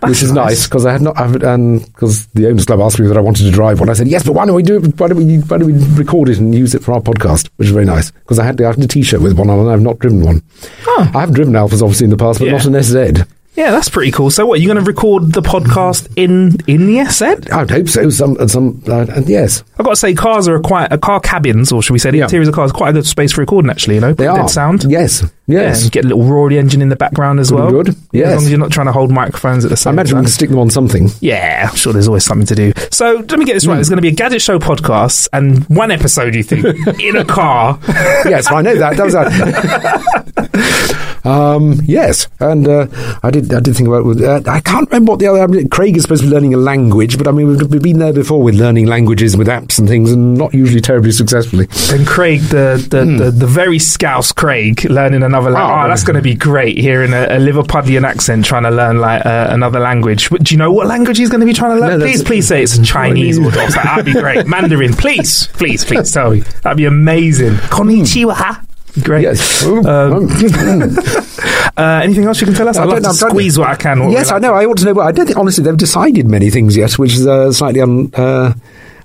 which 0.06 0.22
is 0.22 0.32
nice 0.32 0.66
because 0.66 0.86
I 0.86 0.92
had 0.92 1.02
not, 1.02 1.14
because 1.16 2.26
the 2.28 2.46
owners 2.48 2.64
club 2.66 2.80
asked 2.80 2.98
me 3.00 3.06
that 3.08 3.16
I 3.16 3.20
wanted 3.20 3.44
to 3.44 3.50
drive 3.50 3.80
one. 3.80 3.88
I 3.88 3.94
said 3.94 4.08
yes, 4.08 4.22
but 4.24 4.32
why 4.32 4.46
don't 4.46 4.54
we 4.54 4.62
do 4.62 4.76
it? 4.76 4.98
Why 5.00 5.08
don't 5.08 5.18
we? 5.18 5.38
Why 5.38 5.58
don't 5.58 5.66
we 5.72 5.96
record 5.96 6.28
it 6.28 6.38
and 6.38 6.54
use 6.54 6.74
it 6.74 6.82
for 6.82 6.92
our 6.92 7.00
podcast? 7.00 7.48
Which 7.56 7.66
is 7.68 7.72
very 7.72 7.84
nice 7.86 8.10
because 8.10 8.38
I 8.38 8.44
had, 8.44 8.60
I 8.60 8.68
had 8.68 8.78
a 8.78 8.86
T-shirt 8.86 9.20
with 9.20 9.38
one 9.38 9.50
on 9.50 9.58
and 9.60 9.70
I've 9.70 9.80
not 9.82 9.98
driven 9.98 10.22
one. 10.22 10.42
I 10.86 11.20
have 11.20 11.32
driven 11.34 11.54
Alfas 11.54 11.82
obviously 11.82 12.04
in 12.04 12.10
the 12.10 12.16
past, 12.16 12.38
but 12.38 12.46
Yeah. 12.46 12.52
not 12.52 12.66
an 12.66 12.74
SZ. 12.82 13.24
Yeah, 13.56 13.70
that's 13.70 13.88
pretty 13.88 14.10
cool. 14.10 14.30
So, 14.32 14.44
what 14.46 14.60
you're 14.60 14.72
going 14.74 14.84
to 14.84 14.90
record 14.90 15.32
the 15.32 15.40
podcast 15.40 16.08
in 16.16 16.56
in 16.66 16.88
the 16.88 16.98
SZ? 17.04 17.22
I'd 17.52 17.70
hope 17.70 17.88
so. 17.88 18.10
Some, 18.10 18.36
and 18.40 18.50
some, 18.50 18.82
uh, 18.88 19.06
and 19.14 19.28
yes, 19.28 19.62
I've 19.78 19.84
got 19.84 19.90
to 19.92 19.96
say, 19.96 20.12
cars 20.12 20.48
are 20.48 20.58
quite 20.58 20.90
a 20.90 20.98
car 20.98 21.20
cabins, 21.20 21.70
or 21.70 21.80
should 21.80 21.92
we 21.92 22.00
say, 22.00 22.10
the 22.10 22.18
Yeah. 22.18 22.24
interiors 22.24 22.48
of 22.48 22.54
cars, 22.54 22.72
quite 22.72 22.90
a 22.90 22.92
good 22.94 23.06
space 23.06 23.30
for 23.30 23.42
recording. 23.42 23.70
Actually, 23.70 23.94
you 23.94 24.00
know, 24.00 24.12
they 24.12 24.26
are 24.26 24.48
sound. 24.48 24.84
Yes, 24.88 25.22
Yeah, 25.46 25.60
yes. 25.60 25.82
and 25.82 25.92
get 25.92 26.04
a 26.04 26.08
little 26.08 26.24
Rory 26.24 26.58
engine 26.58 26.80
in 26.80 26.88
the 26.88 26.96
background 26.96 27.38
as 27.38 27.52
well. 27.52 27.70
good, 27.70 27.94
Yeah, 28.12 28.28
as 28.28 28.34
long 28.36 28.44
as 28.44 28.50
you're 28.50 28.58
not 28.58 28.70
trying 28.70 28.86
to 28.86 28.92
hold 28.92 29.10
microphones 29.10 29.64
at 29.64 29.70
the 29.70 29.76
same 29.76 29.90
I 29.90 29.92
imagine 29.94 30.16
we 30.16 30.20
time. 30.20 30.24
can 30.24 30.32
stick 30.32 30.48
them 30.50 30.58
on 30.58 30.70
something. 30.70 31.10
Yeah, 31.20 31.68
I'm 31.70 31.76
sure 31.76 31.92
there's 31.92 32.08
always 32.08 32.24
something 32.24 32.46
to 32.46 32.54
do. 32.54 32.72
So 32.90 33.16
let 33.28 33.38
me 33.38 33.44
get 33.44 33.52
this 33.54 33.66
right. 33.66 33.74
There's 33.74 33.88
going 33.90 33.98
to 33.98 34.02
be 34.02 34.08
a 34.08 34.12
gadget 34.12 34.40
show 34.40 34.58
podcast 34.58 35.28
and 35.34 35.64
one 35.66 35.90
episode, 35.90 36.34
you 36.34 36.42
think, 36.42 36.64
in 37.00 37.16
a 37.16 37.24
car. 37.24 37.78
yes, 37.88 38.50
I 38.50 38.62
know 38.62 38.74
that. 38.76 38.96
That 38.96 39.04
was 39.04 39.14
um, 41.24 41.80
yes, 41.84 42.28
and 42.40 42.66
uh, 42.68 42.86
I 43.22 43.30
did. 43.30 43.52
I 43.52 43.60
did 43.60 43.76
think 43.76 43.88
about. 43.88 44.06
it 44.06 44.24
Uh, 44.24 44.50
I 44.50 44.60
can't 44.60 44.88
remember 44.90 45.12
what 45.12 45.18
the 45.20 45.26
other. 45.28 45.40
I 45.42 45.46
mean, 45.46 45.68
Craig 45.68 45.96
is 45.96 46.02
supposed 46.02 46.22
to 46.22 46.28
be 46.28 46.34
learning 46.34 46.54
a 46.54 46.58
language, 46.58 47.18
but 47.18 47.26
I 47.28 47.32
mean, 47.32 47.48
we've, 47.48 47.62
we've 47.70 47.82
been 47.82 47.98
there 47.98 48.12
before 48.12 48.42
with 48.42 48.54
learning 48.54 48.86
languages 48.86 49.36
with 49.36 49.48
apps 49.48 49.78
and 49.78 49.88
things, 49.88 50.12
and 50.12 50.36
not 50.36 50.54
usually 50.54 50.80
terribly 50.80 51.12
successfully. 51.12 51.66
and 51.90 52.06
Craig, 52.06 52.40
the 52.42 52.84
the, 52.90 53.04
the, 53.24 53.30
the 53.30 53.46
very 53.46 53.78
scouse 53.78 54.32
Craig, 54.32 54.84
learning 54.84 55.22
an 55.22 55.33
another 55.34 55.50
language. 55.50 55.72
Oh, 55.78 55.84
Oh, 55.84 55.88
that's 55.88 56.04
going 56.04 56.16
to 56.16 56.22
be 56.22 56.34
great 56.34 56.78
hearing 56.78 57.12
a, 57.12 57.24
a 57.24 57.38
Liverpudlian 57.38 58.04
accent 58.06 58.44
trying 58.44 58.62
to 58.62 58.70
learn 58.70 58.98
like 59.00 59.24
uh, 59.26 59.48
another 59.50 59.80
language. 59.80 60.30
But 60.30 60.44
do 60.44 60.54
you 60.54 60.58
know 60.58 60.70
what 60.72 60.86
language 60.86 61.18
he's 61.18 61.28
going 61.30 61.40
to 61.40 61.46
be 61.46 61.52
trying 61.52 61.76
to 61.76 61.80
learn? 61.80 61.98
No, 61.98 62.04
please, 62.06 62.22
please 62.22 62.46
say 62.48 62.62
it's 62.62 62.78
Chinese 62.86 63.38
or 63.38 63.50
something. 63.52 63.70
That'd 63.82 64.04
be 64.06 64.12
great. 64.12 64.46
Mandarin, 64.54 64.92
please, 64.94 65.48
please, 65.48 65.84
please 65.84 66.12
tell 66.12 66.30
me. 66.30 66.40
That'd 66.62 66.76
be 66.76 66.84
amazing. 66.86 67.54
Konnichiwa. 67.54 68.64
Great. 69.02 69.22
Yes. 69.22 69.64
Um, 69.64 69.82
uh, 71.76 72.00
anything 72.04 72.24
else 72.24 72.40
you 72.40 72.46
can 72.46 72.54
tell 72.54 72.68
us? 72.68 72.76
I 72.76 72.82
I'd 72.82 72.88
love 72.88 73.02
don't 73.02 73.02
know, 73.02 73.12
to 73.18 73.24
I'm 73.24 73.30
squeeze 73.30 73.58
what 73.58 73.68
I 73.68 73.74
can. 73.74 73.98
what 74.04 74.12
yes, 74.12 74.30
I 74.30 74.38
know. 74.38 74.54
I 74.54 74.64
ought 74.66 74.78
to 74.78 74.84
know, 74.84 74.94
but 74.94 75.00
I 75.06 75.12
don't 75.12 75.26
think 75.26 75.36
honestly 75.38 75.64
they've 75.64 75.76
decided 75.76 76.28
many 76.28 76.48
things 76.50 76.76
yet, 76.76 76.92
which 76.98 77.14
is 77.14 77.26
uh, 77.26 77.52
slightly 77.52 77.80
un, 77.80 78.10
uh, 78.14 78.52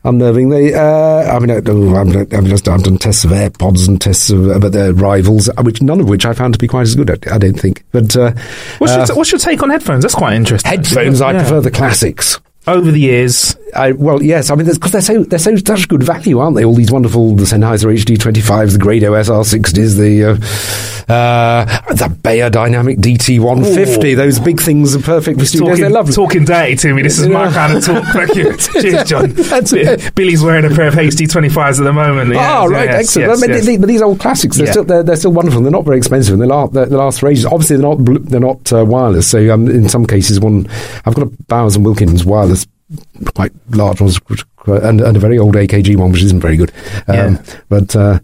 unnerving. 0.04 0.50
They, 0.50 0.74
uh, 0.74 1.36
I 1.36 1.40
mean, 1.40 1.52
I, 1.52 1.58
I'm, 1.58 2.12
I'm 2.34 2.46
just 2.46 2.68
I've 2.68 2.84
done 2.84 2.98
tests 2.98 3.24
of 3.24 3.32
AirPods 3.32 3.88
and 3.88 4.00
tests 4.00 4.30
of 4.30 4.50
uh, 4.50 4.60
but 4.60 4.72
their 4.72 4.94
rivals, 4.94 5.50
uh, 5.50 5.62
which 5.64 5.82
none 5.82 6.00
of 6.00 6.10
which 6.10 6.26
I 6.26 6.34
found 6.34 6.54
to 6.54 6.60
be 6.60 6.68
quite 6.68 6.84
as 6.84 6.96
good. 6.96 7.10
I, 7.28 7.36
I 7.36 7.38
don't 7.38 7.60
think, 7.60 7.84
but 7.92 8.16
uh, 8.16 8.32
What's, 8.80 8.94
uh, 8.94 9.06
your, 9.08 9.18
what's 9.18 9.32
your 9.32 9.40
take 9.40 9.62
on 9.64 9.70
headphones? 9.70 10.04
That's 10.04 10.16
quite 10.16 10.34
interesting. 10.34 10.70
headphones, 10.70 11.22
I 11.22 11.34
prefer 11.34 11.62
the 11.62 11.72
classics. 11.72 12.40
Over 12.67 12.91
the 12.91 13.00
years, 13.00 13.56
I, 13.76 13.93
well, 13.93 14.22
yes, 14.22 14.52
I 14.52 14.56
mean, 14.56 14.67
because 14.67 14.91
they're 14.91 15.02
so 15.02 15.24
they're 15.24 15.39
so 15.39 15.56
such 15.56 15.88
good 15.88 16.04
value, 16.04 16.38
aren't 16.39 16.56
they? 16.56 16.65
All 16.65 16.76
these 16.76 16.91
wonderful 16.91 17.36
the 17.36 17.43
Sennheiser 17.43 17.91
HD25s, 17.98 18.74
the 18.74 18.78
Grado 18.78 19.13
SR60s, 19.13 19.98
the 19.98 20.26
uh, 20.26 21.12
uh, 21.12 21.65
the 21.93 22.06
Beyerdynamic 22.22 22.98
DT150. 22.98 24.12
Ooh. 24.12 24.15
Those 24.15 24.39
big 24.39 24.60
things 24.62 24.95
are 24.95 25.00
perfect 25.02 25.39
for 25.39 25.45
studios. 25.45 25.69
talking, 25.69 25.82
They're 25.82 25.89
lovely. 25.89 26.13
talking 26.13 26.45
dirty 26.45 26.76
to 26.76 26.93
me. 26.93 27.02
This 27.02 27.17
is 27.17 27.28
my 27.28 27.52
kind 27.52 27.76
of 27.76 27.84
talk. 27.84 28.04
Thank 28.13 28.36
you. 28.36 28.56
Cheers, 28.82 29.10
Jon. 29.10 29.32
That's 29.32 29.74
it. 29.74 30.13
Billy's 30.13 30.43
wearing 30.43 30.65
a 30.72 30.76
pair 30.76 30.88
of 30.89 30.93
HD25s 30.95 31.80
at 31.80 31.84
the 31.86 31.93
moment. 31.93 32.34
Ah, 32.36 32.63
Yes, 32.63 32.72
right, 32.72 32.86
yes, 32.89 33.00
excellent. 33.00 33.30
yes, 33.30 33.38
I 33.38 33.48
mean, 33.48 33.56
yes. 33.56 33.65
they- 33.65 33.78
but 33.78 33.88
these 33.88 34.02
old 34.02 34.19
classics, 34.19 34.58
they're 34.58 34.65
Yeah. 34.67 34.72
still 34.74 34.84
they're, 34.84 35.02
they're 35.04 35.15
still 35.15 35.32
wonderful. 35.32 35.62
They're 35.62 35.72
not 35.72 35.86
very 35.86 35.98
expensive, 35.98 36.34
and 36.34 36.41
they 36.41 36.45
last 36.48 36.74
they 36.74 36.86
last 36.86 37.19
for 37.22 37.30
ages. 37.30 37.45
Obviously, 37.45 37.78
they're 37.78 37.89
not 37.95 37.98
they're 38.30 38.39
not 38.39 38.72
uh, 38.74 38.86
wireless. 38.86 39.28
So 39.28 39.50
um, 39.52 39.67
in 39.69 39.89
some 39.89 40.06
cases, 40.06 40.39
one 40.39 40.67
I've 41.06 41.15
got 41.15 41.24
a 41.28 41.32
Bowers 41.48 41.76
and 41.76 41.84
Wilkins 41.86 42.26
wireless, 42.26 42.59
quite 43.36 43.52
large 43.69 44.02
ones, 44.02 44.19
and, 44.65 45.02
and 45.02 45.17
a 45.17 45.19
very 45.19 45.38
old 45.38 45.56
AKG 45.56 45.95
one, 45.95 46.12
which 46.12 46.23
isn't 46.23 46.41
very 46.41 46.58
good. 46.58 46.71
Um, 47.08 47.15
Yeah. 47.36 47.43
But 47.69 47.95
uh, 47.95 48.19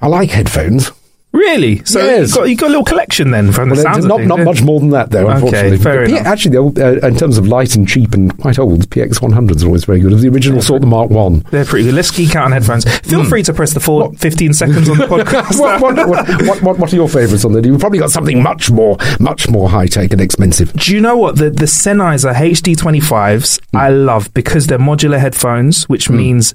I 0.00 0.06
like 0.08 0.30
headphones. 0.30 0.90
Really? 1.32 1.82
So 1.84 1.98
Yes. 2.04 2.28
you've, 2.28 2.34
got, 2.36 2.44
you've 2.50 2.58
got 2.58 2.66
a 2.66 2.68
little 2.68 2.84
collection 2.84 3.30
then 3.30 3.52
from 3.52 3.70
the 3.70 3.74
Well, 3.76 3.82
sounds 3.84 4.04
of 4.04 4.08
not 4.08 4.18
things, 4.18 4.28
not 4.28 4.38
yeah. 4.38 4.44
much 4.44 4.62
more 4.62 4.80
than 4.80 4.90
that, 4.90 5.10
though. 5.10 5.24
Okay, 5.26 5.32
Unfortunately, 5.34 5.78
fair 5.78 6.00
But 6.02 6.10
enough. 6.10 6.26
actually, 6.26 6.50
the 6.50 6.56
old, 6.58 6.78
uh, 6.78 7.06
in 7.06 7.16
terms 7.16 7.38
of 7.38 7.46
light 7.46 7.74
and 7.74 7.88
cheap 7.88 8.12
and 8.12 8.36
quite 8.38 8.58
old, 8.58 8.88
PX 8.90 9.18
100s 9.20 9.62
are 9.62 9.66
always 9.66 9.84
very 9.86 10.00
good. 10.00 10.12
Of 10.12 10.20
the 10.20 10.28
original 10.28 10.60
sort, 10.60 10.82
the 10.82 10.86
Mark 10.86 11.08
One. 11.10 11.40
They're 11.50 11.64
pretty 11.64 11.86
good. 11.86 11.94
Let's 11.94 12.10
geek 12.10 12.36
out 12.36 12.44
on 12.44 12.52
headphones. 12.52 12.84
Feel 13.00 13.24
free 13.24 13.42
to 13.44 13.52
press 13.54 13.72
the 13.72 13.80
full 13.80 14.12
15 14.14 14.52
seconds 14.52 14.88
on 14.90 14.98
the 14.98 15.06
podcast. 15.06 15.58
what, 15.58 15.80
what, 15.80 15.96
what, 16.08 16.28
what, 16.46 16.62
what, 16.62 16.78
what 16.78 16.92
are 16.92 16.96
your 16.96 17.08
favourites 17.08 17.44
on 17.44 17.52
there? 17.54 17.64
You've 17.64 17.80
probably 17.80 17.98
got 17.98 18.10
something 18.10 18.42
much 18.42 18.70
more, 18.70 18.96
much 19.18 19.48
more 19.48 19.70
high 19.70 19.86
tech 19.86 20.12
and 20.12 20.20
expensive. 20.20 20.72
Do 20.74 20.94
you 20.94 21.00
know 21.00 21.16
what 21.16 21.36
the 21.36 21.48
the 21.50 21.64
Sennheiser 21.66 22.34
HD25s 22.34 23.60
Hmm. 23.70 23.76
I 23.76 23.88
love 23.88 24.32
because 24.34 24.66
they're 24.66 24.78
modular 24.78 25.18
headphones, 25.18 25.88
which 25.88 26.10
means 26.10 26.52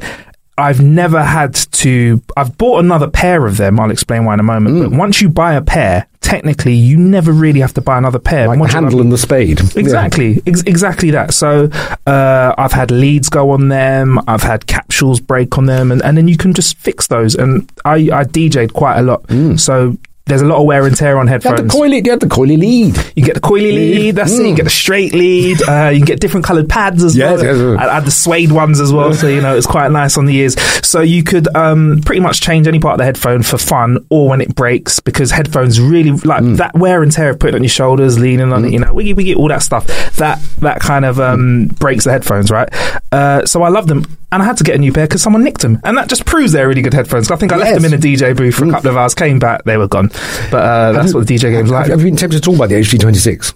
I've 0.58 0.82
never 0.82 1.24
had 1.24 1.54
to. 1.54 2.22
I've 2.36 2.58
bought 2.58 2.80
another 2.80 3.08
pair 3.08 3.46
of 3.46 3.58
them. 3.58 3.80
I'll 3.80 3.92
explain 3.92 4.26
why 4.26 4.34
in 4.34 4.40
a 4.40 4.44
moment. 4.44 4.76
Hmm. 4.76 4.84
But 4.84 4.98
once 4.98 5.22
you 5.22 5.30
buy 5.30 5.54
a 5.54 5.62
pair, 5.62 6.08
technically 6.22 6.74
you 6.74 6.98
never 6.98 7.32
really 7.32 7.60
have 7.62 7.74
to 7.74 7.82
buy 7.82 7.98
another 7.98 8.20
pair. 8.20 8.48
Like 8.48 8.60
the 8.60 8.68
handle 8.68 9.00
and 9.00 9.12
the 9.12 9.18
spade. 9.18 9.60
Exactly, 9.78 10.42
ex- 10.46 10.64
exactly 10.64 11.12
that. 11.12 11.34
So 11.34 11.70
uh, 12.06 12.56
I've 12.58 12.74
had 12.74 12.92
leads 12.92 13.30
go 13.30 13.52
on 13.52 13.70
them, 13.70 14.20
I've 14.28 14.44
had 14.44 14.68
capsules 14.68 15.20
break 15.20 15.58
on 15.58 15.68
them, 15.68 15.92
and, 15.92 16.02
and 16.04 16.18
then 16.18 16.28
you 16.28 16.38
can 16.38 16.54
just 16.54 16.76
fix 16.78 17.08
those. 17.08 17.36
And 17.36 17.72
I, 17.86 17.96
I 17.96 18.24
DJ'd 18.26 18.74
quite 18.74 18.98
a 19.00 19.04
lot, 19.04 19.30
so 19.58 19.98
there's 20.28 20.42
a 20.42 20.46
lot 20.46 20.60
of 20.60 20.66
wear 20.66 20.86
and 20.86 20.96
tear 20.96 21.18
on 21.18 21.28
You 21.28 21.32
had 21.34 21.42
the 21.42 21.50
headphones. 21.50 21.74
coily, 21.74 22.06
you 22.06 22.12
had 22.12 22.20
the 22.20 22.28
coily 22.28 22.58
lead. 22.58 22.98
You 23.16 23.24
get 23.24 23.34
the 23.36 23.42
coily 23.42 23.72
lead, 23.74 24.16
that's 24.16 24.38
it. 24.38 24.46
You 24.48 24.56
get 24.56 24.64
the 24.64 24.70
straight 24.70 25.14
lead. 25.14 25.62
Uh, 25.68 25.90
you 25.90 26.06
get 26.06 26.20
different 26.20 26.46
coloured 26.46 26.70
pads 26.70 27.04
as 27.04 27.16
Yes, 27.16 27.38
well. 27.42 27.46
yes, 27.46 27.58
yes. 27.58 27.80
I 27.80 27.94
had 27.96 28.06
the 28.06 28.12
suede 28.12 28.52
ones 28.52 28.80
as 28.80 28.92
well, 28.94 29.14
so 29.14 29.28
you 29.28 29.42
know 29.42 29.56
it's 29.56 29.66
quite 29.68 29.92
nice 29.92 30.18
on 30.18 30.26
the 30.26 30.36
ears. 30.36 30.56
So 30.86 31.02
you 31.02 31.24
could 31.24 31.48
um, 31.56 32.02
pretty 32.06 32.22
much 32.22 32.42
change 32.42 32.68
any 32.68 32.80
part 32.80 32.94
of 32.94 32.98
the 33.00 33.06
headphone 33.06 33.44
for 33.44 33.58
fun 33.58 34.06
or 34.10 34.30
when 34.30 34.42
it 34.42 34.54
breaks, 34.56 35.00
because 35.00 35.32
headphones 35.32 35.80
really 35.80 36.12
like 36.12 36.44
Mm. 36.44 36.58
that 36.58 36.74
wear 36.76 37.04
and 37.04 37.12
tear 37.12 37.30
of 37.32 37.40
putting 37.40 37.56
it 37.56 37.58
on 37.60 37.64
your 37.64 37.70
shoulders, 37.70 38.20
leaning 38.20 38.52
on 38.54 38.66
it, 38.66 38.72
you 38.74 38.80
know, 38.80 38.94
wiggy 38.94 39.14
wiggy, 39.14 39.36
all 39.36 39.48
that 39.48 39.64
stuff. 39.64 39.86
That 40.18 40.40
that 40.60 40.80
kind 40.80 41.06
of 41.06 41.20
um, 41.20 41.68
breaks 41.80 42.04
the 42.06 42.12
headphones, 42.12 42.52
right? 42.52 42.70
Uh, 43.12 43.46
so 43.46 43.64
I 43.64 43.70
love 43.70 43.88
them, 43.88 44.04
and 44.32 44.42
I 44.42 44.46
had 44.46 44.58
to 44.58 44.64
get 44.64 44.76
a 44.76 44.78
new 44.78 44.92
pair 44.92 45.08
because 45.08 45.22
someone 45.22 45.44
nicked 45.44 45.62
them, 45.62 45.80
and 45.84 45.98
that 45.98 46.10
just 46.10 46.26
proves 46.26 46.52
they're 46.52 46.68
really 46.68 46.82
good 46.82 46.94
headphones. 46.94 47.32
I 47.32 47.36
think 47.38 47.54
I 47.54 47.58
left 47.58 47.76
them 47.76 47.86
in 47.86 47.94
a 47.94 47.98
DJ 47.98 48.36
booth 48.36 48.56
for 48.56 48.66
a 48.66 48.72
couple 48.72 48.90
of 48.92 48.98
hours, 48.98 49.16
came 49.16 49.40
back, 49.40 49.64
they 49.64 49.78
were 49.78 49.88
gone. 49.88 50.10
But 50.52 50.64
uh, 50.64 50.92
that's 50.94 51.14
what 51.14 51.28
the 51.28 51.36
DJ 51.36 51.52
game's 51.52 51.72
like. 51.72 51.88
Have 51.88 52.00
you 52.00 52.06
been 52.08 52.16
tempted 52.18 52.42
at 52.42 52.48
all 52.48 52.58
by 52.58 52.68
the 52.68 52.76
HD26? 52.76 53.54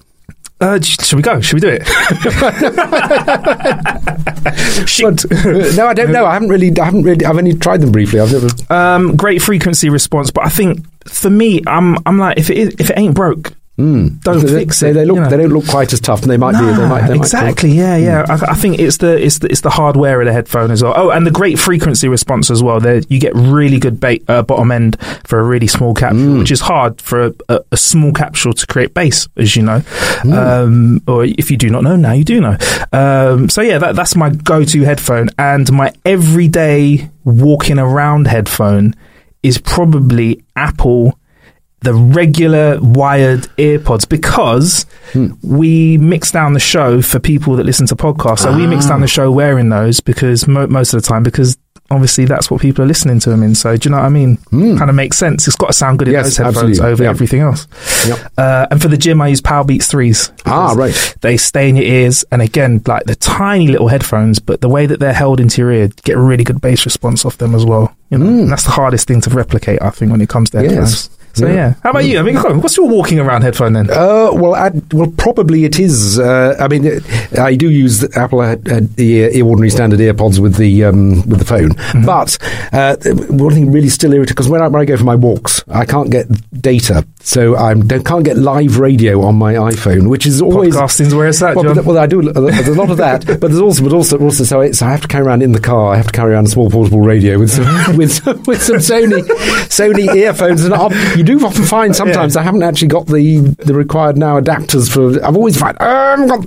Uh, 0.61 0.79
should 0.79 1.17
we 1.17 1.23
go? 1.23 1.41
Should 1.41 1.55
we 1.55 1.59
do 1.61 1.69
it? 1.81 1.87
No, 5.75 5.87
I 5.87 5.93
don't 5.93 6.11
know. 6.11 6.25
I 6.25 6.33
haven't 6.33 6.49
really. 6.49 6.71
I 6.79 6.85
haven't 6.85 7.03
really. 7.03 7.25
I've 7.25 7.37
only 7.37 7.53
tried 7.55 7.81
them 7.81 7.91
briefly. 7.91 8.19
I've 8.19 8.31
never. 8.31 8.73
um, 8.73 9.15
great 9.15 9.41
frequency 9.41 9.89
response, 9.89 10.31
but 10.31 10.45
I 10.45 10.49
think 10.49 10.85
for 11.07 11.29
me, 11.29 11.61
I'm 11.67 11.97
I'm 12.05 12.17
like 12.17 12.37
if 12.37 12.49
it 12.49 12.57
is, 12.57 12.75
if 12.79 12.89
it 12.89 12.97
ain't 12.97 13.15
broke, 13.15 13.53
don't 13.81 14.45
they, 14.45 14.59
fix 14.65 14.79
they, 14.79 14.91
it. 14.91 14.93
They 14.93 15.05
look. 15.05 15.15
you 15.15 15.21
know. 15.21 15.29
They 15.29 15.37
don't 15.37 15.49
look 15.51 15.67
quite 15.67 15.91
as 15.93 15.99
tough, 15.99 16.21
and 16.21 16.31
they 16.31 16.37
might 16.37 16.53
be. 16.53 16.65
They 16.65 16.87
might. 16.87 17.07
They 17.07 17.15
exactly. 17.15 17.71
yeah, 17.71 17.97
yeah. 17.97 18.25
I, 18.27 18.51
I 18.51 18.55
think 18.55 18.79
it's 18.79 18.97
the 18.97 19.23
it's 19.23 19.39
the 19.39 19.47
it's 19.47 19.61
the 19.61 19.69
hardware 19.69 20.21
of 20.21 20.27
the 20.27 20.33
headphone 20.33 20.71
as 20.71 20.83
well. 20.83 20.93
Oh, 20.95 21.09
and 21.09 21.25
the 21.25 21.31
great 21.31 21.59
frequency 21.59 22.07
response 22.07 22.49
as 22.49 22.61
well. 22.61 22.79
There, 22.79 23.01
you 23.09 23.19
get 23.19 23.33
really 23.35 23.79
good 23.79 23.99
ba- 23.99 24.19
uh, 24.27 24.43
bottom 24.43 24.71
end 24.71 24.97
for 25.25 25.39
a 25.39 25.43
really 25.43 25.67
small 25.67 25.93
capsule, 25.93 26.39
which 26.39 26.51
is 26.51 26.61
hard 26.61 27.01
for 27.01 27.27
a, 27.27 27.33
a, 27.49 27.59
a 27.71 27.77
small 27.77 28.13
capsule 28.13 28.53
to 28.53 28.67
create 28.67 28.93
bass, 28.93 29.27
as 29.37 29.55
you 29.55 29.63
know. 29.63 29.81
Um, 30.23 31.01
or 31.07 31.25
if 31.25 31.51
you 31.51 31.57
do 31.57 31.69
not 31.69 31.83
know, 31.83 31.95
now 31.95 32.13
you 32.13 32.23
do 32.23 32.39
know. 32.41 32.57
Um, 32.91 33.49
so 33.49 33.61
yeah, 33.61 33.77
that, 33.79 33.95
that's 33.95 34.15
my 34.15 34.29
go-to 34.29 34.83
headphone, 34.83 35.29
and 35.37 35.71
my 35.71 35.93
everyday 36.05 37.09
walking 37.23 37.79
around 37.79 38.27
headphone 38.27 38.95
is 39.43 39.57
probably 39.57 40.43
Apple 40.55 41.17
the 41.81 41.93
regular 41.93 42.79
wired 42.81 43.41
earpods 43.57 44.07
because 44.07 44.85
we 45.43 45.97
mix 45.97 46.31
down 46.31 46.53
the 46.53 46.59
show 46.59 47.01
for 47.01 47.19
people 47.19 47.55
that 47.55 47.65
listen 47.65 47.87
to 47.87 47.95
podcasts. 47.95 48.39
So 48.39 48.55
we 48.55 48.67
mix 48.67 48.85
down 48.85 49.01
the 49.01 49.07
show 49.07 49.31
wearing 49.31 49.69
those 49.69 49.99
because 49.99 50.47
mo- 50.47 50.67
most 50.67 50.93
of 50.93 51.01
the 51.01 51.07
time 51.07 51.23
because 51.23 51.57
obviously 51.89 52.23
that's 52.23 52.49
what 52.49 52.61
people 52.61 52.85
are 52.85 52.87
listening 52.87 53.19
to 53.19 53.29
them 53.29 53.43
in. 53.43 53.53
So 53.55 53.75
do 53.75 53.89
you 53.89 53.91
know 53.95 53.97
what 53.99 54.05
I 54.05 54.09
mean? 54.09 54.37
Kind 54.51 54.89
of 54.89 54.95
makes 54.95 55.17
sense. 55.17 55.45
It's 55.47 55.57
got 55.57 55.67
to 55.67 55.73
sound 55.73 55.99
good 55.99 56.07
in 56.07 56.13
Yes, 56.13 56.25
those 56.25 56.37
headphones 56.37 56.57
absolutely. 56.79 56.91
over 56.93 57.03
Yeah. 57.03 57.09
everything 57.09 57.41
else. 57.41 57.67
Yep. 58.07 58.31
Uh, 58.37 58.67
and 58.71 58.81
for 58.81 58.87
the 58.87 58.95
gym, 58.97 59.19
I 59.21 59.27
use 59.29 59.41
Powerbeats 59.41 59.89
threes. 59.89 60.31
Ah, 60.45 60.73
right. 60.73 61.15
They 61.21 61.35
stay 61.35 61.67
in 61.67 61.75
your 61.75 61.85
ears, 61.85 62.23
and 62.31 62.41
again, 62.41 62.81
like 62.87 63.03
the 63.05 63.15
tiny 63.15 63.67
little 63.67 63.87
headphones, 63.89 64.39
but 64.39 64.61
the 64.61 64.69
way 64.69 64.85
that 64.85 64.99
they're 65.01 65.11
held 65.13 65.39
into 65.41 65.61
your 65.61 65.71
ear, 65.71 65.89
get 66.03 66.15
a 66.15 66.21
really 66.21 66.43
good 66.45 66.61
bass 66.61 66.85
response 66.85 67.25
off 67.25 67.37
them 67.39 67.53
as 67.55 67.65
well. 67.65 67.93
You 68.09 68.19
know, 68.19 68.25
and 68.27 68.49
that's 68.51 68.63
the 68.63 68.71
hardest 68.71 69.07
thing 69.07 69.19
to 69.21 69.29
replicate, 69.31 69.81
I 69.81 69.89
think, 69.89 70.11
when 70.11 70.21
it 70.21 70.29
comes 70.29 70.51
to 70.51 70.57
Mm. 70.59 70.71
Yes. 70.71 71.09
So 71.33 71.47
Yeah. 71.47 71.53
yeah. 71.53 71.73
how 71.83 71.91
about 71.91 72.05
you? 72.05 72.19
I 72.19 72.23
mean, 72.23 72.35
what's 72.35 72.75
your 72.77 72.87
walking 72.89 73.19
around 73.19 73.43
headphone 73.43 73.73
then? 73.73 73.89
Uh, 73.89 74.31
well, 74.33 74.53
I, 74.55 74.71
well, 74.91 75.11
probably 75.17 75.63
it 75.65 75.79
is. 75.79 76.19
Uh, 76.19 76.55
I 76.59 76.67
mean, 76.67 76.85
uh, 76.87 76.99
I 77.41 77.55
do 77.55 77.69
use 77.69 77.99
the 77.99 78.19
Apple 78.19 78.41
uh, 78.41 78.53
uh, 78.69 78.81
the 78.95 79.39
uh, 79.41 79.45
ordinary 79.45 79.69
standard 79.69 79.99
earpods 79.99 80.39
with 80.39 80.55
the 80.57 80.83
um, 80.85 81.27
with 81.29 81.39
the 81.39 81.45
phone, 81.45 81.69
Mm-hmm. 81.71 82.05
but 82.05 82.37
uh, 82.73 82.95
one 83.33 83.53
thing 83.53 83.71
really 83.71 83.89
still 83.89 84.13
irritating 84.13 84.33
because 84.35 84.49
when 84.49 84.61
I, 84.61 84.67
when 84.67 84.81
I 84.81 84.85
go 84.85 84.97
for 84.97 85.03
my 85.05 85.15
walks, 85.15 85.63
I 85.69 85.85
can't 85.85 86.09
get 86.11 86.27
data, 86.61 87.05
so 87.23 87.55
I 87.55 87.73
can't 87.75 88.23
get 88.23 88.37
live 88.37 88.79
radio 88.79 89.21
on 89.23 89.35
my 89.35 89.53
iPhone, 89.53 90.09
which 90.09 90.25
is 90.25 90.41
always 90.41 90.75
Podcasting's 90.75 91.13
where 91.13 91.27
it's 91.27 91.41
at, 91.41 91.55
Well, 91.55 91.75
but- 91.75 91.85
well, 91.85 91.97
I 91.97 92.07
do. 92.07 92.21
There's 92.21 92.67
a 92.67 92.73
lot 92.73 92.89
of 92.89 92.97
that, 92.97 93.25
but 93.25 93.41
there's 93.41 93.59
also, 93.59 93.83
but 93.83 93.93
also, 93.93 94.17
also, 94.19 94.43
so, 94.43 94.59
it's, 94.61 94.81
I 94.81 94.91
have 94.91 95.01
to 95.01 95.07
carry 95.07 95.25
around 95.25 95.41
in 95.43 95.51
the 95.51 95.59
car. 95.59 95.93
I 95.93 95.97
have 95.97 96.07
to 96.07 96.11
carry 96.11 96.33
around 96.33 96.47
a 96.47 96.49
small 96.49 96.69
portable 96.69 97.01
radio 97.01 97.37
with 97.39 97.51
some, 97.51 97.95
with 97.97 98.11
some, 98.11 98.41
with 98.43 98.61
some 98.61 98.77
Sony 98.77 99.21
Sony 99.69 100.13
earphones, 100.15 100.63
and 100.65 100.73
I'll, 100.73 100.91
you 101.17 101.23
do 101.23 101.39
often 101.45 101.63
find 101.63 101.95
sometimes 101.95 102.35
I 102.35 102.43
haven't 102.43 102.63
actually 102.63 102.89
got 102.89 103.07
the 103.07 103.39
the 103.59 103.73
required 103.73 104.17
now 104.17 104.39
adapters 104.39 104.91
for. 104.91 105.23
I've 105.25 105.35
always 105.35 105.57
found 105.59 105.77
got 105.77 106.45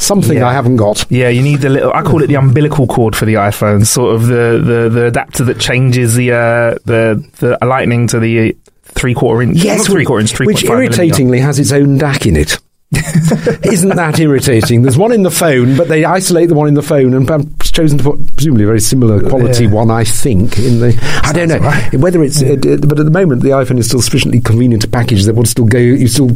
something 0.00 0.38
Yeah. 0.38 0.48
I 0.48 0.52
haven't 0.52 0.76
got. 0.76 1.04
Yeah, 1.10 1.28
you 1.28 1.42
need 1.42 1.60
the 1.60 1.68
little. 1.68 1.92
I 1.92 2.02
call 2.02 2.22
it 2.22 2.26
the 2.28 2.34
umbilical 2.36 2.86
cord 2.86 3.16
for 3.16 3.24
the 3.24 3.34
iPhone, 3.34 3.86
sort 3.86 4.14
of 4.14 4.26
the 4.26 4.62
the, 4.64 4.88
the 4.88 5.04
adapter 5.06 5.44
that 5.44 5.58
changes 5.58 6.14
the 6.14 6.32
uh, 6.32 6.74
the 6.84 7.24
the 7.38 7.58
lightning 7.66 8.06
to 8.08 8.20
the 8.20 8.56
three 8.94 9.14
quarter 9.14 9.42
inch. 9.42 9.58
Yes, 9.62 9.86
three 9.86 10.04
quarter 10.04 10.20
inch, 10.20 10.32
three 10.32 10.46
which 10.46 10.64
irritatingly 10.64 11.40
has 11.40 11.58
its 11.58 11.72
own 11.72 11.98
DAC 11.98 12.26
in 12.26 12.36
it. 12.36 12.58
Isn't 13.70 13.96
that 13.96 14.18
irritating? 14.18 14.80
There's 14.80 14.96
one 14.96 15.12
in 15.12 15.22
the 15.22 15.30
phone, 15.30 15.76
but 15.76 15.88
they 15.88 16.06
isolate 16.06 16.48
the 16.48 16.54
one 16.54 16.68
in 16.68 16.74
the 16.74 16.82
phone 16.82 17.12
and 17.12 17.30
I've 17.30 17.58
chosen 17.60 17.98
to 17.98 18.04
put 18.04 18.34
presumably 18.34 18.64
a 18.64 18.66
very 18.66 18.80
similar 18.80 19.20
quality 19.28 19.64
Yeah. 19.64 19.72
one. 19.72 19.90
I 19.90 20.04
think 20.04 20.58
in 20.58 20.80
the. 20.80 21.20
I 21.22 21.32
don't 21.34 21.48
know 21.48 21.58
right. 21.58 21.94
whether 21.94 22.22
it's, 22.22 22.42
uh, 22.42 22.52
uh, 22.54 22.76
but 22.86 22.98
at 22.98 23.04
the 23.04 23.10
moment 23.10 23.42
the 23.42 23.50
iPhone 23.50 23.78
is 23.78 23.88
still 23.88 24.00
sufficiently 24.00 24.40
convenient 24.40 24.82
to 24.82 24.88
package 24.88 25.24
that 25.24 25.34
would 25.34 25.48
still 25.48 25.66
go. 25.66 25.78
You 25.78 26.08
still 26.08 26.30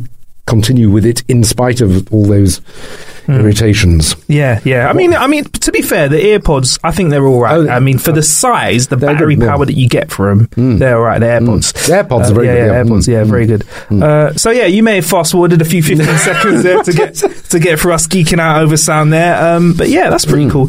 continue 0.46 0.90
with 0.90 1.04
it 1.06 1.22
in 1.28 1.44
spite 1.44 1.80
of 1.80 2.12
all 2.12 2.24
those 2.26 2.60
Hmm. 3.26 3.34
irritations. 3.34 4.16
Yeah, 4.26 4.58
yeah. 4.64 4.88
I 4.88 4.92
mean, 4.94 5.14
I 5.14 5.28
mean, 5.28 5.44
to 5.44 5.70
be 5.70 5.80
fair, 5.80 6.08
the 6.08 6.16
earpods, 6.18 6.80
I 6.82 6.90
think 6.90 7.10
they're 7.10 7.24
all 7.24 7.40
right. 7.40 7.54
Oh, 7.56 7.68
I 7.68 7.78
mean, 7.78 7.98
for 7.98 8.10
the 8.10 8.20
size, 8.22 8.88
the 8.88 8.96
battery 8.96 9.36
good, 9.36 9.44
yeah. 9.44 9.50
power 9.52 9.64
that 9.64 9.74
you 9.76 9.88
get 9.88 10.10
for 10.10 10.34
them, 10.34 10.78
they're 10.78 10.96
all 10.98 11.04
right. 11.04 11.20
The 11.20 11.26
AirPods, 11.26 11.72
The 11.86 11.92
AirPods 11.92 12.30
are 12.32 12.34
very 12.34 12.46
yeah, 12.48 12.54
good, 12.54 12.58
Yeah, 12.66 12.72
yeah. 12.72 12.82
AirPods, 12.82 13.06
Mm, 13.06 13.12
yeah, 13.12 13.24
very 13.24 13.46
good. 13.46 13.64
Uh, 14.02 14.32
so 14.34 14.50
yeah, 14.50 14.66
you 14.66 14.82
may 14.82 14.96
have 14.96 15.06
fast 15.06 15.30
forwarded 15.30 15.62
a 15.62 15.64
few 15.64 15.82
fifteen 15.84 16.18
seconds 16.18 16.64
there 16.64 16.82
to 16.82 16.92
get 16.92 17.14
to 17.14 17.60
get 17.60 17.78
for 17.78 17.92
us 17.92 18.08
geeking 18.08 18.40
out 18.40 18.60
over 18.64 18.76
sound 18.76 19.12
there. 19.12 19.40
Um, 19.40 19.74
but 19.74 19.88
yeah, 19.88 20.10
that's 20.10 20.24
pretty 20.26 20.50
cool. 20.50 20.68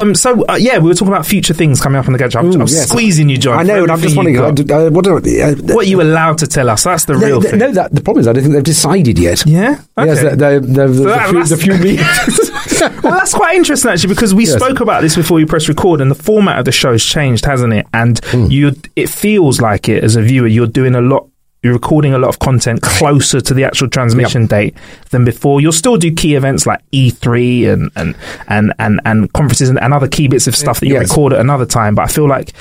Um, 0.00 0.14
so 0.14 0.44
uh, 0.46 0.54
yeah, 0.56 0.78
we 0.78 0.88
were 0.88 0.94
talking 0.94 1.12
about 1.12 1.26
future 1.26 1.54
things 1.54 1.80
coming 1.80 1.98
up 1.98 2.06
on 2.06 2.12
the 2.12 2.18
gadget. 2.18 2.36
I'm, 2.36 2.46
Ooh, 2.46 2.52
I'm 2.54 2.60
yes. 2.60 2.88
squeezing 2.88 3.28
you, 3.28 3.36
Jon. 3.38 3.58
I 3.58 3.62
know, 3.62 3.82
and 3.82 3.92
I'm 3.92 4.00
just 4.00 4.16
wondering, 4.16 4.38
uh, 4.38 4.44
uh, 4.44 4.90
what, 4.90 5.04
do- 5.04 5.16
uh, 5.16 5.54
what 5.74 5.86
are 5.86 5.88
you 5.88 6.00
allowed 6.02 6.38
to 6.38 6.46
tell 6.46 6.68
us? 6.70 6.84
That's 6.84 7.04
the 7.06 7.14
real 7.16 7.40
th- 7.40 7.50
thing. 7.50 7.60
no, 7.60 7.72
that, 7.72 7.92
the 7.94 8.00
problem 8.00 8.20
is 8.20 8.28
I 8.28 8.32
don't 8.32 8.42
think 8.42 8.54
they've 8.54 8.62
decided 8.62 9.18
yet. 9.18 9.44
Yeah? 9.46 9.80
Yes, 9.98 10.18
Okay. 10.18 10.30
the, 10.30 10.36
the, 10.36 10.60
the, 10.60 10.86
the, 10.88 11.02
that- 11.04 11.30
few, 11.30 11.44
the 11.44 11.56
few 11.56 11.72
meetings. 11.78 13.00
well, 13.02 13.12
that's 13.14 13.34
quite 13.34 13.56
interesting 13.56 13.90
actually 13.90 14.14
because 14.14 14.34
we 14.34 14.44
Yes. 14.46 14.54
spoke 14.54 14.80
about 14.80 15.02
this 15.02 15.16
before 15.16 15.36
we 15.36 15.44
press 15.44 15.68
record, 15.68 16.00
and 16.00 16.10
the 16.10 16.14
format 16.14 16.58
of 16.58 16.64
the 16.64 16.72
show's 16.72 17.04
changed, 17.04 17.44
hasn't 17.44 17.72
it? 17.72 17.86
And 17.92 18.18
Hmm. 18.26 18.46
you, 18.50 18.72
it 18.96 19.08
feels 19.08 19.60
like 19.60 19.88
it 19.88 20.04
as 20.04 20.16
a 20.16 20.22
viewer, 20.22 20.46
you're 20.46 20.66
doing 20.66 20.94
a 20.94 21.00
lot. 21.00 21.28
You're 21.62 21.72
recording 21.72 22.14
a 22.14 22.18
lot 22.18 22.28
of 22.28 22.38
content 22.38 22.82
closer 22.82 23.40
to 23.40 23.52
the 23.52 23.64
actual 23.64 23.88
transmission 23.88 24.46
date 24.46 24.76
than 25.10 25.24
before. 25.24 25.60
You'll 25.60 25.72
still 25.72 25.96
do 25.96 26.12
key 26.14 26.36
events 26.36 26.66
like 26.66 26.80
E3 26.92 27.72
and 27.72 27.90
and 27.96 28.14
and 28.46 28.72
and, 28.78 29.00
and 29.04 29.32
conferences 29.32 29.68
and, 29.68 29.80
and 29.80 29.92
other 29.92 30.06
key 30.06 30.28
bits 30.28 30.46
of 30.46 30.54
stuff 30.54 30.78
that 30.80 30.86
you 30.86 30.94
Yes. 30.94 31.10
record 31.10 31.32
at 31.32 31.40
another 31.40 31.66
time. 31.66 31.96
But 31.96 32.02
I 32.02 32.06
feel 32.12 32.28
like 32.28 32.52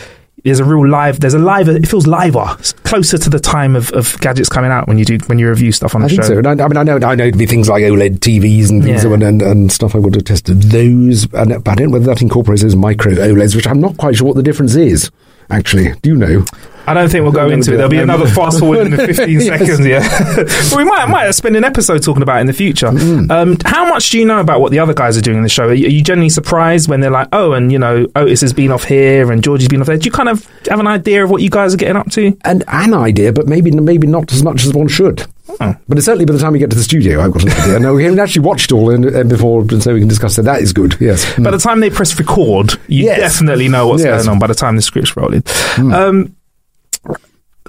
there's 0.43 0.59
a 0.59 0.63
real 0.65 0.87
live. 0.87 1.19
There's 1.19 1.35
a 1.35 1.39
live. 1.39 1.67
It 1.67 1.87
feels 1.87 2.07
liver, 2.07 2.45
closer 2.83 3.19
to 3.19 3.29
the 3.29 3.39
time 3.39 3.75
of, 3.75 3.91
of 3.91 4.17
gadgets 4.19 4.49
coming 4.49 4.71
out 4.71 4.87
when 4.87 4.97
you 4.97 5.05
do 5.05 5.17
when 5.27 5.37
you 5.37 5.47
review 5.49 5.71
stuff 5.71 5.93
on 5.93 6.01
I 6.03 6.07
the 6.07 6.15
show. 6.15 6.21
so. 6.23 6.33
I, 6.39 6.51
I 6.53 6.67
mean, 6.67 6.77
I 6.77 6.83
know, 6.83 6.95
I 6.95 7.13
know 7.13 7.25
it'd 7.25 7.37
be 7.37 7.45
things 7.45 7.69
like 7.69 7.83
OLED 7.83 8.17
TVs 8.19 8.69
and 8.71 8.83
things 8.83 9.03
Yeah. 9.03 9.13
and, 9.13 9.21
and, 9.21 9.41
and 9.43 9.71
stuff. 9.71 9.93
I 9.93 9.99
would 9.99 10.15
have 10.15 10.23
tested 10.23 10.61
those, 10.63 11.31
and, 11.33 11.63
but 11.63 11.67
I 11.71 11.75
don't 11.75 11.87
know 11.87 11.93
whether 11.93 12.05
that 12.05 12.21
incorporates 12.23 12.63
those 12.63 12.75
micro 12.75 13.13
OLEDs, 13.13 13.55
which 13.55 13.67
I'm 13.67 13.79
not 13.79 13.97
quite 13.97 14.15
sure 14.15 14.25
what 14.25 14.37
the 14.37 14.43
difference 14.43 14.73
is. 14.75 15.11
Actually, 15.51 15.93
do 16.01 16.09
you 16.09 16.15
know? 16.17 16.45
I 16.87 16.93
don't 16.93 17.09
think 17.09 17.23
we'll 17.23 17.33
go 17.33 17.49
into 17.49 17.73
it. 17.73 17.77
There'll 17.77 17.89
be 17.91 17.97
another 17.99 18.25
no. 18.25 18.31
fast 18.31 18.59
forward 18.59 18.87
in 18.87 18.91
the 18.91 18.97
15 19.13 19.41
seconds. 19.41 19.85
Yeah, 19.85 20.75
we 20.77 20.85
might 20.85 21.07
might 21.07 21.29
spend 21.31 21.55
an 21.57 21.63
episode 21.63 22.01
talking 22.01 22.23
about 22.23 22.37
it 22.37 22.41
in 22.41 22.47
the 22.47 22.53
future. 22.53 22.87
Mm. 22.87 23.29
Um, 23.29 23.57
how 23.65 23.87
much 23.89 24.09
do 24.09 24.17
you 24.19 24.25
know 24.25 24.39
about 24.39 24.61
what 24.61 24.71
the 24.71 24.79
other 24.79 24.93
guys 24.93 25.17
are 25.17 25.21
doing 25.21 25.37
in 25.37 25.43
the 25.43 25.49
show? 25.49 25.67
Are 25.67 25.73
you, 25.73 25.87
are 25.87 25.91
you 25.91 26.01
generally 26.01 26.29
surprised 26.29 26.89
when 26.89 27.01
they're 27.01 27.11
like, 27.11 27.27
"Oh, 27.33 27.51
and 27.53 27.71
you 27.71 27.77
know, 27.79 28.05
Ortis 28.15 28.41
has 28.41 28.53
been 28.53 28.71
off 28.71 28.85
here 28.85 29.31
and 29.31 29.43
Georgie's 29.43 29.67
been 29.67 29.81
off 29.81 29.87
there"? 29.87 29.97
Do 29.97 30.05
you 30.05 30.11
kind 30.11 30.29
of 30.29 30.45
have 30.69 30.79
an 30.79 30.87
idea 30.87 31.23
of 31.23 31.29
what 31.29 31.41
you 31.41 31.49
guys 31.49 31.73
are 31.73 31.77
getting 31.77 31.97
up 31.97 32.09
to? 32.11 32.37
And 32.45 32.63
an 32.67 32.93
idea, 32.93 33.33
but 33.33 33.47
maybe 33.47 33.69
maybe 33.71 34.07
not 34.07 34.31
as 34.31 34.41
much 34.43 34.65
as 34.65 34.73
one 34.73 34.87
should. 34.87 35.25
Oh. 35.59 35.75
But 35.87 36.03
certainly 36.03 36.25
by 36.25 36.33
the 36.33 36.39
time 36.39 36.53
we 36.53 36.59
get 36.59 36.69
to 36.69 36.75
the 36.75 36.83
studio, 36.83 37.21
I've 37.21 37.31
got 37.31 37.43
an 37.43 37.49
idea. 37.49 37.79
No, 37.79 37.93
we 37.95 38.03
haven't 38.03 38.19
actually 38.19 38.45
watched 38.45 38.71
all 38.71 38.91
and, 38.91 39.05
and 39.05 39.29
before, 39.29 39.67
so 39.79 39.93
we 39.93 39.99
can 39.99 40.07
discuss 40.07 40.37
it. 40.37 40.43
That 40.43 40.61
is 40.61 40.71
good. 40.71 40.95
Yes. 40.99 41.25
By 41.39 41.51
the 41.51 41.57
time 41.57 41.79
they 41.79 41.89
press 41.89 42.17
record, 42.19 42.73
you 42.87 43.05
Yes. 43.05 43.19
definitely 43.19 43.67
know 43.67 43.87
what's 43.87 44.03
Yes. 44.03 44.25
Going 44.25 44.35
on. 44.35 44.39
By 44.39 44.47
the 44.47 44.53
time 44.53 44.75
the 44.75 44.81
script's 44.81 45.15
rolling, 45.17 45.43
um, 45.77 46.35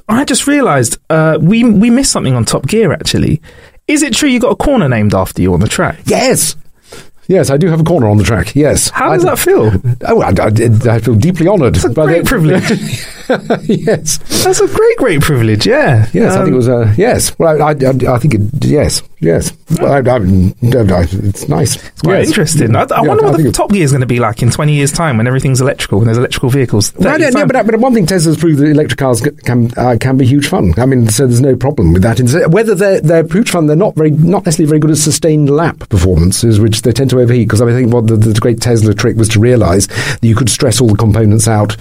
I 0.09 0.25
just 0.25 0.47
realised 0.47 0.99
uh, 1.11 1.39
we 1.41 1.65
we 1.65 1.91
missed 1.91 2.13
something 2.13 2.35
on 2.35 2.45
Top 2.45 2.67
Gear. 2.67 2.93
Actually, 2.93 3.41
is 3.87 4.03
it 4.03 4.15
true 4.15 4.29
you 4.29 4.41
got 4.41 4.53
a 4.53 4.57
corner 4.57 4.89
named 4.89 5.15
after 5.15 5.43
you 5.43 5.53
on 5.55 5.61
the 5.61 5.69
track? 5.69 6.01
Yes. 6.07 6.57
Yes, 7.31 7.51
I 7.51 7.59
do 7.59 7.67
have 7.69 7.81
a 7.81 7.85
corner 7.85 8.09
on 8.09 8.17
the 8.17 8.25
track. 8.25 8.57
Yes. 8.57 8.89
How 8.89 9.13
does 9.13 9.23
I, 9.23 9.31
that 9.35 9.39
feel? 9.39 9.71
Oh, 10.07 10.23
I, 10.23 10.29
I, 10.31 10.95
I 10.97 10.99
feel 10.99 11.15
deeply 11.15 11.47
honoured. 11.47 11.77
It's 11.77 11.85
a 11.85 11.91
great 11.93 12.25
privilege. 12.25 12.63
yes. 13.69 14.17
That's 14.45 14.61
a 14.61 14.67
great, 14.67 14.97
great 14.97 15.21
privilege. 15.21 15.67
Yeah. 15.67 16.07
Yes, 16.15 16.33
I 16.33 16.39
Um, 16.39 16.45
think 16.47 16.55
it 16.55 16.57
was. 16.57 16.69
a 16.69 16.95
yes, 16.97 17.39
well, 17.39 17.61
I, 17.63 17.73
I, 17.73 18.15
I 18.15 18.19
think 18.19 18.33
it. 18.35 18.65
Yes, 18.65 19.03
yes. 19.21 19.53
I, 19.81 19.85
I, 19.85 19.99
I, 20.01 20.19
it's 20.23 21.49
nice. 21.49 21.77
It's 21.77 22.03
quite 22.03 22.19
Yes. 22.19 22.29
interesting. 22.29 22.75
I, 22.75 22.83
I 22.83 22.87
Yeah, 22.91 23.01
wonder 23.09 23.25
what 23.25 23.37
the 23.43 23.53
Top 23.53 23.71
Gear 23.71 23.85
is 23.85 23.91
going 23.93 24.01
to 24.01 24.07
be 24.07 24.19
like 24.19 24.43
in 24.43 24.51
20 24.51 24.73
years' 24.73 24.93
time 24.93 25.17
when 25.19 25.27
everything's 25.27 25.61
electrical, 25.61 25.99
and 25.99 26.07
there's 26.09 26.19
electrical 26.19 26.51
vehicles. 26.51 26.95
Well, 26.95 27.09
I 27.09 27.19
don't 27.19 27.33
know, 27.35 27.41
35 27.41 27.49
but, 27.49 27.67
but 27.73 27.81
one 27.81 27.95
thing 27.95 28.07
Tesla's 28.07 28.37
proved 28.37 28.59
that 28.61 28.67
electric 28.69 28.99
cars 28.99 29.21
can 29.45 29.71
uh, 29.77 29.97
can 30.01 30.17
be 30.17 30.27
huge 30.27 30.49
fun. 30.49 30.73
I 30.79 30.87
mean, 30.87 31.09
so 31.09 31.27
there's 31.27 31.41
no 31.41 31.57
problem 31.57 31.93
with 31.93 32.03
that. 32.03 32.19
Whether 32.51 32.75
they're 32.75 33.01
they're 33.01 33.27
huge 33.27 33.51
fun, 33.51 33.67
they're 33.67 33.77
not 33.77 33.95
very 33.95 34.11
not 34.11 34.45
necessarily 34.47 34.69
very 34.69 34.81
good 34.81 34.91
at 34.91 34.97
sustained 34.99 35.51
lap 35.51 35.79
performances, 35.89 36.61
which 36.61 36.83
they 36.83 36.93
tend 36.93 37.11
to 37.11 37.21
overheat. 37.21 37.49
Because 37.49 37.61
I 37.63 37.67
think 37.73 37.93
what 37.93 38.07
the, 38.07 38.17
the 38.17 38.39
great 38.41 38.61
Tesla 38.61 38.95
trick 38.95 39.17
was 39.17 39.29
to 39.31 39.41
realise 39.41 39.87
that 39.87 40.23
you 40.23 40.35
could 40.35 40.49
stress 40.51 40.81
all 40.81 40.89
the 40.89 40.97
components 40.97 41.47
out 41.49 41.77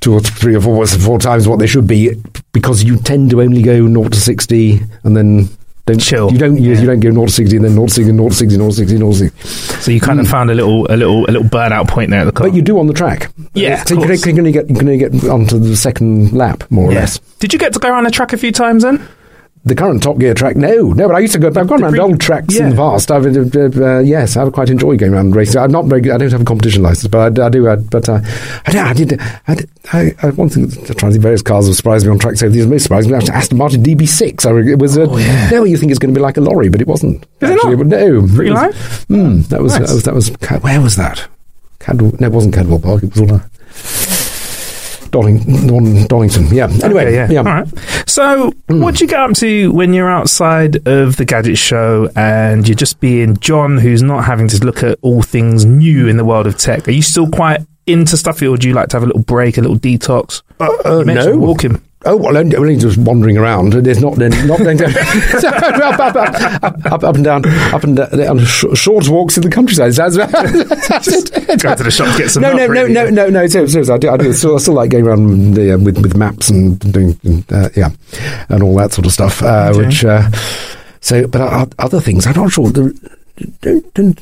two 0.00 0.14
or 0.14 0.20
three 0.20 0.54
or 0.56 0.60
four 0.60 0.86
four 0.86 1.18
times 1.18 1.46
what 1.46 1.58
they 1.58 1.66
should 1.66 1.86
be, 1.86 2.10
because 2.52 2.82
you 2.82 2.96
tend 2.96 3.30
to 3.30 3.42
only 3.42 3.62
go 3.62 3.86
0 3.86 4.08
to 4.08 4.20
60 4.20 4.80
and 5.04 5.16
then. 5.16 5.48
Don't, 5.86 5.98
Chill. 6.00 6.30
You 6.32 6.38
don't. 6.38 6.56
You, 6.56 6.72
Yeah. 6.72 6.80
you 6.80 6.86
don't 6.86 7.00
go 7.00 7.10
0 7.10 7.26
to 7.26 7.32
60 7.32 7.56
and 7.56 7.64
then 7.64 7.72
0 7.72 7.86
to 7.86 7.92
60, 7.92 8.12
0 8.12 8.28
to 8.28 8.34
60, 8.34 8.54
0 8.56 8.68
to 8.68 8.74
60, 8.74 8.96
0 8.96 9.10
to 9.10 9.16
60. 9.16 9.80
So 9.82 9.90
you 9.90 10.00
kind 10.00 10.20
of 10.20 10.26
mm. 10.26 10.30
found 10.30 10.50
a 10.50 10.54
little, 10.54 10.86
a 10.90 10.96
little, 10.96 11.24
a 11.24 11.32
little 11.32 11.48
burnout 11.48 11.88
point 11.88 12.10
there 12.10 12.20
at 12.20 12.24
the 12.24 12.32
car. 12.32 12.48
But 12.48 12.54
you 12.54 12.62
do 12.62 12.78
on 12.78 12.86
the 12.86 12.94
track. 12.94 13.30
Yeah, 13.54 13.82
So 13.84 13.94
you 13.94 14.06
course. 14.06 14.22
can, 14.22 14.38
only 14.38 14.52
get 14.52 14.68
you 14.68 14.76
can 14.76 14.88
only 14.88 14.98
get 14.98 15.24
onto 15.28 15.58
the 15.58 15.76
second 15.76 16.32
lap 16.32 16.64
more 16.70 16.90
or 16.90 16.92
less. 16.92 17.18
Did 17.38 17.52
you 17.52 17.58
get 17.58 17.72
to 17.72 17.78
go 17.78 17.88
around 17.88 18.04
the 18.04 18.10
track 18.10 18.32
a 18.32 18.36
few 18.36 18.52
times 18.52 18.82
then? 18.82 19.06
The 19.62 19.74
current 19.74 20.02
Top 20.02 20.16
Gear 20.18 20.32
track, 20.32 20.56
no, 20.56 20.92
no. 20.94 21.06
But 21.06 21.16
I 21.16 21.18
used 21.18 21.34
to 21.34 21.38
go. 21.38 21.48
I've 21.48 21.66
gone 21.66 21.82
around 21.82 21.90
pre- 21.92 22.00
old 22.00 22.18
tracks 22.18 22.56
yeah. 22.56 22.64
in 22.64 22.70
the 22.70 22.76
past. 22.76 23.10
I've, 23.10 23.26
uh, 23.26 23.84
uh, 23.84 23.98
yes, 23.98 24.34
I 24.34 24.48
quite 24.48 24.70
enjoy 24.70 24.96
going 24.96 25.12
around 25.12 25.36
racing. 25.36 25.60
I'm 25.60 25.70
not 25.70 25.84
very. 25.84 26.10
I 26.10 26.16
don't 26.16 26.32
have 26.32 26.40
a 26.40 26.44
competition 26.46 26.82
license, 26.82 27.08
but 27.08 27.38
I, 27.38 27.46
I 27.46 27.48
do. 27.50 27.68
I, 27.68 27.76
but 27.76 28.08
uh, 28.08 28.20
I, 28.66 28.78
I 28.78 28.92
did. 28.94 29.20
I, 29.46 29.54
did 29.54 29.68
I, 29.92 30.14
I, 30.22 30.30
one 30.30 30.48
thing. 30.48 30.64
I'm 30.88 30.94
trying 30.94 31.12
to 31.12 31.18
various 31.20 31.42
cars 31.42 31.66
have 31.66 31.76
surprised 31.76 32.06
me 32.06 32.12
on 32.12 32.18
tracks 32.18 32.42
over 32.42 32.48
the 32.50 32.56
years. 32.56 32.68
Most 32.70 32.84
surprised 32.84 33.10
me 33.10 33.14
actually 33.16 33.34
Aston 33.34 33.58
Martin 33.58 33.82
DB6. 33.82 34.46
I, 34.46 34.70
it 34.72 34.78
was. 34.78 34.96
Uh, 34.96 35.04
No, 35.52 35.64
you 35.64 35.76
think 35.76 35.90
it's 35.90 35.98
going 35.98 36.14
to 36.14 36.18
be 36.18 36.22
like 36.22 36.38
a 36.38 36.40
lorry, 36.40 36.70
but 36.70 36.80
it 36.80 36.86
wasn't. 36.86 37.26
Oh, 37.42 37.46
Is 37.46 37.50
it 37.50 37.54
actually. 37.56 37.76
not? 37.76 37.86
No, 37.86 38.16
It 38.16 38.22
was- 38.22 38.38
light? 38.50 38.74
Mm, 39.10 39.46
that 39.48 39.60
was. 39.60 39.78
Nice. 39.78 40.02
That 40.04 40.14
was. 40.14 40.30
That 40.30 40.48
was. 40.48 40.62
Where 40.62 40.80
was 40.80 40.96
that? 40.96 41.28
Cadwell, 41.80 42.12
no, 42.18 42.26
it 42.28 42.32
wasn't 42.32 42.54
Cadwell 42.54 42.78
Park. 42.78 43.02
It 43.02 43.10
was 43.14 43.20
all. 43.30 43.34
Uh, 43.34 43.40
Donning, 45.10 45.66
Don, 45.66 46.06
Donington. 46.06 46.46
Yeah. 46.54 46.68
Anyway, 46.82 47.02
Okay, 47.06 47.14
yeah. 47.14 47.30
yeah. 47.30 47.38
All 47.40 47.44
right. 47.44 47.68
So, 48.08 48.52
what 48.68 48.96
do 48.96 49.04
you 49.04 49.08
get 49.08 49.20
up 49.20 49.32
to 49.34 49.72
when 49.72 49.92
you're 49.92 50.10
outside 50.10 50.86
of 50.86 51.16
the 51.16 51.24
gadget 51.24 51.58
show 51.58 52.08
and 52.16 52.66
you're 52.68 52.74
just 52.76 53.00
being 53.00 53.36
Jon, 53.38 53.76
who's 53.78 54.02
not 54.02 54.24
having 54.24 54.48
to 54.48 54.64
look 54.64 54.82
at 54.82 54.98
all 55.02 55.22
things 55.22 55.64
new 55.64 56.08
in 56.08 56.16
the 56.16 56.24
world 56.24 56.46
of 56.46 56.56
tech? 56.56 56.86
Are 56.88 56.92
you 56.92 57.02
still 57.02 57.28
quite 57.30 57.60
into 57.86 58.16
stuff, 58.16 58.40
or 58.42 58.56
do 58.56 58.68
you 58.68 58.74
like 58.74 58.88
to 58.90 58.96
have 58.96 59.02
a 59.02 59.06
little 59.06 59.22
break, 59.22 59.58
a 59.58 59.60
little 59.60 59.78
detox? 59.78 60.42
Uh, 60.60 60.98
You 61.00 61.04
no. 61.14 61.36
walking. 61.36 61.80
Oh 62.06 62.16
well, 62.16 62.34
only, 62.34 62.56
only 62.56 62.76
just 62.76 62.96
wandering 62.96 63.36
around. 63.36 63.74
There's 63.74 64.00
not 64.00 64.16
then 64.16 64.30
not 64.46 64.58
going 64.60 64.76
down 64.78 64.90
up, 64.96 66.00
up, 66.00 66.16
up, 66.16 66.86
up, 66.86 67.04
up, 67.04 67.14
and 67.14 67.22
down, 67.24 67.44
up 67.74 67.84
and 67.84 67.94
down, 67.96 68.38
sh- 68.46 68.64
short 68.74 69.06
walks 69.08 69.36
in 69.36 69.42
the 69.42 69.50
countryside. 69.50 69.92
That's, 69.92 70.16
that's. 70.16 71.30
Go 71.62 71.74
to 71.74 71.82
the 71.82 71.90
shop 71.90 72.10
to 72.12 72.22
get 72.22 72.30
some 72.30 72.42
No, 72.42 72.52
no, 72.52 72.66
no, 72.66 72.68
really. 72.68 72.92
no, 72.94 73.10
no, 73.10 73.28
no. 73.28 73.46
Seriously, 73.46 73.92
I 73.92 73.98
do. 73.98 74.08
I, 74.08 74.16
do. 74.16 74.32
Still, 74.32 74.54
I 74.54 74.58
still 74.60 74.74
like 74.74 74.90
going 74.90 75.06
around 75.06 75.54
the, 75.54 75.74
uh, 75.74 75.78
with 75.78 75.98
with 75.98 76.16
maps 76.16 76.48
and 76.48 76.78
doing 76.90 77.18
uh, 77.50 77.68
yeah, 77.76 77.90
and 78.48 78.62
all 78.62 78.74
that 78.76 78.92
sort 78.94 79.06
of 79.06 79.12
stuff. 79.12 79.42
Uh, 79.42 79.70
Okay. 79.74 79.86
Which 79.86 80.02
uh, 80.04 80.30
so, 81.00 81.26
but 81.26 81.42
uh, 81.42 81.66
other 81.78 82.00
things, 82.00 82.26
I'm 82.26 82.34
not 82.34 82.50
sure. 82.50 82.70
The, 82.70 83.10
don't, 83.60 83.94
don't, 83.94 84.20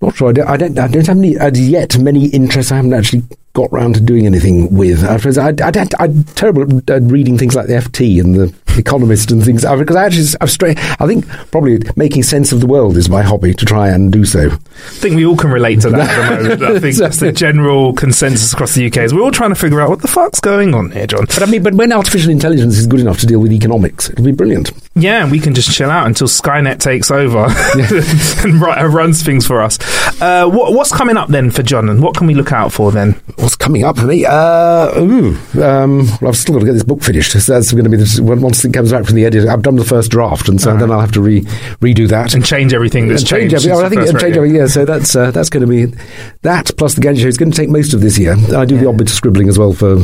not 0.00 0.16
sure. 0.16 0.30
I 0.30 0.32
don't, 0.32 0.48
I 0.48 0.56
don't. 0.56 0.78
I 0.80 0.88
don't 0.88 1.06
have 1.06 1.16
any 1.16 1.38
as 1.38 1.60
yet 1.68 1.96
many 1.98 2.26
interests. 2.26 2.72
I 2.72 2.76
haven't 2.76 2.92
actually 2.94 3.22
got 3.56 3.72
round 3.72 3.94
to 3.96 4.00
doing 4.00 4.26
anything 4.26 4.72
with. 4.74 5.00
Suppose 5.00 5.38
I, 5.38 5.48
I, 5.48 5.72
I, 5.74 5.86
I'm 5.98 6.22
terrible 6.24 6.78
at 6.90 7.02
reading 7.02 7.38
things 7.38 7.54
like 7.56 7.66
the 7.66 7.72
FT 7.74 8.20
and 8.20 8.34
the 8.34 8.54
Economist 8.76 9.30
and 9.30 9.42
things 9.42 9.64
I- 9.64 9.74
because 9.74 9.96
I 9.96 10.04
actually 10.04 10.26
I've 10.42 10.50
straight. 10.50 10.78
I 11.00 11.06
think 11.06 11.26
probably 11.50 11.78
making 11.96 12.24
sense 12.24 12.52
of 12.52 12.60
the 12.60 12.66
world 12.66 12.98
is 12.98 13.08
my 13.08 13.22
hobby 13.22 13.54
to 13.54 13.64
try 13.64 13.88
and 13.88 14.12
do 14.12 14.26
so. 14.26 14.50
I 14.50 14.56
think 15.00 15.16
we 15.16 15.24
all 15.24 15.34
can 15.36 15.50
relate 15.50 15.80
to 15.80 15.90
that 15.90 16.10
at 16.10 16.42
the 16.42 16.48
moment. 16.58 16.62
I 16.76 16.78
think 16.80 16.96
that's 16.96 17.16
the 17.18 17.32
general 17.32 17.94
consensus 17.94 18.52
across 18.52 18.74
the 18.74 18.86
UK. 18.86 18.98
Is 18.98 19.14
we're 19.14 19.22
all 19.22 19.30
trying 19.30 19.48
to 19.48 19.56
figure 19.56 19.80
out 19.80 19.88
what 19.88 20.02
the 20.02 20.08
fuck's 20.08 20.40
going 20.40 20.74
on 20.74 20.90
here, 20.90 21.06
Jon. 21.06 21.24
But 21.24 21.42
I 21.42 21.46
mean, 21.46 21.62
but 21.62 21.72
when 21.72 21.90
artificial 21.90 22.30
intelligence 22.30 22.76
is 22.76 22.86
good 22.86 23.00
enough 23.00 23.18
to 23.20 23.26
deal 23.26 23.40
with 23.40 23.50
economics, 23.52 24.10
it'll 24.10 24.26
be 24.26 24.32
brilliant. 24.32 24.72
Yeah, 24.94 25.22
and 25.22 25.32
we 25.32 25.40
can 25.40 25.54
just 25.54 25.72
chill 25.72 25.90
out 25.90 26.06
until 26.06 26.26
Skynet 26.28 26.78
takes 26.78 27.10
over 27.10 27.46
and 28.46 28.60
ru- 28.60 28.94
runs 28.94 29.22
things 29.22 29.46
for 29.46 29.62
us. 29.62 29.78
Uh, 30.20 30.48
what, 30.50 30.74
what's 30.74 30.92
coming 30.92 31.16
up 31.16 31.28
then 31.30 31.50
for 31.50 31.62
Jon, 31.62 31.88
and 31.88 32.02
what 32.02 32.14
can 32.14 32.26
we 32.26 32.34
look 32.34 32.52
out 32.52 32.72
for 32.72 32.92
then? 32.92 33.18
What's 33.36 33.54
coming 33.54 33.84
up 33.84 33.98
for 33.98 34.06
me? 34.06 34.24
Uh, 34.24 34.98
ooh, 34.98 35.36
um, 35.62 36.06
well, 36.20 36.28
I've 36.28 36.36
still 36.36 36.54
got 36.54 36.60
to 36.60 36.66
get 36.66 36.72
this 36.72 36.82
book 36.84 37.02
finished. 37.02 37.32
So 37.32 37.52
that's 37.52 37.70
going 37.70 37.84
to 37.84 37.90
be 37.90 37.98
the, 37.98 38.22
once 38.22 38.64
it 38.64 38.72
comes 38.72 38.90
back 38.92 39.04
from 39.04 39.14
the 39.14 39.26
editor. 39.26 39.50
I've 39.50 39.62
done 39.62 39.76
the 39.76 39.84
first 39.84 40.10
draft, 40.10 40.48
and 40.48 40.58
so 40.60 40.74
then 40.76 40.90
I'll 40.90 41.00
have 41.00 41.12
to 41.12 41.20
re, 41.20 41.42
redo 41.82 42.08
that 42.08 42.34
And 42.34 42.44
change 42.44 42.72
everything 42.72 43.08
that's 43.08 43.22
And 43.22 43.28
change 43.28 43.50
changed. 43.52 43.66
everything. 43.68 43.84
I 43.84 43.88
think 43.90 44.00
and 44.02 44.10
change 44.12 44.22
radio. 44.22 44.36
everything. 44.42 44.60
Yeah, 44.60 44.66
so 44.68 44.84
that's 44.86 45.14
uh, 45.14 45.30
that's 45.32 45.50
going 45.50 45.60
to 45.60 45.66
be 45.66 45.94
that 46.42 46.70
plus 46.78 46.94
the 46.94 47.02
Gadget 47.02 47.22
Show 47.22 47.28
is 47.28 47.36
going 47.36 47.50
to 47.50 47.56
take 47.56 47.68
most 47.68 47.92
of 47.92 48.00
this 48.00 48.18
year. 48.18 48.34
I 48.56 48.64
do 48.64 48.78
the 48.78 48.88
odd 48.88 48.96
bit 48.96 49.10
of 49.10 49.14
scribbling 49.14 49.48
as 49.48 49.58
well 49.58 49.74
for 49.74 49.96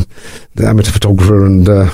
the 0.55 0.67
amateur 0.67 0.93
photographer 0.93 1.47
and 1.47 1.67
uh, 1.69 1.91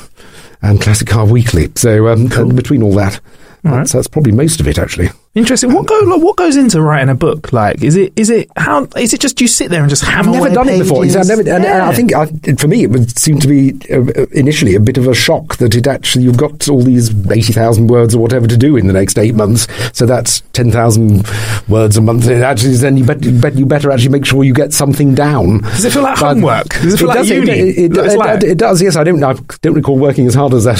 and 0.61 0.81
Classic 0.81 1.07
Car 1.07 1.25
Weekly. 1.25 1.71
So 1.77 2.09
um, 2.09 2.33
and 2.33 2.57
between 2.57 2.83
all 2.83 2.95
that, 2.95 3.21
that's, 3.63 3.93
that's 3.93 4.09
probably 4.09 4.33
most 4.33 4.59
of 4.61 4.67
it 4.67 4.77
actually. 4.79 5.11
Interesting. 5.35 5.73
What 5.73 5.87
go 5.87 5.97
like, 6.01 6.21
what 6.23 6.37
goes 6.37 6.57
into 6.57 6.81
writing 6.83 7.11
a 7.11 7.15
book? 7.15 7.53
Like, 7.53 7.83
is 7.83 7.95
it 7.95 8.13
is 8.17 8.29
it 8.29 8.51
how 8.57 8.89
is 8.97 9.13
it 9.13 9.21
just 9.21 9.41
you 9.41 9.47
sit 9.47 9.71
there 9.71 9.83
and 9.83 9.89
just 9.91 10.03
I've 10.05 10.27
never 10.27 10.51
done 10.51 10.69
it 10.69 10.79
before. 10.81 11.05
I've 11.05 11.29
never, 11.29 11.43
and, 11.43 11.65
and 11.65 11.83
I 11.83 11.95
think 11.95 12.13
I, 12.13 12.27
for 12.57 12.67
me 12.67 12.83
it 12.83 12.91
would 12.91 13.17
seem 13.17 13.39
to 13.41 13.47
be 13.47 13.79
uh, 13.93 14.27
initially 14.33 14.75
a 14.75 14.81
bit 14.81 14.97
of 14.99 15.07
a 15.07 15.15
shock 15.15 15.59
that 15.59 15.77
it 15.77 15.87
actually 15.87 16.25
you've 16.25 16.39
got 16.39 16.69
all 16.69 16.83
these 16.83 17.11
eighty 17.31 17.53
thousand 17.53 17.87
words 17.87 18.15
or 18.17 18.19
whatever 18.21 18.49
to 18.49 18.57
do 18.57 18.77
in 18.77 18.87
the 18.89 18.93
next 18.93 19.17
eight 19.19 19.35
months. 19.37 19.69
So 19.97 20.07
that's 20.07 20.41
ten 20.55 20.73
thousand 20.73 21.29
words 21.69 21.97
a 21.97 22.01
month. 22.01 22.27
It 22.27 22.43
actually, 22.43 22.75
then 22.77 22.97
you 22.97 23.05
bet, 23.05 23.21
bet 23.41 23.55
you 23.55 23.67
better 23.67 23.91
actually 23.93 24.09
make 24.11 24.25
sure 24.27 24.43
you 24.43 24.55
get 24.55 24.73
something 24.73 25.15
down. 25.15 25.61
Does 25.61 25.85
it 25.85 25.93
feel 25.93 26.03
like 26.03 26.19
But 26.19 26.35
homework? 26.35 26.69
Does 26.71 26.95
it 26.95 26.99
feel 26.99 27.09
like 27.09 27.19
does, 27.19 27.31
uni? 27.31 27.51
It, 27.53 27.79
it, 27.79 27.97
it- 27.97 28.19
like- 28.19 28.43
it 28.43 28.59
does. 28.59 28.83
Yes, 28.83 28.97
I 28.97 29.05
don't. 29.05 29.23
I 29.23 29.35
don't 29.63 29.75
recall 29.75 29.99
working 29.99 30.27
as 30.27 30.35
hard 30.35 30.53
as 30.55 30.65
that 30.65 30.79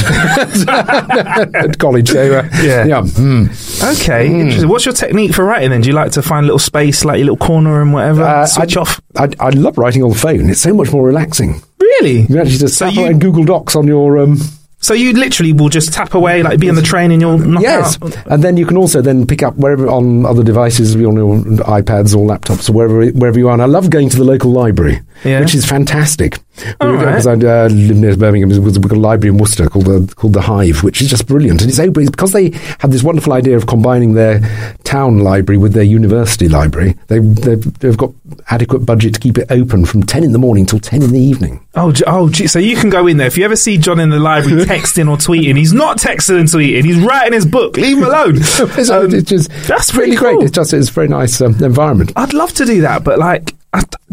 at 1.55 1.79
college. 1.79 2.09
So 2.09 2.39
uh, 2.39 2.49
Yeah. 2.63 2.85
yeah. 2.87 3.03
hmm. 3.03 3.47
Okay, 3.85 4.38
Interesting. 4.41 4.69
What's 4.69 4.85
your 4.87 4.95
technique 4.95 5.35
for 5.35 5.45
writing 5.45 5.71
then? 5.71 5.81
Do 5.81 5.89
you 5.89 5.95
like 5.95 6.13
to 6.13 6.23
find 6.23 6.45
a 6.45 6.47
little 6.47 6.59
space, 6.59 7.05
like 7.05 7.19
your 7.19 7.27
little 7.33 7.47
corner 7.47 7.81
and 7.83 7.93
whatever? 7.93 8.23
Uh, 8.23 8.47
Switch 8.47 8.77
I, 8.77 8.81
off. 8.81 9.01
I, 9.17 9.29
I 9.41 9.51
love 9.51 9.79
writing 9.79 10.03
on 10.03 10.11
the 10.11 10.17
phone. 10.19 10.49
It's 10.51 10.61
so 10.61 10.73
much 10.75 10.91
more 10.93 11.05
relaxing. 11.07 11.61
Really? 11.81 12.21
You 12.21 12.27
can 12.27 12.39
actually 12.39 12.59
just 12.59 12.77
So 12.79 12.87
tap 12.87 12.95
you- 12.95 13.07
in 13.07 13.19
Google 13.19 13.45
Docs 13.45 13.75
on 13.77 13.87
your 13.87 14.19
um, 14.19 14.37
So 14.81 14.95
you 14.95 15.13
literally 15.13 15.53
will 15.53 15.69
just 15.69 15.93
tap 15.93 16.15
away, 16.15 16.43
like 16.43 16.61
be 16.61 16.69
on 16.69 16.77
the 16.77 16.83
train 16.83 17.11
and 17.11 17.21
you'll 17.21 17.39
knock 17.39 17.63
Yes, 17.63 17.99
out. 18.01 18.17
and 18.27 18.45
then 18.45 18.57
you 18.57 18.65
can 18.67 18.77
also 18.77 19.03
then 19.03 19.27
pick 19.27 19.43
up 19.43 19.57
wherever 19.57 19.89
on 19.89 20.25
other 20.25 20.45
devices, 20.45 20.95
on 20.95 21.01
your 21.17 21.39
iPads 21.65 22.15
or 22.17 22.25
laptops 22.29 22.71
or 22.71 22.75
wherever 22.75 23.05
wherever 23.19 23.39
you 23.39 23.49
are. 23.49 23.53
And 23.55 23.63
I 23.63 23.67
love 23.67 23.91
going 23.91 24.09
to 24.11 24.17
the 24.17 24.23
local 24.25 24.53
library, 24.53 25.01
Yeah. 25.25 25.41
which 25.41 25.55
is 25.57 25.65
fantastic. 25.67 26.39
All 26.81 26.93
right. 26.93 27.07
Because 27.07 27.27
I 27.27 27.33
uh, 27.33 27.69
live 27.69 27.97
near 27.97 28.17
Birmingham, 28.17 28.49
there's 28.51 28.77
a 28.77 28.81
library 28.95 29.35
in 29.35 29.39
Worcester 29.39 29.69
called 29.69 29.87
the 29.87 30.13
called 30.17 30.33
the 30.33 30.41
Hive, 30.41 30.83
which 30.83 31.01
is 31.01 31.09
just 31.09 31.27
brilliant. 31.27 31.61
And 31.63 31.71
it's 31.71 31.79
open 31.79 32.07
because 32.07 32.33
they 32.33 32.51
have 32.81 32.91
this 32.91 33.03
wonderful 33.03 33.33
idea 33.33 33.57
of 33.57 33.67
combining 33.67 34.15
their 34.15 34.41
town 34.85 35.19
library 35.19 35.59
with 35.59 35.73
their 35.73 35.85
university 35.85 36.49
library. 36.49 36.95
They 37.09 37.19
they've, 37.19 37.79
they've 37.79 37.97
got 37.97 38.13
adequate 38.51 38.81
budget 38.81 39.15
to 39.15 39.21
keep 39.21 39.39
it 39.39 39.51
open 39.51 39.85
from 39.85 40.03
ten 40.03 40.25
in 40.25 40.33
the 40.33 40.39
morning 40.39 40.67
till 40.67 40.81
ten 40.81 41.03
in 41.03 41.13
the 41.13 41.21
evening. 41.21 41.65
Oh, 41.75 41.93
oh, 42.07 42.29
gee, 42.29 42.47
so 42.47 42.59
you 42.59 42.77
can 42.77 42.91
go 42.91 43.07
in 43.07 43.19
there. 43.19 43.27
If 43.29 43.39
you 43.39 43.45
ever 43.45 43.57
see 43.57 43.79
Jon 43.79 44.01
in 44.01 44.11
the 44.11 44.19
library 44.19 44.63
texting 44.65 45.09
or 45.09 45.17
tweeting, 45.17 45.57
he's 45.57 45.73
not 45.73 45.99
texting 45.99 46.41
and 46.41 46.49
tweeting. 46.49 46.85
He's 46.85 46.99
writing 46.99 47.35
his 47.35 47.47
book. 47.47 47.77
Leave 47.77 47.99
him 47.99 48.05
alone. 48.05 48.37
it's, 48.39 48.91
Um, 48.91 49.15
it's 49.15 49.29
just 49.29 49.51
that's 49.67 49.95
really 49.95 50.17
cool. 50.17 50.35
great. 50.37 50.47
It's 50.47 50.57
just 50.57 50.73
it's 50.73 50.89
a 50.89 50.93
very 50.93 51.09
nice 51.09 51.41
um, 51.41 51.63
environment. 51.63 52.13
I'd 52.17 52.35
love 52.35 52.53
to 52.55 52.65
do 52.65 52.81
that, 52.83 53.05
but 53.05 53.19
like, 53.19 53.55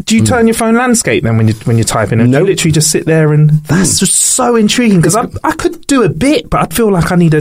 do 0.04 0.14
you 0.14 0.20
hmm. 0.20 0.26
turn 0.26 0.46
your 0.46 0.54
phone 0.54 0.74
landscape 0.74 1.24
then 1.24 1.36
when 1.36 1.48
you 1.48 1.54
when 1.64 1.76
you're 1.78 1.84
typing? 1.84 2.18
No. 2.18 2.38
you 2.38 2.44
literally 2.44 2.72
just 2.72 2.90
sit 2.90 3.06
there 3.06 3.32
and 3.32 3.50
that's 3.64 3.98
hmm. 3.98 4.04
just 4.04 4.14
so 4.14 4.56
intriguing 4.56 5.00
because 5.00 5.16
I 5.16 5.26
I 5.42 5.52
could 5.52 5.86
do 5.86 6.02
a 6.02 6.08
bit, 6.08 6.50
but 6.50 6.60
I'd 6.60 6.74
feel 6.74 6.92
like 6.92 7.10
I 7.10 7.16
need 7.16 7.34
a, 7.34 7.40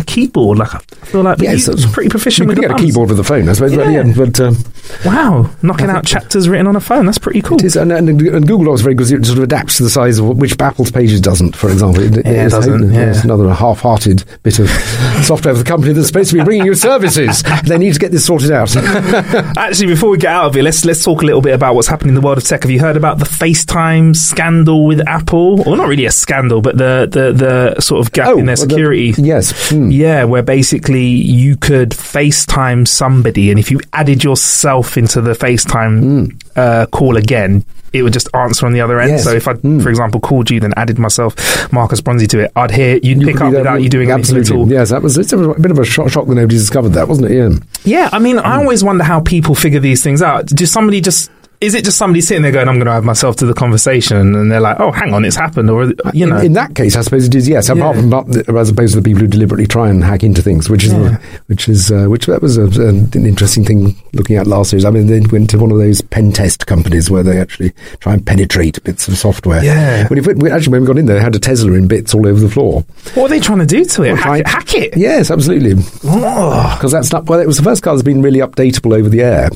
a 0.00 0.04
keyboard. 0.04 0.58
Like 0.58 0.74
I 0.74 0.78
feel 1.06 1.22
like 1.22 1.38
Yeah, 1.38 1.50
you, 1.52 1.56
it's- 1.58 1.68
it's 1.68 1.92
pretty 1.92 2.08
proficient. 2.10 2.48
You 2.48 2.54
the 2.54 2.60
get 2.62 2.70
a 2.70 2.74
keyboard 2.74 3.10
with 3.10 3.20
a 3.20 3.24
phone, 3.24 3.48
I 3.48 3.52
suppose. 3.52 3.74
But, 3.76 3.90
Yeah. 3.90 4.04
yeah, 4.04 4.12
but 4.16 4.40
um, 4.40 4.56
Wow, 5.04 5.50
knocking 5.62 5.88
out 5.88 6.04
chapters 6.04 6.48
written 6.48 6.66
on 6.66 6.74
a 6.76 6.80
phone. 6.80 7.06
That's 7.06 7.18
pretty 7.18 7.42
cool. 7.42 7.58
it 7.58 7.64
is, 7.64 7.76
and, 7.76 7.92
and, 7.92 8.08
and 8.08 8.46
Google 8.46 8.64
Docs 8.66 8.80
is 8.80 8.82
very 8.82 8.94
good. 8.94 9.10
It 9.12 9.24
sort 9.26 9.38
of 9.38 9.44
adapts 9.44 9.76
to 9.76 9.84
the 9.84 9.90
size 9.90 10.18
of 10.18 10.26
which 10.36 10.60
Apple's 10.60 10.90
Pages 10.90 11.20
doesn't, 11.20 11.54
for 11.54 11.70
example. 11.70 12.02
It, 12.02 12.12
Yeah, 12.12 12.18
it 12.32 12.46
it's- 12.46 12.50
doesn't, 12.52 12.92
yeah. 12.92 13.10
It's 13.10 13.22
another 13.24 13.52
half-hearted 13.54 14.24
bit 14.42 14.58
of 14.58 14.68
software 15.24 15.54
for 15.54 15.58
the 15.62 15.64
company 15.64 15.92
that's 15.92 16.08
supposed 16.08 16.30
to 16.30 16.36
be 16.38 16.44
bringing 16.44 16.66
you 16.66 16.74
services. 16.74 17.42
They 17.64 17.78
need 17.78 17.92
to 17.94 18.00
get 18.00 18.10
this 18.12 18.24
sorted 18.26 18.50
out. 18.50 18.74
Actually, 19.56 19.88
before 19.88 20.10
we 20.10 20.18
get 20.18 20.30
out 20.32 20.46
of 20.46 20.56
it, 20.56 20.62
let's 20.62 20.84
let's 20.84 21.04
talk 21.04 21.22
a 21.22 21.24
little 21.26 21.40
bit 21.40 21.54
about 21.54 21.74
what's 21.74 21.88
happening 21.88 22.10
in 22.10 22.14
the 22.14 22.20
world 22.20 22.38
of 22.38 22.44
tech. 22.44 22.62
Have 22.62 22.70
you 22.70 22.80
heard 22.80 22.96
about 22.96 23.18
the 23.18 23.24
FaceTime 23.24 24.16
scandal 24.16 24.86
with 24.86 25.00
Apple? 25.06 25.56
Well, 25.58 25.76
not 25.76 25.88
really 25.88 26.06
a 26.06 26.10
scandal, 26.10 26.60
but 26.62 26.76
the 26.78 27.08
the, 27.10 27.32
the 27.74 27.80
sort 27.80 28.04
of 28.04 28.12
gap 28.12 28.36
in 28.36 28.46
their 28.46 28.56
well, 28.56 28.66
the- 28.66 28.70
security. 28.74 29.14
yes. 29.18 29.70
Hmm. 29.90 30.00
Yeah, 30.00 30.24
where 30.24 30.42
basically 30.42 31.04
you 31.06 31.56
could 31.56 31.90
FaceTime 31.90 32.86
somebody, 32.86 33.50
and 33.50 33.58
if 33.58 33.70
you 33.70 33.80
added 33.92 34.22
yourself 34.24 34.96
into 34.96 35.20
the 35.20 35.32
FaceTime 35.32 36.40
uh, 36.56 36.86
call 36.86 37.16
again, 37.16 37.64
it 37.92 38.02
would 38.04 38.12
just 38.12 38.28
answer 38.34 38.66
on 38.66 38.72
the 38.72 38.80
other 38.80 39.00
end. 39.00 39.10
Yes. 39.10 39.24
So 39.24 39.32
if 39.32 39.48
I, 39.48 39.54
Mm. 39.54 39.82
for 39.82 39.88
example, 39.90 40.20
called 40.20 40.48
you, 40.48 40.60
then 40.60 40.72
added 40.76 40.98
myself, 40.98 41.34
Marcus 41.72 42.00
Bronzy, 42.00 42.28
to 42.28 42.38
it, 42.40 42.52
I'd 42.54 42.70
hear 42.70 43.00
you'd 43.02 43.20
You 43.20 43.26
pick 43.26 43.40
up 43.40 43.52
without 43.52 43.82
you 43.82 43.88
doing 43.88 44.10
absolutely. 44.12 44.48
anything 44.52 44.56
at 44.56 44.60
all. 44.60 44.72
Yes, 44.72 44.90
that 44.90 45.02
was 45.02 45.18
it's 45.18 45.32
a 45.32 45.36
bit 45.36 45.72
of 45.72 45.78
a 45.78 45.84
shock, 45.84 46.08
shock 46.08 46.26
that 46.26 46.34
nobody 46.36 46.56
discovered 46.56 46.90
that, 46.90 47.08
wasn't 47.08 47.30
it? 47.32 47.36
Yeah. 47.36 47.50
Yeah, 47.84 48.08
I 48.12 48.20
mean, 48.20 48.36
Hmm. 48.38 48.46
I 48.46 48.56
always 48.58 48.84
wonder 48.84 49.02
how 49.02 49.18
people 49.20 49.54
figure 49.56 49.80
these 49.80 50.04
things 50.04 50.22
out. 50.22 50.46
Does 50.46 50.70
somebody 50.70 51.00
just 51.00 51.30
is 51.60 51.74
it 51.74 51.84
just 51.84 51.98
somebody 51.98 52.20
sitting 52.20 52.42
there 52.42 52.52
going, 52.52 52.68
"I'm 52.68 52.76
going 52.76 52.86
to 52.86 52.92
add 52.92 53.04
myself 53.04 53.36
to 53.36 53.46
the 53.46 53.52
conversation," 53.54 54.34
and 54.34 54.50
they're 54.50 54.60
like, 54.60 54.78
"Oh, 54.80 54.90
hang 54.92 55.12
on, 55.12 55.24
it's 55.24 55.36
happened," 55.36 55.68
or 55.70 55.92
you 56.14 56.26
know, 56.26 56.38
In, 56.38 56.46
in 56.46 56.52
that 56.54 56.74
case, 56.74 56.96
I 56.96 57.02
suppose 57.02 57.26
it 57.26 57.34
is 57.34 57.48
yes. 57.48 57.68
Apart 57.68 57.96
Yeah. 57.96 58.00
from 58.00 58.08
not, 58.10 58.36
as 58.56 58.70
opposed 58.70 58.94
to 58.94 59.00
the 59.00 59.04
people 59.04 59.20
who 59.20 59.26
deliberately 59.26 59.66
try 59.66 59.88
and 59.90 60.02
hack 60.02 60.24
into 60.24 60.40
things, 60.42 60.70
which 60.70 60.84
is 60.84 60.92
Yeah. 60.92 61.18
which 61.48 61.68
is 61.68 61.90
uh, 61.92 62.06
which 62.06 62.26
that 62.26 62.40
was 62.42 62.56
a, 62.56 62.64
an 62.64 63.10
interesting 63.14 63.64
thing 63.64 63.94
looking 64.14 64.36
at 64.36 64.46
last 64.46 64.72
year. 64.72 64.86
I 64.86 64.90
mean, 64.90 65.06
they 65.06 65.20
went 65.20 65.50
to 65.50 65.58
one 65.58 65.70
of 65.70 65.78
those 65.78 66.00
pen 66.00 66.32
test 66.32 66.66
companies 66.66 67.10
where 67.10 67.22
they 67.22 67.38
actually 67.38 67.72
try 68.00 68.14
and 68.14 68.24
penetrate 68.26 68.82
bits 68.84 69.06
of 69.08 69.18
software. 69.18 69.62
Yeah. 69.62 70.06
When 70.08 70.18
if 70.18 70.26
we, 70.26 70.50
actually 70.50 70.72
when 70.72 70.80
we 70.82 70.86
got 70.86 70.98
in 70.98 71.06
there, 71.06 71.16
they 71.16 71.22
had 71.22 71.34
a 71.36 71.38
Tesla 71.38 71.72
in 71.72 71.88
bits 71.88 72.14
all 72.14 72.26
over 72.26 72.40
the 72.40 72.48
floor. 72.48 72.84
what 73.14 73.26
are 73.26 73.28
they 73.28 73.40
trying 73.40 73.58
to 73.58 73.66
do 73.66 73.84
to 73.84 74.02
it? 74.04 74.12
Well, 74.12 74.16
Hack, 74.16 74.24
try- 74.24 74.38
it? 74.38 74.46
Hack 74.46 74.74
it? 74.74 74.96
Yes, 74.96 75.30
absolutely. 75.30 75.74
Oh. 76.04 76.74
Because 76.76 76.92
that's 76.92 77.12
not 77.12 77.26
well. 77.26 77.38
It 77.40 77.46
was 77.46 77.58
the 77.58 77.62
first 77.62 77.82
car 77.82 77.94
that's 77.94 78.02
been 78.04 78.22
really 78.22 78.40
updatable 78.40 78.96
over 78.96 79.08
the 79.10 79.20
air. 79.22 79.50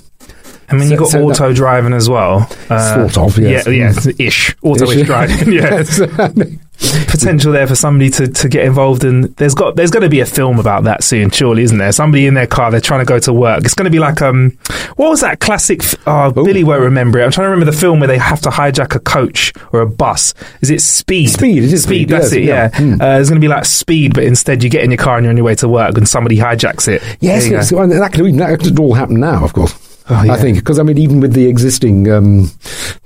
I 0.69 0.75
mean, 0.75 0.91
you 0.91 0.97
So- 0.97 1.03
got 1.03 1.09
so 1.11 1.19
that- 1.19 1.25
auto 1.25 1.53
driving 1.53 1.93
as 1.93 2.09
well. 2.09 2.49
Uh, 2.71 3.09
Sort 3.09 3.19
of, 3.19 3.39
yes. 3.39 3.67
Yeah, 3.67 3.73
yeah, 3.93 4.13
ish. 4.19 4.55
Auto 4.63 4.91
ish 4.91 5.07
driving. 5.07 5.53
Yeah, 5.53 5.83
potential 7.07 7.53
there 7.53 7.67
for 7.69 7.77
somebody 7.77 8.11
to, 8.11 8.27
to 8.27 8.49
get 8.49 8.65
involved 8.65 9.05
in. 9.05 9.33
There's 9.37 9.55
got 9.55 9.77
there's 9.77 9.91
going 9.93 10.03
to 10.03 10.09
be 10.09 10.21
a 10.21 10.27
film 10.27 10.59
about 10.59 10.85
that 10.85 11.05
soon, 11.05 11.31
surely, 11.31 11.63
isn't 11.63 11.79
there? 11.79 11.93
Somebody 11.93 12.27
in 12.27 12.35
their 12.35 12.47
car, 12.49 12.71
they're 12.71 12.81
trying 12.81 13.01
to 13.01 13.07
go 13.07 13.19
to 13.21 13.33
work. 13.33 13.65
It's 13.65 13.75
going 13.75 13.85
to 13.85 13.91
be 13.91 14.01
like 14.01 14.21
um, 14.23 14.59
what 14.97 15.11
was 15.11 15.21
that 15.21 15.39
classic? 15.41 15.83
f- 15.85 15.95
Oh, 16.07 16.31
Billy 16.33 16.65
won't 16.65 16.83
remember 16.83 17.19
it. 17.21 17.25
I'm 17.25 17.31
trying 17.31 17.47
to 17.47 17.51
remember 17.51 17.71
the 17.71 17.77
film 17.79 18.01
where 18.01 18.09
they 18.09 18.19
have 18.19 18.41
to 18.43 18.49
hijack 18.51 18.95
a 18.95 19.01
coach 19.01 19.53
or 19.73 19.81
a 19.81 19.87
bus. 19.87 20.35
Is 20.63 20.71
it 20.71 20.81
Speed? 20.81 21.29
Speed, 21.31 21.63
it 21.63 21.73
is 21.73 21.85
Speed, 21.85 22.09
That's 22.09 22.25
yes, 22.25 22.33
it. 22.33 22.43
Yeah, 22.45 22.71
yeah. 22.73 22.79
Hmm. 22.97 23.01
uh, 23.01 23.19
it's 23.21 23.29
going 23.31 23.41
to 23.41 23.45
be 23.45 23.49
like 23.49 23.65
Speed, 23.65 24.15
but 24.15 24.25
instead 24.25 24.63
you 24.63 24.69
get 24.69 24.83
in 24.85 24.91
your 24.91 24.99
car 24.99 25.17
and 25.17 25.25
you're 25.25 25.31
on 25.31 25.37
your 25.37 25.47
way 25.47 25.55
to 25.57 25.69
work, 25.69 25.97
and 25.97 26.09
somebody 26.09 26.37
hijacks 26.37 26.89
it. 26.89 27.03
Yes, 27.21 27.49
yes. 27.49 27.71
Well, 27.73 27.87
that 27.89 28.13
could, 28.13 28.35
that 28.39 28.59
could 28.61 28.79
all 28.79 28.95
happen 28.95 29.21
now, 29.21 29.45
of 29.45 29.53
course. 29.53 29.73
Oh, 30.11 30.23
yeah. 30.23 30.33
I 30.35 30.37
think 30.37 30.59
because 30.59 30.79
I 30.79 30.83
mean, 30.83 30.99
even 30.99 31.21
with 31.21 31.33
the 31.33 31.47
existing, 31.47 32.11
um, 32.11 32.51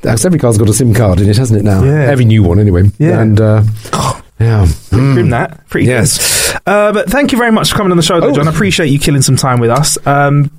every 0.04 0.38
car's 0.38 0.58
got 0.58 0.68
a 0.68 0.72
SIM 0.74 0.94
card 0.94 1.20
in 1.20 1.28
it, 1.28 1.36
hasn't 1.36 1.60
it? 1.60 1.62
Now, 1.64 1.82
Yeah. 1.84 2.10
every 2.10 2.24
new 2.24 2.42
one, 2.42 2.58
anyway. 2.58 2.90
Yeah. 2.98 3.20
and 3.20 3.40
uh, 3.40 3.62
yeah, 4.40 4.66
grim 4.90 5.30
that. 5.30 5.68
Pretty 5.68 5.86
Yes. 5.86 6.52
good. 6.52 6.60
Uh, 6.66 6.92
but 6.92 7.08
thank 7.10 7.30
you 7.32 7.38
very 7.38 7.52
much 7.52 7.70
for 7.70 7.76
coming 7.76 7.92
on 7.92 7.96
the 7.96 8.02
show, 8.02 8.20
though, 8.20 8.28
Oh. 8.30 8.32
Jon. 8.34 8.48
I 8.48 8.50
appreciate 8.50 8.88
you 8.90 8.98
killing 8.98 9.22
some 9.22 9.36
time 9.36 9.60
with 9.60 9.70
us. 9.70 9.96
Um, 10.06 10.50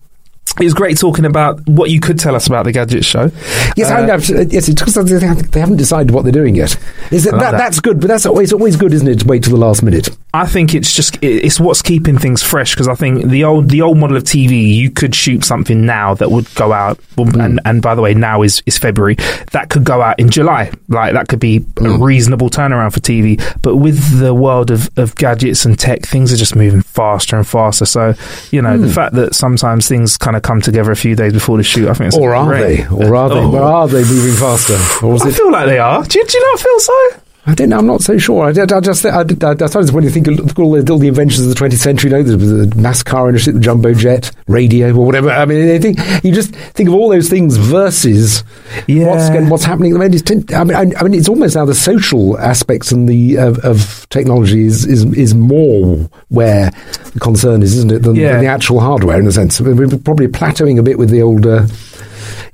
It 0.60 0.64
was 0.64 0.74
great 0.74 0.98
talking 0.98 1.26
about 1.26 1.66
what 1.68 1.90
you 1.90 2.00
could 2.00 2.18
tell 2.20 2.36
us 2.36 2.48
about 2.48 2.66
the 2.66 2.72
Gadget 2.72 3.06
Show. 3.06 3.32
Yes, 3.76 3.90
Uh, 3.92 3.96
I 3.96 4.06
know. 4.06 4.16
Yes, 4.16 4.68
it's 4.70 4.82
because 4.82 4.94
they 4.96 5.26
haven't 5.26 5.52
they 5.52 5.60
haven't 5.60 5.78
decided 5.78 6.12
what 6.12 6.24
they're 6.24 6.32
doing 6.32 6.56
yet. 6.56 6.76
Is 7.12 7.26
it, 7.26 7.34
like 7.34 7.42
that, 7.42 7.52
that. 7.52 7.58
That's 7.58 7.80
good, 7.80 8.00
but 8.00 8.08
that's 8.08 8.26
always 8.26 8.52
always 8.54 8.76
good, 8.76 8.94
isn't 8.94 9.08
it? 9.08 9.20
To 9.22 9.28
wait 9.28 9.44
till 9.44 9.54
the 9.54 9.60
last 9.66 9.84
minute. 9.84 10.10
I 10.34 10.46
think 10.46 10.76
it's 10.76 10.94
just 10.94 11.16
it- 11.24 11.46
it's 11.46 11.60
what's 11.60 11.82
keeping 11.82 12.18
things 12.18 12.44
fresh 12.44 12.74
because 12.74 12.88
I 12.88 12.96
think 12.96 13.30
the 13.30 13.44
old 13.46 13.70
the 13.70 13.82
old 13.82 13.98
model 13.98 14.18
of 14.18 14.24
TV 14.24 14.74
you 14.76 14.90
could 14.92 15.16
shoot 15.16 15.44
something 15.44 15.86
now 15.86 16.14
that 16.16 16.30
would 16.32 16.54
go 16.56 16.72
out 16.74 17.00
Hmm. 17.18 17.40
and 17.42 17.60
and 17.66 17.82
by 17.82 17.96
the 17.96 18.02
way 18.02 18.14
now 18.14 18.42
is 18.44 18.62
is 18.66 18.78
February 18.78 19.16
that 19.52 19.70
could 19.70 19.84
go 19.84 20.02
out 20.02 20.20
in 20.20 20.30
July 20.30 20.72
like 20.88 21.14
that 21.14 21.28
could 21.28 21.40
be 21.40 21.66
a 21.78 21.84
Hmm. 21.90 22.02
reasonable 22.04 22.50
turnaround 22.50 22.94
for 22.94 23.00
TV 23.02 23.40
but 23.62 23.76
with 23.78 24.20
the 24.20 24.34
world 24.34 24.72
of, 24.72 24.90
of 24.98 25.16
gadgets 25.16 25.66
and 25.66 25.78
tech 25.78 26.04
things 26.04 26.32
are 26.32 26.38
just 26.38 26.56
moving 26.56 26.82
faster 26.82 27.36
and 27.36 27.48
faster 27.48 27.86
so 27.86 28.14
you 28.52 28.62
know 28.62 28.76
Hmm. 28.78 28.82
the 28.84 28.90
fact 28.90 29.16
that 29.16 29.36
sometimes 29.36 29.88
things 29.88 30.16
kind 30.18 30.36
of 30.38 30.39
come 30.42 30.62
together 30.62 30.92
a 30.92 30.96
few 30.96 31.16
days 31.16 31.34
before 31.34 31.58
the 31.58 31.64
shoot 31.64 31.88
I 31.90 31.94
think 31.94 32.08
it's 32.10 32.18
Or 32.18 32.34
are 32.36 32.46
great. 32.46 32.78
they? 32.78 32.88
Or 32.88 33.16
are 33.16 33.30
they? 33.30 33.36
Oh. 33.36 33.56
Or 33.56 33.62
are 33.62 33.88
they 33.88 34.02
moving 34.04 34.34
faster? 34.36 34.78
I 35.26 35.30
it? 35.30 35.34
feel 35.34 35.52
like 35.52 35.66
they 35.68 35.80
are 35.80 36.04
do 36.04 36.20
you, 36.20 36.26
do 36.26 36.38
you 36.38 36.52
not 36.52 36.60
feel 36.60 36.80
so 36.80 37.10
I 37.50 37.56
don't 37.56 37.70
know. 37.70 37.78
I'm 37.80 37.88
not 37.88 38.02
so 38.02 38.18
sure. 38.18 38.46
I, 38.46 38.50
I 38.50 38.80
just 38.80 39.06
I, 39.06 39.22
I, 39.22 39.22
I 39.22 39.66
started 39.68 39.92
when 39.92 40.04
you 40.04 40.10
think 40.10 40.28
of 40.28 40.60
all 40.60 40.72
the, 40.74 40.92
all 40.92 41.00
the 41.00 41.08
inventions 41.08 41.46
of 41.46 41.50
the 41.50 41.56
20th 41.56 41.78
century. 41.80 42.12
You 42.12 42.18
know, 42.18 42.24
the, 42.24 42.38
the 42.66 42.76
mass 42.76 43.02
car 43.04 43.28
ownership, 43.28 43.54
the 43.56 43.60
jumbo 43.60 43.94
jet, 43.94 44.32
radio, 44.48 44.94
or 44.96 45.06
whatever. 45.06 45.30
I 45.30 45.46
mean, 45.46 45.70
I 45.74 45.80
think 45.80 45.98
you 46.24 46.32
just 46.32 46.54
think 46.54 46.90
of 46.90 46.96
all 46.96 47.10
those 47.10 47.28
things 47.30 47.58
versus 47.58 48.44
Yeah. 48.88 49.08
what's 49.08 49.30
going, 49.30 49.50
what's 49.50 49.64
happening 49.64 49.92
at 49.92 50.00
the 50.00 50.00
moment. 50.00 50.54
I 50.54 50.64
mean, 50.64 50.76
I, 50.76 51.00
I 51.00 51.04
mean, 51.04 51.14
it's 51.14 51.30
almost 51.30 51.56
now 51.56 51.66
the 51.66 51.74
social 51.76 52.38
aspects 52.40 52.92
and 52.92 53.08
the 53.10 53.38
of, 53.38 53.58
of 53.60 54.08
technology 54.10 54.66
is, 54.66 54.86
is 54.86 55.06
is 55.14 55.34
more 55.34 56.10
where 56.30 56.72
the 57.14 57.20
concern 57.20 57.64
is, 57.64 57.76
isn't 57.78 57.92
it, 57.92 58.04
than, 58.04 58.16
Yeah. 58.16 58.34
than 58.34 58.42
the 58.42 58.48
actual 58.48 58.80
hardware 58.80 59.20
in 59.20 59.26
a 59.28 59.32
sense. 59.32 59.60
We're 59.60 59.88
probably 59.98 60.28
plateauing 60.28 60.78
a 60.80 60.84
bit 60.84 61.00
with 61.00 61.10
the 61.10 61.22
old. 61.22 61.46
Uh, 61.48 61.66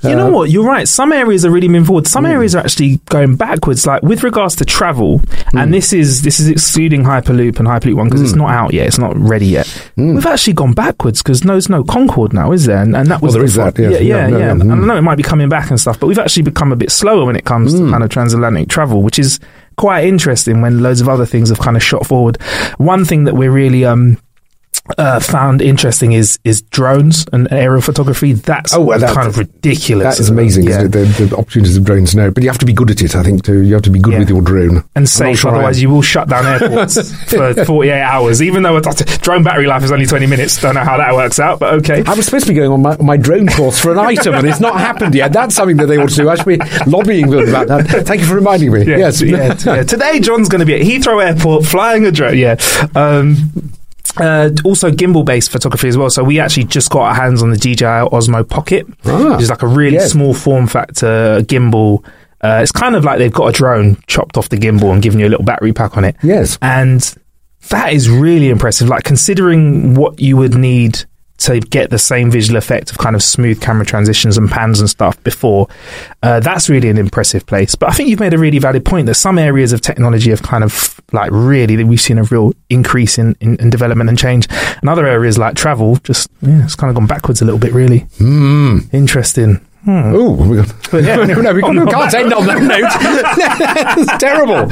You 0.03 0.15
know 0.15 0.27
uh, 0.27 0.31
what? 0.31 0.49
You're 0.49 0.65
right. 0.65 0.87
Some 0.87 1.11
areas 1.11 1.45
are 1.45 1.51
really 1.51 1.67
moving 1.67 1.85
forward. 1.85 2.07
Some 2.07 2.25
hmm. 2.25 2.31
areas 2.31 2.55
are 2.55 2.59
actually 2.59 2.97
going 3.05 3.35
backwards. 3.35 3.85
Like 3.87 4.01
with 4.03 4.23
regards 4.23 4.55
to 4.57 4.65
travel, 4.65 5.21
and 5.53 5.65
hmm. 5.65 5.71
this 5.71 5.93
is 5.93 6.21
this 6.21 6.39
is 6.39 6.47
excluding 6.47 7.03
Hyperloop 7.03 7.59
and 7.59 7.67
Hyperloop 7.67 7.95
One 7.95 8.07
because 8.07 8.21
it's 8.21 8.33
hmm. 8.33 8.39
not 8.39 8.51
out 8.51 8.73
yet. 8.73 8.87
It's 8.87 8.99
not 8.99 9.15
ready 9.17 9.47
yet. 9.47 9.91
We've 9.95 10.25
actually 10.25 10.53
gone 10.53 10.73
backwards 10.73 11.21
because 11.21 11.41
there's 11.41 11.69
no 11.69 11.83
Concorde 11.83 12.33
now, 12.33 12.51
is 12.51 12.65
there? 12.65 12.81
And, 12.81 12.95
and 12.95 13.09
that 13.09 13.21
was 13.21 13.33
there 13.33 13.41
the 13.41 13.45
is 13.45 13.55
that, 13.55 13.77
yes. 13.79 13.91
Yeah, 13.93 13.97
yeah, 13.99 14.03
Yeah, 14.03 14.27
no, 14.27 14.37
yeah. 14.37 14.45
yeah. 14.45 14.51
And 14.51 14.65
Mm. 14.65 14.83
I 14.83 14.87
know 14.87 14.97
it 14.97 15.01
might 15.01 15.15
be 15.15 15.23
coming 15.23 15.49
back 15.49 15.69
and 15.69 15.79
stuff, 15.79 15.99
but 15.99 16.07
we've 16.07 16.19
actually 16.19 16.43
become 16.43 16.71
a 16.71 16.75
bit 16.75 16.91
slower 16.91 17.25
when 17.25 17.35
it 17.35 17.45
comes 17.45 17.73
to 17.73 17.89
kind 17.89 18.03
of 18.03 18.09
transatlantic 18.09 18.67
travel, 18.67 19.01
which 19.01 19.19
is 19.19 19.39
quite 19.77 20.05
interesting. 20.05 20.61
When 20.61 20.81
loads 20.81 21.01
of 21.01 21.09
other 21.09 21.25
things 21.25 21.49
have 21.49 21.59
kind 21.59 21.77
of 21.77 21.83
shot 21.83 22.05
forward. 22.05 22.41
One 22.77 23.05
thing 23.05 23.25
that 23.25 23.35
we're 23.35 23.51
really 23.51 23.85
um 23.85 24.17
uh, 24.97 25.19
found 25.19 25.61
interesting 25.61 26.11
is 26.13 26.37
is 26.43 26.61
drones 26.61 27.25
and 27.33 27.51
aerial 27.51 27.81
photography. 27.81 28.33
That's 28.33 28.73
Oh, 28.75 28.81
well, 28.81 28.99
that- 28.99 29.13
kind 29.15 29.27
of 29.27 29.37
ridiculous. 29.37 30.15
that 30.15 30.21
is 30.21 30.29
amazing. 30.29 30.65
Yeah. 30.65 30.83
The, 30.83 31.05
the 31.27 31.35
opportunities 31.37 31.75
of 31.77 31.83
drones 31.83 32.15
now, 32.15 32.29
but 32.29 32.43
you 32.43 32.49
have 32.49 32.59
to 32.59 32.65
be 32.65 32.73
good 32.73 32.91
at 32.91 33.01
it. 33.01 33.15
I 33.15 33.23
think 33.23 33.43
too. 33.43 33.61
You 33.61 33.73
have 33.73 33.83
to 33.83 33.89
be 33.89 33.99
good 33.99 34.13
Yeah. 34.13 34.19
with 34.19 34.29
your 34.29 34.41
drone 34.41 34.83
and 34.95 35.07
safe. 35.09 35.39
sure 35.39 35.51
Otherwise, 35.55 35.81
you 35.81 35.89
will 35.89 36.01
shut 36.01 36.29
down 36.29 36.45
airports 36.45 37.11
for 37.29 37.65
48 37.65 38.01
hours. 38.01 38.41
Even 38.41 38.63
though 38.63 38.77
a 38.77 38.81
drone 38.81 39.43
battery 39.43 39.65
life 39.67 39.83
is 39.83 39.91
only 39.91 40.05
20 40.05 40.27
minutes, 40.27 40.61
don't 40.61 40.75
know 40.75 40.83
how 40.83 40.97
that 40.97 41.13
works 41.13 41.39
out, 41.39 41.59
but 41.59 41.73
okay. 41.75 42.03
I 42.05 42.13
was 42.13 42.25
supposed 42.25 42.45
to 42.45 42.51
be 42.51 42.55
going 42.59 42.71
on 42.71 42.81
my, 42.81 42.97
my 42.97 43.17
drone 43.17 43.47
course 43.47 43.79
for 43.79 43.91
an 43.91 43.97
item, 43.99 44.35
and 44.35 44.47
it's 44.47 44.59
not 44.59 44.79
happened 44.79 45.15
yet. 45.15 45.33
That's 45.33 45.55
something 45.55 45.77
that 45.77 45.87
they 45.87 45.97
ought 45.97 46.09
to 46.09 46.15
do. 46.15 46.29
I 46.29 46.35
should 46.35 46.45
be 46.45 46.59
lobbying 46.85 47.29
them 47.29 47.49
about 47.49 47.67
that. 47.67 48.05
Thank 48.05 48.21
you 48.21 48.27
for 48.27 48.35
reminding 48.35 48.71
me. 48.71 48.85
Yeah, 48.85 48.97
yes. 48.97 49.21
yeah. 49.21 49.53
Today, 49.83 50.19
Jon's 50.19 50.49
going 50.49 50.59
to 50.59 50.65
be 50.65 50.75
at 50.75 50.81
Heathrow 50.81 51.25
Airport 51.25 51.65
flying 51.65 52.05
a 52.05 52.11
drone. 52.11 52.37
Yeah. 52.37 52.57
Um, 52.95 53.51
uh, 54.17 54.49
also 54.63 54.89
gimbal 54.91 55.25
based 55.25 55.51
photography 55.51 55.87
as 55.87 55.97
well. 55.97 56.09
So 56.09 56.23
we 56.23 56.39
actually 56.39 56.65
just 56.65 56.89
got 56.89 57.01
our 57.01 57.13
hands 57.15 57.41
on 57.43 57.49
the 57.51 57.57
DJI 57.57 57.85
Osmo 57.85 58.47
Pocket, 58.47 58.85
Ah, 59.05 59.33
which 59.33 59.43
is 59.43 59.49
like 59.49 59.61
a 59.61 59.67
really 59.67 59.99
small 59.99 60.33
form 60.33 60.67
factor 60.67 61.41
gimbal. 61.41 62.05
Uh, 62.41 62.59
it's 62.61 62.71
kind 62.71 62.95
of 62.95 63.03
like 63.03 63.17
they've 63.17 63.33
got 63.33 63.47
a 63.47 63.51
drone 63.51 63.97
chopped 64.07 64.37
off 64.37 64.49
the 64.49 64.57
gimbal 64.57 64.93
and 64.93 65.01
given 65.01 65.19
you 65.19 65.27
a 65.27 65.29
little 65.29 65.45
battery 65.45 65.73
pack 65.73 65.97
on 65.97 66.03
it. 66.03 66.15
Yes. 66.21 66.57
And 66.61 67.01
that 67.69 67.93
is 67.93 68.09
really 68.09 68.49
impressive. 68.49 68.87
Like 68.87 69.03
considering 69.03 69.95
what 69.95 70.19
you 70.19 70.37
would 70.37 70.53
need 70.53 71.03
to 71.37 71.59
get 71.59 71.89
the 71.89 71.97
same 71.97 72.31
visual 72.31 72.57
effect 72.57 72.91
of 72.91 72.97
kind 72.97 73.15
of 73.15 73.21
smooth 73.21 73.61
camera 73.61 73.85
transitions 73.85 74.37
and 74.37 74.49
pans 74.49 74.79
and 74.79 74.89
stuff 74.89 75.21
before, 75.23 75.67
uh, 76.23 76.39
that's 76.39 76.69
really 76.69 76.89
an 76.89 76.97
impressive 76.97 77.45
place. 77.45 77.75
But 77.75 77.89
I 77.89 77.93
think 77.93 78.09
you've 78.09 78.19
made 78.19 78.33
a 78.33 78.37
really 78.37 78.59
valid 78.59 78.85
point 78.85 79.07
that 79.07 79.15
some 79.15 79.37
areas 79.37 79.73
of 79.73 79.81
technology 79.81 80.29
have 80.29 80.43
kind 80.43 80.63
of 80.63 80.99
like 81.11 81.29
really, 81.31 81.83
we've 81.83 82.01
seen 82.01 82.17
a 82.17 82.23
real 82.23 82.53
increase 82.69 83.17
in, 83.17 83.35
in, 83.41 83.57
in 83.57 83.69
development 83.69 84.09
and 84.09 84.17
change. 84.17 84.47
And 84.81 84.89
other 84.89 85.05
areas 85.05 85.37
like 85.37 85.55
travel, 85.55 85.97
just, 85.97 86.29
yeah, 86.41 86.63
it's 86.63 86.75
kind 86.75 86.89
of 86.89 86.95
gone 86.95 87.07
backwards 87.07 87.41
a 87.41 87.45
little 87.45 87.59
bit, 87.59 87.73
really. 87.73 88.07
Hmm. 88.17 88.79
Interesting. 88.93 89.65
Oh, 89.87 90.31
we 90.49 90.57
got, 90.57 90.67
yeah. 90.93 91.15
no, 91.25 91.41
no, 91.41 91.53
we, 91.53 91.61
we 91.61 91.79
that 91.79 91.89
can't 91.91 92.13
end 92.15 92.33
on 92.33 92.45
that 92.47 92.61
note. 92.61 93.97
it's 93.99 94.17
terrible. 94.17 94.67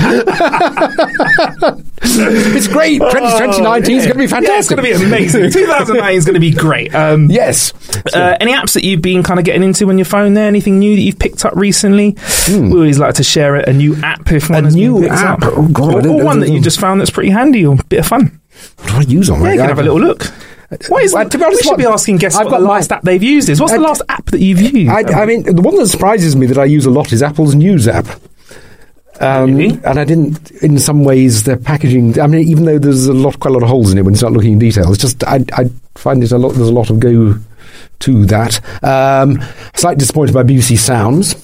it's 2.56 2.68
great. 2.68 3.00
2019 3.00 3.98
is 3.98 4.04
going 4.06 4.14
to 4.14 4.20
be 4.20 4.28
fantastic. 4.28 4.78
Yeah, 4.78 4.84
it's 4.90 5.00
going 5.00 5.10
to 5.10 5.10
be 5.10 5.16
amazing. 5.16 5.52
2009 5.52 6.16
is 6.16 6.26
going 6.26 6.34
to 6.34 6.40
be 6.40 6.52
great. 6.52 6.94
Um, 6.96 7.30
Yes. 7.30 7.74
Uh, 8.14 8.38
any 8.40 8.54
apps 8.54 8.74
that 8.74 8.84
you've 8.84 9.02
been 9.02 9.24
kind 9.24 9.40
of 9.40 9.46
getting 9.46 9.64
into 9.64 9.88
on 9.90 9.98
your 9.98 10.06
phone 10.06 10.34
there? 10.34 10.48
Anything 10.48 10.80
new 10.80 10.96
that 10.96 11.02
you've 11.02 11.20
picked 11.20 11.46
up 11.46 11.56
recently? 11.56 12.18
We 12.50 12.72
always 12.72 13.00
like 13.00 13.16
to 13.16 13.24
share 13.24 13.56
a, 13.56 13.70
a 13.70 13.74
new 13.74 13.96
app 14.04 14.32
if 14.32 14.50
one 14.50 14.64
has 14.66 14.74
Hmm. 14.74 14.80
new 14.80 14.94
been 14.94 15.04
picked 15.10 15.14
app? 15.22 15.44
up. 15.44 15.54
Oh, 15.56 15.68
God, 15.68 16.06
or, 16.06 16.10
or 16.10 16.24
one 16.24 16.40
that 16.40 16.50
you 16.50 16.60
just 16.60 16.80
found 16.80 17.00
that's 17.00 17.12
pretty 17.12 17.30
handy 17.30 17.66
or 17.66 17.76
a 17.80 17.84
bit 17.86 18.00
of 18.00 18.08
fun. 18.08 18.40
What 18.80 18.88
do 18.90 18.96
I 18.98 19.02
use 19.02 19.30
on 19.30 19.42
Yeah, 19.42 19.54
you 19.54 19.60
can 19.60 19.70
have 19.70 19.80
a 19.80 19.84
little 19.84 20.00
look. 20.00 20.26
What 20.90 21.04
is 21.04 21.14
Well, 21.14 21.28
to 21.30 21.38
be 21.38 21.44
honest, 21.44 21.60
we 21.62 21.64
should 21.64 21.70
what- 21.72 21.78
be 21.80 21.86
asking 21.86 22.18
guests 22.18 22.38
I've 22.38 22.46
what 22.46 22.52
the 22.52 22.58
got 22.58 22.64
my- 22.68 22.74
last 22.76 22.92
app 22.92 23.02
they've 23.04 23.24
used 23.24 23.50
is. 23.50 23.60
What's 23.62 23.74
the 23.74 23.80
last 23.80 24.02
app 24.10 24.26
that 24.32 24.40
you've 24.42 24.62
used? 24.62 24.90
I, 24.90 25.22
I 25.22 25.26
mean, 25.26 25.44
the 25.44 25.62
one 25.62 25.76
that 25.78 25.88
surprises 25.88 26.36
me 26.36 26.46
that 26.48 26.58
I 26.58 26.66
use 26.66 26.86
a 26.86 26.90
lot 26.92 27.12
is 27.14 27.22
Apple's 27.24 27.56
News 27.56 27.88
app. 27.88 28.08
Um, 29.20 29.56
Really? 29.56 29.80
And 29.86 30.00
I 30.00 30.04
didn't, 30.06 30.52
in 30.64 30.80
some 30.80 31.04
ways, 31.04 31.44
their 31.44 31.56
packaging. 31.58 32.20
I 32.20 32.28
mean, 32.28 32.48
even 32.48 32.66
though 32.66 32.80
there's 32.80 33.06
a 33.08 33.14
lot, 33.14 33.40
quite 33.40 33.52
a 33.52 33.54
lot 33.54 33.64
of 33.64 33.70
holes 33.70 33.92
in 33.92 33.98
it 33.98 34.02
when 34.04 34.14
you 34.16 34.18
start 34.18 34.34
looking 34.34 34.54
in 34.54 34.60
detail, 34.60 34.92
it's 34.92 35.02
just 35.02 35.24
I, 35.24 35.46
I 35.54 35.70
find 35.96 36.24
it 36.24 36.32
a 36.32 36.38
lot. 36.38 36.50
There's 36.56 36.68
a 36.70 36.74
lot 36.74 36.90
of 36.90 37.00
go 37.00 37.36
to 38.00 38.26
that. 38.26 38.60
Um, 38.84 39.42
slightly 39.76 40.00
disappointed 40.00 40.34
by 40.34 40.44
BBC 40.44 40.78
Sounds. 40.78 41.36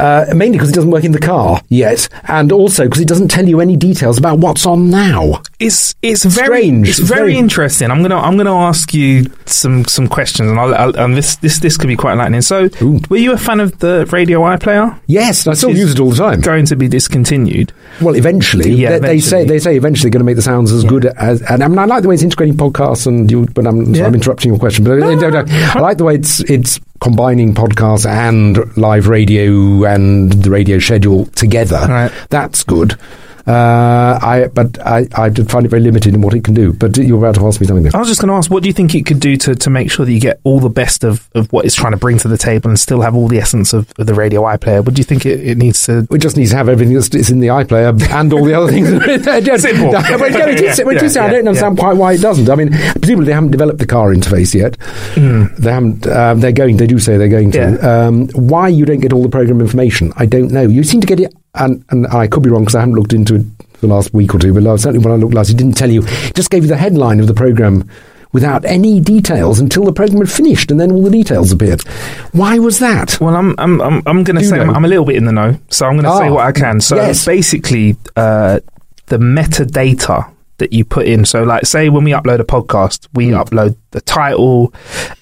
Uh, 0.00 0.24
mainly 0.34 0.56
because 0.56 0.70
it 0.70 0.74
doesn't 0.74 0.90
work 0.90 1.04
in 1.04 1.12
the 1.12 1.18
car 1.18 1.60
yet, 1.68 2.08
and 2.24 2.50
also 2.52 2.84
because 2.84 3.00
it 3.00 3.08
doesn't 3.08 3.28
tell 3.28 3.46
you 3.46 3.60
any 3.60 3.76
details 3.76 4.16
about 4.18 4.38
what's 4.38 4.64
on 4.66 4.88
now. 4.90 5.42
it's 5.58 5.94
it's 6.02 6.24
very 6.24 6.58
Strange. 6.62 6.88
it's 6.88 6.98
It's 7.00 7.08
very, 7.08 7.20
very- 7.32 7.36
interesting. 7.36 7.90
I'm 7.90 8.00
gonna 8.02 8.16
I'm 8.18 8.36
gonna 8.36 8.54
ask 8.56 8.94
you 8.94 9.30
some 9.46 9.84
some 9.84 10.08
questions, 10.08 10.48
and 10.50 10.58
I'll, 10.58 10.74
I'll 10.74 10.96
and 10.96 11.16
this 11.16 11.36
this 11.36 11.58
this 11.60 11.76
could 11.76 11.88
be 11.88 11.96
quite 11.96 12.12
enlightening. 12.12 12.40
So, 12.42 12.68
Ooh. 12.82 13.00
were 13.10 13.18
you 13.18 13.32
a 13.32 13.36
fan 13.38 13.60
of 13.60 13.78
the 13.80 14.06
Radio 14.10 14.40
iPlayer? 14.40 14.98
Yes, 15.06 15.46
I 15.46 15.52
still 15.54 15.76
use 15.76 15.92
it 15.92 16.00
all 16.00 16.10
the 16.10 16.16
time. 16.16 16.40
Going 16.40 16.64
to 16.66 16.76
be 16.76 16.88
discontinued. 16.88 17.72
Well, 18.00 18.16
eventually, 18.16 18.72
Yeah, 18.72 18.98
they, 18.98 18.98
they 19.00 19.20
say 19.20 19.42
eventually. 19.42 19.44
they 19.46 19.58
say 19.58 19.76
eventually 19.76 20.10
going 20.10 20.20
to 20.20 20.24
make 20.24 20.36
the 20.36 20.42
sounds 20.42 20.72
as 20.72 20.84
good 20.84 21.04
as. 21.06 21.42
And 21.42 21.62
I 21.62 21.68
mean, 21.68 21.78
I 21.78 21.84
like 21.84 22.02
the 22.02 22.08
way 22.08 22.14
it's 22.14 22.22
integrating 22.24 22.56
podcasts 22.56 23.06
and 23.06 23.30
you. 23.30 23.46
But 23.46 23.66
I'm, 23.66 23.94
so 23.94 24.00
Yeah. 24.00 24.06
I'm 24.06 24.14
interrupting 24.14 24.50
your 24.52 24.58
question. 24.58 24.84
But 24.84 25.02
I, 25.02 25.12
I, 25.12 25.72
I 25.74 25.80
like 25.80 25.98
the 25.98 26.04
way 26.04 26.14
it's 26.14 26.40
it's 26.48 26.80
combining 27.00 27.54
podcasts 27.54 28.06
and 28.08 28.76
live 28.76 29.08
radio 29.08 29.84
and 29.84 30.32
the 30.32 30.50
radio 30.50 30.78
schedule 30.78 31.26
together. 31.26 31.86
Right. 31.88 32.12
That's 32.28 32.62
good. 32.64 32.98
Uh, 33.46 34.18
I 34.22 34.48
but 34.52 34.78
I 34.84 35.06
I 35.14 35.30
find 35.30 35.66
it 35.66 35.68
very 35.68 35.82
limited 35.82 36.14
in 36.14 36.20
what 36.20 36.34
it 36.34 36.44
can 36.44 36.54
do. 36.54 36.72
But 36.72 36.96
you 36.96 37.16
were 37.16 37.26
about 37.26 37.40
to 37.40 37.46
ask 37.46 37.60
me 37.60 37.66
something. 37.66 37.94
I 37.94 37.98
was 37.98 38.08
just 38.08 38.20
going 38.20 38.28
to 38.28 38.34
ask, 38.34 38.50
what 38.50 38.62
do 38.62 38.68
you 38.68 38.72
think 38.72 38.94
it 38.94 39.06
could 39.06 39.20
do 39.20 39.36
to, 39.36 39.54
to 39.54 39.70
make 39.70 39.90
sure 39.90 40.06
that 40.06 40.12
you 40.12 40.20
get 40.20 40.40
all 40.44 40.60
the 40.60 40.68
best 40.68 41.04
of, 41.04 41.28
of 41.34 41.52
what 41.52 41.64
it's 41.64 41.74
trying 41.74 41.92
to 41.92 41.98
bring 41.98 42.18
to 42.18 42.28
the 42.28 42.38
table 42.38 42.70
and 42.70 42.78
still 42.78 43.00
have 43.00 43.14
all 43.14 43.28
the 43.28 43.38
essence 43.38 43.72
of, 43.72 43.92
of 43.98 44.06
the 44.06 44.14
radio 44.14 44.42
iPlayer? 44.42 44.84
What 44.84 44.94
do 44.94 45.00
you 45.00 45.04
think 45.04 45.26
it, 45.26 45.46
it 45.46 45.58
needs 45.58 45.84
to? 45.86 46.06
It 46.10 46.18
just 46.18 46.36
needs 46.36 46.50
to 46.50 46.56
have 46.56 46.68
everything 46.68 46.94
that's 46.94 47.08
that's 47.08 47.30
in 47.30 47.40
the 47.40 47.48
iPlayer 47.48 47.90
and 48.10 48.32
all 48.32 48.44
the 48.44 48.54
other 48.54 48.70
things. 48.70 48.88
Simple. 49.60 49.92
But 49.92 50.32
no, 50.32 50.46
it 50.48 50.60
is, 50.60 50.78
it 50.78 51.02
is, 51.02 51.16
I 51.16 51.26
don't 51.26 51.44
yeah, 51.44 51.48
understand 51.50 51.78
quite 51.78 51.96
why 51.96 52.12
it 52.14 52.20
doesn't. 52.20 52.48
I 52.48 52.54
mean, 52.54 52.70
presumably 52.70 53.26
they 53.26 53.32
haven't 53.32 53.50
developed 53.50 53.78
the 53.78 53.86
car 53.86 54.12
interface 54.14 54.54
yet. 54.54 54.76
They 55.14 55.72
haven't. 55.72 56.06
Um, 56.06 56.40
they're 56.40 56.52
going. 56.52 56.76
They 56.76 56.86
do 56.86 56.98
say 56.98 57.16
they're 57.16 57.28
going 57.28 57.52
to. 57.52 57.58
Yeah. 57.58 58.06
Um, 58.06 58.28
why 58.30 58.68
you 58.68 58.84
don't 58.84 59.00
get 59.00 59.12
all 59.12 59.22
the 59.22 59.28
program 59.28 59.60
information, 59.60 60.12
I 60.16 60.26
don't 60.26 60.50
know. 60.50 60.62
You 60.62 60.84
seem 60.84 61.00
to 61.00 61.06
get 61.06 61.20
it, 61.20 61.34
and, 61.54 61.84
and 61.90 62.06
I 62.08 62.26
could 62.26 62.42
be 62.42 62.50
wrong 62.50 62.62
because 62.62 62.74
I 62.76 62.80
haven't 62.80 62.94
looked 62.94 63.12
into 63.12 63.34
it 63.36 63.42
for 63.74 63.80
the 63.80 63.86
last 63.88 64.12
week 64.14 64.34
or 64.34 64.38
two. 64.38 64.52
But 64.54 64.62
certainly 64.78 65.04
when 65.04 65.12
I 65.12 65.16
looked 65.16 65.34
last, 65.34 65.50
it 65.50 65.56
didn't 65.56 65.76
tell 65.76 65.90
you. 65.90 66.02
Just 66.34 66.50
gave 66.50 66.62
you 66.62 66.68
the 66.68 66.76
headline 66.76 67.20
of 67.20 67.26
the 67.26 67.34
program. 67.34 67.88
Without 68.32 68.64
any 68.64 69.00
details 69.00 69.58
until 69.58 69.82
the 69.84 69.92
program 69.92 70.18
had 70.20 70.30
finished, 70.30 70.70
and 70.70 70.78
then 70.78 70.92
all 70.92 71.02
the 71.02 71.10
details 71.10 71.50
appeared. 71.50 71.82
Why 72.30 72.60
was 72.60 72.78
that? 72.78 73.20
Well, 73.20 73.34
I'm 73.34 73.56
I'm 73.58 73.80
I'm, 73.80 74.02
I'm 74.06 74.22
going 74.22 74.36
to 74.38 74.44
say 74.44 74.60
I'm. 74.60 74.70
I'm 74.70 74.84
a 74.84 74.88
little 74.88 75.04
bit 75.04 75.16
in 75.16 75.24
the 75.24 75.32
know, 75.32 75.58
so 75.68 75.86
I'm 75.86 75.94
going 75.94 76.04
to 76.04 76.16
say 76.16 76.28
Ah, 76.28 76.32
what 76.34 76.46
I 76.46 76.52
can. 76.52 76.80
So 76.80 76.94
yes. 76.94 77.24
basically, 77.26 77.96
uh, 78.14 78.60
the 79.06 79.18
metadata 79.18 80.30
that 80.58 80.72
you 80.72 80.84
put 80.84 81.06
in. 81.06 81.24
So, 81.24 81.42
like, 81.42 81.66
say 81.66 81.88
when 81.88 82.04
we 82.04 82.12
upload 82.12 82.38
a 82.38 82.44
podcast, 82.44 83.08
we 83.14 83.30
Hmm. 83.30 83.34
upload 83.34 83.76
the 83.90 84.00
title, 84.00 84.72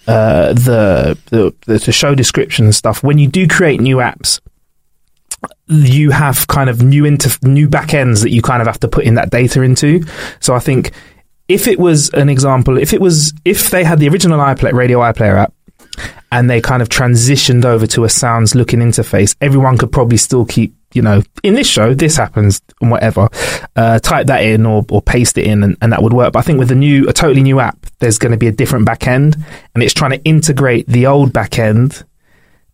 uh, 0.07 0.53
the 0.53 1.16
the 1.31 1.55
the 1.64 1.93
show 1.93 2.14
description 2.14 2.66
and 2.66 2.74
stuff. 2.74 3.03
When 3.03 3.16
you 3.16 3.26
do 3.26 3.49
create 3.49 3.81
new 3.81 3.97
apps, 3.99 4.41
you 5.66 6.11
have 6.11 6.47
kind 6.47 6.70
of 6.70 6.82
new 6.82 7.05
inter- 7.05 7.30
new 7.43 7.68
backends 7.68 8.22
that 8.22 8.30
you 8.30 8.43
kind 8.43 8.61
of 8.61 8.66
have 8.66 8.80
to 8.80 8.89
put 8.89 9.05
in 9.05 9.14
that 9.14 9.30
data 9.30 9.62
into. 9.62 10.03
So 10.41 10.55
I 10.55 10.59
think 10.59 10.93
if 11.49 11.66
it 11.66 11.78
was 11.78 12.11
an 12.11 12.28
example, 12.28 12.78
if 12.78 12.93
it 12.93 13.01
was 13.01 13.32
if 13.45 13.70
they 13.70 13.84
had 13.84 13.99
the 13.99 14.09
original 14.09 14.39
iPlayer 14.39 14.72
radio 14.72 15.01
iPlayer 15.01 15.36
app 15.36 15.55
and 16.30 16.49
they 16.49 16.61
kind 16.61 16.82
of 16.82 16.89
transitioned 16.89 17.64
over 17.64 17.86
to 17.86 18.05
a 18.05 18.09
sounds 18.09 18.55
looking 18.55 18.80
interface, 18.80 19.34
everyone 19.41 19.78
could 19.78 19.91
probably 19.91 20.18
still 20.18 20.45
keep, 20.45 20.74
you 20.93 21.01
know, 21.01 21.22
in 21.43 21.55
this 21.55 21.66
show, 21.66 21.95
this 21.95 22.16
happens 22.16 22.61
and 22.80 22.91
whatever, 22.91 23.28
uh, 23.76 23.99
type 24.01 24.26
that 24.26 24.43
in 24.45 24.66
or, 24.66 24.84
or 24.91 25.01
paste 25.01 25.39
it 25.39 25.47
in 25.47 25.62
and, 25.62 25.76
and 25.80 25.93
that 25.93 26.03
would 26.03 26.12
work. 26.12 26.34
But 26.34 26.41
I 26.41 26.43
think 26.43 26.59
with 26.59 26.70
a 26.70 26.74
new, 26.74 27.09
a 27.09 27.12
totally 27.12 27.43
new 27.43 27.61
app, 27.61 27.86
there's 27.99 28.18
going 28.18 28.32
to 28.32 28.39
be 28.39 28.47
a 28.47 28.53
different 28.53 28.84
back 28.84 29.07
end 29.07 29.36
and 29.74 29.82
it's 29.82 29.95
trying 29.95 30.12
to 30.12 30.22
integrate 30.24 30.86
the 30.86 31.07
old 31.07 31.32
back 31.32 31.59
end 31.59 32.05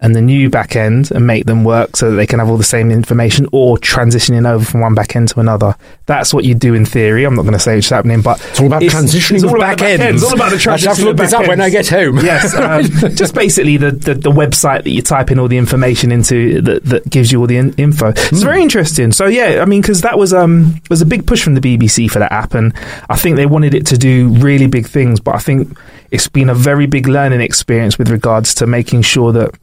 and 0.04 0.14
the 0.14 0.20
new 0.20 0.50
back 0.50 0.76
end 0.76 1.10
and 1.12 1.26
make 1.26 1.46
them 1.46 1.64
work 1.64 1.96
so 1.96 2.10
that 2.10 2.16
they 2.16 2.26
can 2.26 2.38
have 2.38 2.50
all 2.50 2.58
the 2.58 2.62
same 2.62 2.90
information 2.90 3.46
or 3.52 3.78
transitioning 3.78 4.46
over 4.46 4.62
from 4.62 4.82
one 4.82 4.94
back 4.94 5.16
end 5.16 5.28
to 5.28 5.40
another. 5.40 5.74
That's 6.04 6.34
what 6.34 6.44
you 6.44 6.54
do 6.54 6.74
in 6.74 6.84
theory. 6.84 7.24
I'm 7.24 7.34
not 7.34 7.42
going 7.42 7.54
to 7.54 7.58
say 7.58 7.78
it's 7.78 7.88
happening, 7.88 8.20
but 8.20 8.38
It's 8.50 8.60
all 8.60 8.66
about 8.66 8.82
transitioning 8.82 9.36
it's 9.36 9.44
all 9.44 9.56
about 9.56 9.78
back 9.78 9.98
ends. 9.98 10.22
It's 10.22 10.30
all 10.30 10.36
about 10.36 10.50
the 10.50 10.58
transition. 10.58 10.88
I 10.88 10.90
have 10.90 10.98
to 10.98 11.04
look 11.06 11.16
this 11.16 11.32
up 11.32 11.48
when. 11.48 11.58
I 11.62 11.70
get 11.70 11.88
home. 11.88 12.18
Yes, 12.18 12.54
um, 13.02 13.14
just 13.14 13.34
basically 13.34 13.78
the, 13.78 13.92
the, 13.92 14.14
the 14.14 14.30
website 14.30 14.84
that 14.84 14.90
you 14.90 15.00
type 15.00 15.30
in 15.30 15.38
all 15.38 15.48
the 15.48 15.56
information 15.56 16.12
into 16.12 16.60
that, 16.60 16.84
that 16.84 17.08
gives 17.08 17.32
you 17.32 17.40
all 17.40 17.46
the 17.46 17.56
in, 17.56 17.72
info. 17.76 18.10
It's 18.10 18.42
very 18.42 18.60
interesting. 18.60 19.10
So 19.10 19.24
yeah, 19.24 19.62
I 19.62 19.64
mean, 19.64 19.80
because 19.80 20.02
that 20.02 20.18
was 20.18 20.34
um 20.34 20.82
was 20.90 21.00
a 21.00 21.06
big 21.06 21.26
push 21.26 21.42
from 21.42 21.54
the 21.54 21.62
BBC 21.62 22.10
for 22.10 22.18
that 22.18 22.30
app, 22.30 22.52
and 22.52 22.74
I 23.08 23.16
think 23.16 23.36
they 23.36 23.46
wanted 23.46 23.72
it 23.72 23.86
to 23.86 23.96
do 23.96 24.28
really 24.34 24.66
big 24.66 24.86
things. 24.86 25.18
But 25.18 25.36
I 25.36 25.38
think 25.38 25.78
it's 26.10 26.28
been 26.28 26.50
a 26.50 26.54
very 26.54 26.84
big 26.84 27.08
learning 27.08 27.40
experience 27.40 27.96
with 27.96 28.10
regards 28.10 28.54
to 28.56 28.66
making 28.66 29.00
sure 29.00 29.32
that 29.32 29.54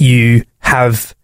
you 0.00 0.44
have 0.60 1.14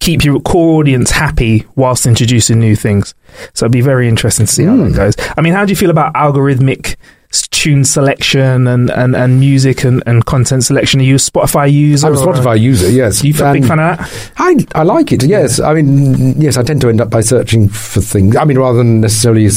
keep 0.00 0.24
your 0.24 0.40
core 0.40 0.80
audience 0.80 1.12
happy 1.12 1.64
whilst 1.76 2.06
introducing 2.06 2.58
new 2.58 2.74
things. 2.74 3.14
So 3.54 3.64
it'd 3.64 3.72
be 3.72 3.80
very 3.80 4.08
interesting 4.08 4.46
to 4.46 4.52
see 4.52 4.64
how 4.64 4.76
that 4.76 4.88
hmm. 4.88 4.96
goes. 4.96 5.14
I 5.36 5.40
mean, 5.40 5.52
how 5.52 5.64
do 5.64 5.70
you 5.70 5.76
feel 5.76 5.90
about 5.90 6.14
algorithmic 6.14 6.96
tune 7.32 7.84
selection 7.84 8.66
and, 8.66 8.90
and, 8.90 9.16
and 9.16 9.40
music 9.40 9.84
and, 9.84 10.02
and 10.06 10.24
content 10.26 10.64
selection? 10.64 11.00
Are 11.00 11.04
you 11.04 11.14
a 11.14 11.18
Spotify 11.18 11.72
user? 11.72 12.06
I'm 12.06 12.12
a 12.14 12.16
Spotify 12.16 12.60
user, 12.60 12.90
yes. 12.90 13.24
You 13.24 13.32
a 13.44 13.52
big 13.52 13.64
fan 13.64 13.78
of 13.80 13.98
that? 13.98 14.32
I, 14.36 14.56
I 14.74 14.82
like 14.82 15.12
it, 15.12 15.22
yes. 15.24 15.58
I 15.60 15.74
mean, 15.74 16.40
yes, 16.40 16.56
I 16.56 16.62
tend 16.62 16.80
to 16.82 16.88
end 16.88 17.00
up 17.00 17.10
by 17.10 17.20
searching 17.20 17.68
for 17.68 18.00
things. 18.00 18.36
I 18.36 18.44
mean, 18.44 18.58
rather 18.58 18.78
than 18.78 19.00
necessarily 19.00 19.48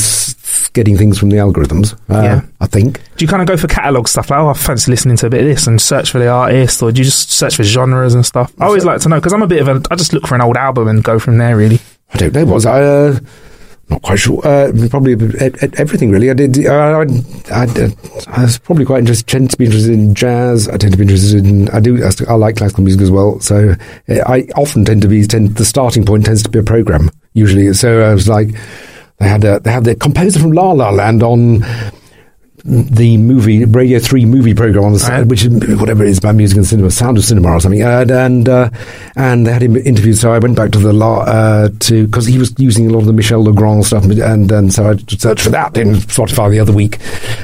getting 0.73 0.97
things 0.97 1.17
from 1.17 1.30
the 1.30 1.38
algorithms, 1.38 1.93
uh, 2.09 2.21
Yeah. 2.21 2.41
I 2.61 2.67
think. 2.67 2.99
Do 3.17 3.23
you 3.26 3.28
kind 3.28 3.41
of 3.41 3.47
go 3.47 3.57
for 3.57 3.67
catalogue 3.67 4.07
stuff? 4.07 4.30
Like, 4.30 4.39
oh, 4.39 4.49
I 4.49 4.53
fancy 4.53 4.89
listening 4.91 5.17
to 5.17 5.28
a 5.28 5.30
bit 5.30 5.41
of 5.41 5.47
this 5.47 5.67
and 5.67 5.82
search 5.82 6.11
for 6.11 6.19
the 6.19 6.28
artist, 6.30 6.82
or 6.82 6.91
do 6.91 6.99
you 6.99 7.05
just 7.05 7.32
search 7.32 7.55
for 7.55 7.63
genres 7.63 8.13
and 8.13 8.26
stuff? 8.26 8.53
I 8.59 8.65
always 8.65 8.86
like 8.86 9.01
to 9.01 9.09
know 9.09 9.17
because 9.17 9.34
I'm 9.34 9.43
a 9.43 9.47
bit 9.47 9.61
of 9.61 9.67
a. 9.67 9.82
I 9.91 9.95
just 9.95 10.13
look 10.13 10.26
for 10.28 10.36
an 10.36 10.41
old 10.41 10.57
album 10.57 10.88
and 10.88 11.03
go 11.03 11.19
from 11.19 11.38
there. 11.38 11.55
Really. 11.57 11.80
I 12.13 12.17
don't 12.17 12.34
know. 12.34 12.45
Was 12.45 12.65
I? 12.65 12.82
Uh, 12.82 13.19
not 13.89 14.01
quite 14.01 14.19
sure. 14.19 14.39
Uh, 14.45 14.71
probably 14.89 15.13
everything, 15.77 16.09
really. 16.09 16.31
I 16.31 16.33
did. 16.33 16.65
I, 16.65 17.01
I, 17.51 17.65
I 18.27 18.41
was 18.41 18.57
probably 18.57 18.86
quite 18.86 18.99
interested. 18.99 19.27
Tend 19.27 19.51
to 19.51 19.57
be 19.57 19.65
interested 19.65 19.93
in 19.93 20.15
jazz. 20.15 20.67
I 20.67 20.77
tend 20.77 20.93
to 20.93 20.97
be 20.97 21.03
interested 21.03 21.45
in. 21.45 21.69
I 21.69 21.79
do. 21.79 22.03
I 22.27 22.33
like 22.33 22.57
classical 22.57 22.83
music 22.83 23.01
as 23.01 23.11
well. 23.11 23.39
So 23.41 23.75
uh, 24.09 24.13
I 24.25 24.47
often 24.55 24.86
tend 24.86 25.03
to 25.03 25.07
be. 25.07 25.25
Tend, 25.27 25.55
the 25.55 25.65
starting 25.65 26.05
point 26.05 26.25
tends 26.25 26.41
to 26.43 26.49
be 26.49 26.59
a 26.59 26.63
program 26.63 27.11
usually. 27.33 27.71
So 27.73 28.01
I 28.01 28.13
was 28.13 28.27
like, 28.27 28.49
they 29.19 29.27
had 29.27 29.43
a, 29.43 29.59
they 29.59 29.71
had 29.71 29.83
the 29.83 29.95
composer 29.95 30.39
from 30.39 30.51
La 30.51 30.71
La 30.71 30.89
Land 30.89 31.21
on 31.21 31.63
the 32.66 33.18
movie 33.18 33.63
Radio 33.63 33.99
Three 33.99 34.26
movie 34.26 34.55
program 34.55 34.86
on 34.86 34.93
the 34.93 34.99
side, 34.99 35.30
which 35.30 35.45
is 35.45 35.80
whatever 35.80 36.03
it 36.03 36.09
is 36.09 36.18
about 36.18 36.34
music 36.34 36.57
and 36.57 36.66
cinema, 36.66 36.89
Sound 36.89 37.18
of 37.18 37.24
Cinema 37.24 37.51
or 37.51 37.59
something, 37.59 37.84
and 37.84 38.09
and, 38.09 38.49
uh, 38.49 38.70
and 39.16 39.45
they 39.45 39.53
had 39.53 39.61
him 39.61 39.76
interviewed. 39.76 40.18
So 40.18 40.34
I 40.34 40.39
went 40.39 40.55
back 40.55 40.72
to 40.72 40.80
the 40.80 40.91
La 40.91 41.20
uh, 41.20 41.70
to 41.82 42.07
because 42.07 42.26
he 42.26 42.39
was 42.39 42.55
using 42.57 42.88
a 42.88 42.89
lot 42.89 42.99
of 42.99 43.05
the 43.05 43.13
Michel 43.13 43.43
Legrand 43.43 43.86
stuff, 43.86 44.03
and 44.05 44.51
and 44.51 44.74
so 44.74 44.89
I 44.89 44.97
searched 44.97 45.43
for 45.43 45.51
that 45.51 45.78
in 45.78 45.93
Spotify 45.93 46.49
the 46.49 46.59
other 46.59 46.74
week, 46.74 46.97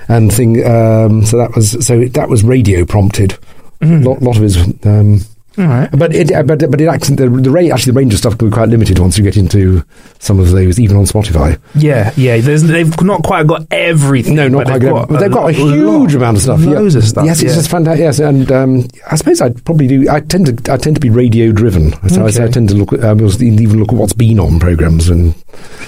and 0.07 0.33
thing. 0.33 0.65
Um, 0.65 1.23
so 1.23 1.37
that 1.37 1.55
was 1.55 1.85
so 1.85 2.03
that 2.03 2.27
was 2.27 2.43
radio 2.43 2.83
prompted. 2.83 3.37
Mm-hmm. 3.79 4.03
Lot, 4.03 4.21
lot 4.21 4.37
of 4.37 4.41
his. 4.41 4.57
Um, 4.85 5.19
All 5.57 5.65
right. 5.65 5.89
but 5.91 6.15
it, 6.15 6.29
but 6.47 6.71
but 6.71 6.79
it 6.79 6.87
actually 6.87 7.17
the, 7.17 7.29
the 7.29 7.51
ra- 7.51 7.73
actually 7.73 7.91
the 7.91 7.99
range 7.99 8.13
of 8.13 8.19
stuff 8.19 8.37
can 8.37 8.49
be 8.49 8.53
quite 8.53 8.69
limited 8.69 8.99
once 8.99 9.17
you 9.17 9.23
get 9.23 9.35
into 9.35 9.83
some 10.19 10.39
of 10.39 10.49
those, 10.51 10.79
even 10.79 10.95
on 10.95 11.03
Spotify. 11.03 11.59
Yeah, 11.75 12.13
yeah. 12.15 12.39
There's, 12.39 12.63
they've 12.63 13.01
not 13.01 13.23
quite 13.23 13.47
got 13.47 13.67
everything. 13.69 14.35
No, 14.35 14.47
not 14.47 14.65
quite. 14.65 14.79
they've 14.79 14.91
Got, 14.91 15.09
but 15.09 15.19
they've 15.19 15.31
got 15.31 15.49
a 15.49 15.53
huge 15.53 15.83
lot, 15.83 16.15
amount 16.15 16.37
of 16.37 16.43
stuff. 16.43 16.61
Loads 16.61 16.95
yeah. 16.95 16.99
of 16.99 17.07
stuff. 17.07 17.25
Yes, 17.25 17.41
it's 17.41 17.51
yeah. 17.51 17.55
just 17.55 17.69
fantastic. 17.69 17.99
Yes, 17.99 18.19
and 18.19 18.51
um, 18.51 18.87
I 19.09 19.15
suppose 19.15 19.41
I'd 19.41 19.63
probably 19.65 19.87
do. 19.87 20.09
I 20.09 20.21
tend 20.21 20.45
to. 20.45 20.71
I 20.71 20.77
tend 20.77 20.95
to 20.95 21.01
be 21.01 21.09
radio 21.09 21.51
driven. 21.51 21.91
So 22.09 22.25
I, 22.25 22.29
say 22.29 22.45
I 22.45 22.47
tend 22.47 22.69
to 22.69 22.75
look. 22.75 22.93
At, 22.93 23.03
um, 23.03 23.19
even 23.19 23.79
look 23.79 23.91
at 23.91 23.95
what's 23.95 24.13
been 24.13 24.39
on 24.39 24.59
programs 24.59 25.09
and. 25.09 25.35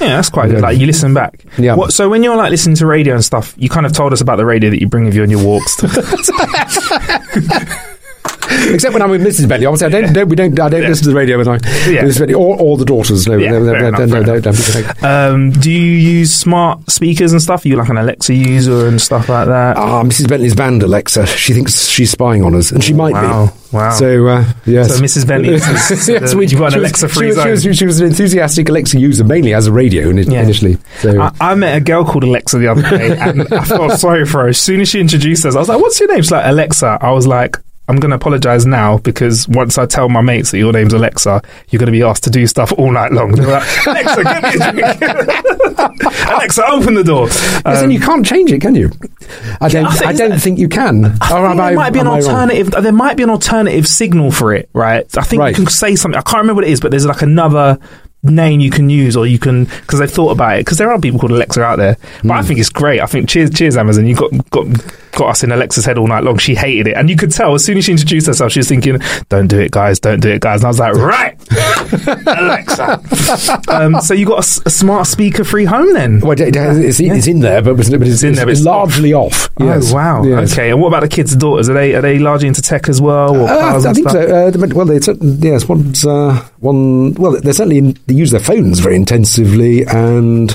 Yeah, 0.01 0.17
that's 0.17 0.29
quite 0.29 0.49
good. 0.49 0.61
Like 0.61 0.77
you 0.77 0.87
listen 0.87 1.13
back. 1.13 1.45
Yeah. 1.57 1.75
What, 1.75 1.93
so 1.93 2.09
when 2.09 2.21
you're 2.21 2.35
like 2.35 2.51
listening 2.51 2.75
to 2.77 2.85
radio 2.85 3.15
and 3.15 3.23
stuff, 3.23 3.53
you 3.57 3.69
kind 3.69 3.85
of 3.85 3.93
told 3.93 4.11
us 4.11 4.19
about 4.19 4.35
the 4.35 4.45
radio 4.45 4.69
that 4.69 4.81
you 4.81 4.89
bring 4.89 5.05
with 5.05 5.15
you 5.15 5.23
on 5.23 5.29
your 5.29 5.43
walks. 5.43 5.81
Except 8.71 8.93
when 8.93 9.01
I'm 9.01 9.09
with 9.09 9.21
Mrs. 9.21 9.47
Bentley, 9.47 9.65
obviously 9.65 9.87
I 9.87 10.01
don't. 10.01 10.13
don't 10.13 10.29
we 10.29 10.35
don't. 10.35 10.59
I 10.59 10.69
don't 10.69 10.81
listen 10.81 11.03
to 11.05 11.09
the 11.09 11.15
radio 11.15 11.37
when 11.37 11.47
I. 11.47 11.53
Yeah. 11.89 12.03
Mrs. 12.03 12.19
Bentley, 12.19 12.33
or, 12.35 12.59
or 12.59 12.77
the 12.77 12.85
daughters. 12.85 13.27
No, 13.27 13.37
Yeah, 13.37 13.51
no, 13.51 13.59
no, 13.59 13.71
no, 13.73 13.87
enough, 13.87 13.99
no, 14.09 14.21
no, 14.21 14.39
don't 14.39 15.03
um, 15.03 15.51
do 15.51 15.71
you 15.71 15.79
use 15.79 16.33
smart 16.33 16.89
speakers 16.89 17.31
and 17.31 17.41
stuff? 17.41 17.65
Are 17.65 17.67
you 17.67 17.75
like 17.75 17.89
an 17.89 17.97
Alexa 17.97 18.33
user 18.33 18.87
and 18.87 19.01
stuff 19.01 19.29
like 19.29 19.47
that? 19.47 19.77
Ah, 19.77 20.03
Mrs. 20.03 20.29
Bentley's 20.29 20.55
banned 20.55 20.83
Alexa. 20.83 21.25
She 21.25 21.53
thinks 21.53 21.87
she's 21.87 22.11
spying 22.11 22.43
on 22.43 22.55
us, 22.55 22.71
and 22.71 22.83
she 22.83 22.93
might 22.93 23.13
wow, 23.13 23.47
be. 23.47 23.75
wow. 23.77 23.91
So 23.91 24.27
uh, 24.27 24.45
yes. 24.65 24.95
So 24.95 25.03
Mrs. 25.03 25.27
Bentley, 25.27 25.53
is- 25.55 26.07
yes, 26.07 26.35
we, 26.35 26.47
you've 26.47 26.59
got 26.59 26.67
an 26.67 26.71
she 26.73 26.79
was- 26.79 26.83
Alexa-free 27.03 27.31
she 27.31 27.35
was, 27.49 27.61
she, 27.63 27.67
was, 27.69 27.77
she 27.77 27.85
was 27.85 27.99
an 27.99 28.07
enthusiastic 28.07 28.69
Alexa 28.69 28.99
user, 28.99 29.23
mainly 29.23 29.53
as 29.53 29.67
a 29.67 29.71
radio 29.71 30.09
in, 30.09 30.17
Yeah. 30.17 30.41
initially. 30.43 30.77
So 30.99 31.19
I, 31.21 31.31
I 31.41 31.55
met 31.55 31.75
a 31.77 31.81
girl 31.81 32.05
called 32.05 32.23
Alexa 32.23 32.57
the 32.59 32.67
other 32.67 32.81
day, 32.81 33.17
and 33.17 33.41
I 33.53 33.63
felt 33.65 33.93
sorry 33.99 34.25
for 34.25 34.43
her. 34.43 34.49
As 34.49 34.59
soon 34.59 34.81
as 34.81 34.89
she 34.89 34.99
introduced 34.99 35.45
us, 35.45 35.55
I 35.55 35.59
was 35.59 35.69
like, 35.69 35.79
"What's 35.81 35.99
your 35.99 36.09
name?" 36.11 36.21
She's 36.21 36.31
like, 36.31 36.45
"Alexa." 36.45 36.97
I 37.01 37.11
was 37.11 37.27
like. 37.27 37.57
I'm 37.89 37.97
going 37.97 38.11
to 38.11 38.15
apologize 38.15 38.65
now 38.65 38.97
because 38.99 39.45
once 39.49 39.77
I 39.77 39.85
tell 39.85 40.07
my 40.07 40.21
mates 40.21 40.51
that 40.51 40.57
your 40.57 40.71
name's 40.71 40.93
Alexa, 40.93 41.41
you're 41.69 41.79
going 41.79 41.87
to 41.87 41.91
be 41.91 42.01
asked 42.01 42.23
to 42.23 42.29
do 42.29 42.47
stuff 42.47 42.71
all 42.77 42.91
night 42.91 43.11
long. 43.11 43.33
They're 43.33 43.45
like, 43.47 43.87
Alexa, 43.87 44.23
get 44.23 44.43
me 44.75 44.81
a 44.81 44.93
drink. 44.95 45.77
Alexa, 46.29 46.65
open 46.67 46.93
the 46.95 47.03
door. 47.03 47.27
Yes, 47.27 47.61
Um, 47.65 47.83
and 47.85 47.93
you 47.93 47.99
can't 47.99 48.25
change 48.25 48.51
it, 48.51 48.61
can 48.61 48.75
you? 48.75 48.89
I 49.59 49.67
don't. 49.67 49.85
I 49.85 49.91
think 49.95 50.05
I, 50.07 50.13
don't 50.13 50.29
that- 50.31 50.41
think 50.41 50.59
you 50.59 50.69
can. 50.69 51.05
I 51.05 51.09
think 51.09 51.19
there 51.19 51.61
I- 51.61 51.73
might 51.75 51.91
be 51.93 51.99
an 51.99 52.07
am 52.07 52.13
I 52.13 52.19
wrong? 52.19 52.23
alternative. 52.29 52.71
There 52.71 52.91
might 52.93 53.17
be 53.17 53.23
an 53.23 53.29
alternative 53.29 53.87
signal 53.87 54.31
for 54.31 54.53
it, 54.53 54.69
right? 54.73 55.05
I 55.17 55.21
think 55.23 55.41
Right. 55.41 55.49
you 55.49 55.55
can 55.55 55.67
say 55.67 55.95
something. 55.95 56.17
I 56.17 56.21
can't 56.21 56.37
remember 56.39 56.55
what 56.61 56.65
it 56.67 56.71
is, 56.71 56.79
but 56.79 56.91
there's 56.91 57.05
like 57.05 57.21
another 57.21 57.77
name 58.25 58.61
you 58.61 58.69
can 58.71 58.89
use, 58.89 59.17
or 59.17 59.27
you 59.27 59.37
can 59.39 59.65
because 59.65 59.99
they've 59.99 60.09
thought 60.09 60.31
about 60.31 60.55
it. 60.57 60.65
Because 60.65 60.77
there 60.77 60.89
are 60.89 60.99
people 60.99 61.19
called 61.19 61.31
Alexa 61.31 61.61
out 61.61 61.77
there, 61.77 61.97
but 62.23 62.31
I 62.31 62.41
Hmm. 62.41 62.47
think 62.47 62.59
it's 62.61 62.69
great. 62.69 63.01
I 63.01 63.05
think 63.07 63.27
cheers, 63.27 63.49
cheers, 63.49 63.75
Amazon. 63.75 64.07
You 64.07 64.15
got 64.15 64.31
got 64.51 64.65
got 65.15 65.29
us 65.29 65.43
in 65.43 65.51
Alexa's 65.51 65.85
head 65.85 65.97
all 65.97 66.07
night 66.07 66.23
long. 66.23 66.37
She 66.37 66.55
hated 66.55 66.87
it, 66.87 66.97
and 66.97 67.09
you 67.09 67.15
could 67.15 67.31
tell 67.31 67.53
as 67.53 67.63
soon 67.63 67.77
as 67.77 67.85
she 67.85 67.91
introduced 67.91 68.27
herself, 68.27 68.51
she 68.51 68.59
was 68.59 68.67
thinking, 68.67 68.99
"Don't 69.29 69.47
do 69.47 69.59
it, 69.59 69.71
guys. 69.71 69.99
Don't 69.99 70.19
do 70.19 70.29
it, 70.29 70.41
guys." 70.41 70.61
And 70.61 70.65
I 70.65 70.69
was 70.69 70.79
like, 70.79 70.93
"Right, 70.95 71.37
Alexa." 72.27 73.01
um, 73.69 74.01
so 74.01 74.13
you 74.13 74.25
got 74.25 74.39
a 74.65 74.69
smart 74.69 75.07
speaker 75.07 75.43
free 75.43 75.65
home 75.65 75.93
then? 75.93 76.19
Well, 76.19 76.31
it, 76.39 76.55
has- 76.55 76.77
it's, 76.77 76.99
it's 76.99 77.27
in 77.27 77.39
there, 77.39 77.61
but, 77.61 77.77
but 77.77 77.87
it's, 77.87 77.89
It's 77.89 78.23
in 78.23 78.33
there, 78.33 78.45
but 78.45 78.51
it's 78.51 78.59
it's 78.59 78.65
largely 78.65 79.13
off. 79.13 79.49
Yes. 79.59 79.91
Oh 79.91 79.95
wow! 79.95 80.23
Yes. 80.23 80.53
Okay, 80.53 80.71
and 80.71 80.81
what 80.81 80.87
about 80.89 81.01
the 81.01 81.07
kids' 81.09 81.35
daughters? 81.35 81.69
Are 81.69 81.73
they 81.73 81.93
are 81.95 82.01
they 82.01 82.19
largely 82.19 82.47
into 82.47 82.61
tech 82.61 82.89
as 82.89 83.01
well? 83.01 83.35
Or 83.35 83.49
Uh, 83.49 83.79
I 83.89 83.93
think 83.93 84.09
so. 84.09 84.21
Uh, 84.21 84.67
well, 84.73 84.85
they 84.85 84.99
yes. 85.47 85.67
One's 85.67 86.05
uh, 86.05 86.43
one. 86.59 87.13
Well, 87.15 87.39
they're 87.39 87.53
certainly 87.53 87.77
in, 87.77 87.97
they 88.07 88.13
use 88.15 88.31
their 88.31 88.39
phones 88.39 88.79
very 88.79 88.95
intensively 88.95 89.83
and 89.85 90.49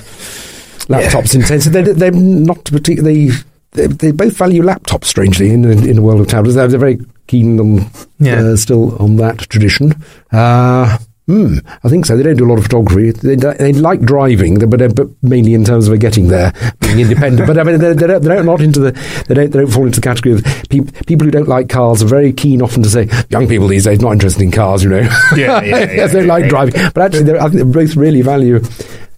laptops 0.88 1.34
intensively. 1.34 1.82
They're, 1.82 1.94
they're 1.94 2.10
not 2.10 2.64
particularly. 2.64 3.30
They, 3.72 3.86
they 3.86 4.10
both 4.12 4.36
value 4.36 4.62
laptops 4.62 5.04
strangely 5.04 5.50
in 5.50 5.64
in 5.64 5.96
the 5.96 6.02
world 6.02 6.20
of 6.20 6.28
tablets. 6.28 6.54
They're, 6.56 6.68
very 6.68 6.98
keen 7.26 7.60
on 7.60 7.90
Yeah. 8.18 8.40
uh, 8.40 8.56
still 8.56 8.96
on 9.02 9.16
that 9.16 9.38
tradition. 9.38 9.92
Uh, 10.32 10.98
Hmm, 11.28 11.58
I 11.84 11.90
think 11.90 12.06
so. 12.06 12.16
They 12.16 12.22
don't 12.22 12.36
do 12.38 12.46
a 12.46 12.48
lot 12.48 12.56
of 12.56 12.64
photography. 12.64 13.10
They, 13.10 13.36
they 13.36 13.74
like 13.74 14.00
driving, 14.00 14.58
but, 14.66 14.94
but 14.96 15.08
mainly 15.22 15.52
in 15.52 15.62
terms 15.62 15.86
of 15.86 16.00
getting 16.00 16.28
there, 16.28 16.54
being 16.80 17.00
independent. 17.00 17.46
but 17.46 17.58
I 17.58 17.64
mean, 17.64 17.78
they're, 17.80 17.92
they're, 17.92 18.18
they're 18.18 18.42
not 18.42 18.62
into 18.62 18.80
the 18.80 18.92
they 19.28 19.34
don't 19.34 19.50
they 19.50 19.58
don't 19.58 19.70
fall 19.70 19.84
into 19.84 20.00
the 20.00 20.06
category 20.08 20.36
of 20.36 20.44
peop, 20.70 20.90
people 21.04 21.26
who 21.26 21.30
don't 21.30 21.46
like 21.46 21.68
cars 21.68 22.02
are 22.02 22.06
very 22.06 22.32
keen 22.32 22.62
often 22.62 22.82
to 22.82 22.88
say 22.88 23.10
young 23.28 23.46
people 23.46 23.68
these 23.68 23.84
days 23.84 24.00
not 24.00 24.12
interested 24.14 24.40
in 24.42 24.50
cars. 24.50 24.82
You 24.82 24.88
know, 24.88 25.00
Yeah, 25.36 25.60
yeah, 25.60 25.60
yeah, 25.60 25.92
Yes, 25.92 26.12
they 26.14 26.22
yeah, 26.22 26.26
like 26.32 26.44
yeah. 26.44 26.48
driving, 26.48 26.74
but 26.94 27.02
actually, 27.02 27.30
I 27.38 27.42
think 27.50 27.52
they 27.56 27.62
both 27.64 27.94
really 27.94 28.22
value 28.22 28.60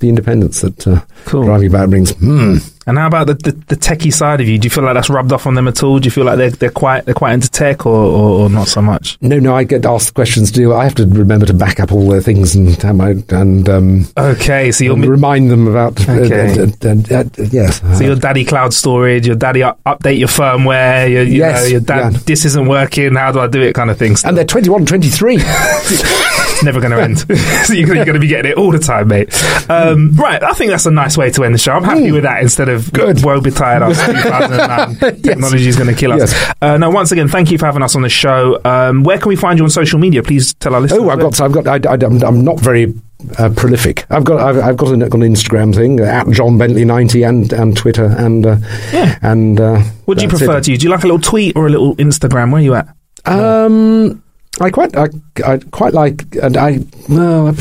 the 0.00 0.08
independence 0.08 0.60
that 0.62 0.86
uh, 0.86 1.00
Cool. 1.26 1.44
driving 1.44 1.68
about 1.68 1.90
brings. 1.90 2.10
Hmm. 2.12 2.56
And 2.86 2.98
how 2.98 3.06
about 3.06 3.26
the, 3.28 3.34
the 3.34 3.52
the 3.68 3.76
techie 3.76 4.12
side 4.12 4.40
of 4.40 4.48
you? 4.48 4.58
Do 4.58 4.66
you 4.66 4.70
feel 4.70 4.82
like 4.82 4.94
that's 4.94 5.10
rubbed 5.10 5.32
off 5.32 5.46
on 5.46 5.54
them 5.54 5.68
at 5.68 5.82
all? 5.82 5.98
Do 6.00 6.06
you 6.06 6.10
feel 6.10 6.24
like 6.24 6.38
they're 6.38 6.50
they're 6.50 6.70
quite 6.70 7.04
they're 7.04 7.14
quite 7.14 7.34
into 7.34 7.48
tech 7.48 7.86
or, 7.86 7.92
or, 7.94 8.40
or 8.40 8.50
not 8.50 8.66
so 8.68 8.80
much? 8.82 9.16
No, 9.20 9.38
no, 9.38 9.54
I 9.54 9.62
get 9.64 9.84
asked 9.84 10.14
questions 10.14 10.50
too. 10.50 10.74
I 10.74 10.84
have 10.84 10.94
to 10.96 11.06
remember 11.06 11.46
to 11.46 11.52
back 11.54 11.78
up 11.78 11.92
all 11.92 12.08
their 12.08 12.22
things 12.22 12.56
and 12.56 12.82
and 13.30 13.68
um, 13.68 14.06
Okay, 14.16 14.72
so 14.72 14.92
and 14.92 15.04
remind 15.06 15.50
them 15.50 15.68
about. 15.68 16.00
uh, 16.08 16.12
Okay. 16.12 16.58
uh, 16.58 16.64
uh, 16.64 16.88
uh, 16.88 17.20
uh, 17.20 17.24
yes. 17.52 17.80
so 17.98 18.02
your 18.04 18.16
daddy 18.16 18.44
cloud 18.44 18.72
storage, 18.74 19.26
your 19.26 19.36
daddy 19.36 19.62
up, 19.62 19.78
update 19.84 20.18
your 20.18 20.28
firmware, 20.28 21.08
your, 21.10 21.22
you 21.22 21.36
Yes, 21.38 21.62
know, 21.64 21.68
your 21.68 21.80
dad 21.80 22.12
yeah. 22.14 22.18
this 22.24 22.44
isn't 22.46 22.66
working. 22.66 23.14
How 23.14 23.30
do 23.30 23.40
I 23.40 23.46
do 23.46 23.60
it? 23.60 23.74
Kind 23.74 23.90
of 23.90 23.98
things. 23.98 24.24
and 24.24 24.36
they're 24.36 24.44
21, 24.44 24.86
23. 24.86 25.36
it's 26.60 26.64
never 26.66 26.80
going 26.80 26.92
to 26.92 27.00
end. 27.02 27.18
so 27.66 27.72
you're, 27.72 27.86
going 27.86 28.12
to 28.12 28.18
be 28.20 28.26
getting 28.26 28.52
it 28.52 28.58
all 28.58 28.70
the 28.70 28.78
time, 28.78 29.08
mate. 29.08 29.30
Um, 29.70 30.12
right, 30.12 30.42
I 30.42 30.52
think 30.52 30.70
that's 30.70 30.84
a 30.84 30.90
nice 30.90 31.16
way 31.16 31.30
to 31.30 31.44
end 31.44 31.54
the 31.54 31.58
show. 31.58 31.72
I'm 31.72 31.84
happy 31.84 32.00
Mm. 32.00 32.12
with 32.12 32.22
that 32.24 32.42
instead 32.42 32.68
of 32.68 32.92
Good. 32.92 33.24
woe 33.24 33.40
betide 33.40 33.82
us 33.82 33.96
2009. 34.06 35.22
Technology 35.22 35.68
is 35.68 35.76
going 35.76 35.88
to 35.88 35.94
kill 35.94 36.12
us. 36.12 36.32
Yes. 36.32 36.54
Uh, 36.60 36.76
no, 36.76 36.90
once 36.90 37.12
again, 37.12 37.28
thank 37.28 37.50
you 37.50 37.56
for 37.58 37.66
having 37.66 37.82
us 37.82 37.96
on 37.96 38.02
the 38.02 38.08
show. 38.08 38.60
Um, 38.64 39.02
where 39.04 39.18
can 39.18 39.28
we 39.30 39.36
find 39.36 39.58
you 39.58 39.64
on 39.64 39.70
social 39.70 39.98
media? 39.98 40.22
Please 40.22 40.52
tell 40.54 40.74
our 40.74 40.80
listeners. 40.80 41.00
Oh, 41.02 41.08
I've 41.10 41.20
got. 41.20 41.40
I've 41.40 41.52
got. 41.52 41.66
I, 41.66 42.06
I'm 42.06 42.44
not 42.44 42.60
very 42.60 42.92
uh, 43.38 43.50
prolific. 43.56 44.04
I've 44.10 44.24
got. 44.24 44.40
I've, 44.40 44.58
I've 44.62 44.76
got 44.76 44.92
an, 44.92 45.02
an 45.02 45.10
Instagram 45.10 45.74
thing 45.74 46.00
uh, 46.00 46.04
at 46.04 46.28
Jon 46.30 46.58
Bentley 46.58 46.84
ninety 46.84 47.22
and 47.22 47.52
and 47.52 47.76
Twitter 47.76 48.04
and 48.06 48.44
uh, 48.46 48.56
Yeah. 48.92 49.18
and. 49.22 49.60
Uh, 49.60 49.80
What 50.06 50.18
do 50.18 50.24
you 50.24 50.28
prefer 50.30 50.58
it. 50.58 50.64
to 50.64 50.70
use? 50.72 50.80
Do 50.80 50.84
you 50.84 50.90
like 50.90 51.04
a 51.04 51.06
little 51.06 51.20
tweet 51.20 51.56
or 51.56 51.66
a 51.66 51.70
little 51.70 51.94
Instagram? 51.96 52.50
Where 52.52 52.60
are 52.60 52.64
you 52.64 52.74
at? 52.74 52.88
Um, 53.26 54.22
I 54.60 54.70
quite, 54.70 54.96
I, 54.96 55.08
I 55.44 55.58
quite 55.70 55.94
like, 55.94 56.36
and 56.42 56.56
I, 56.56 56.80
well, 57.08 57.56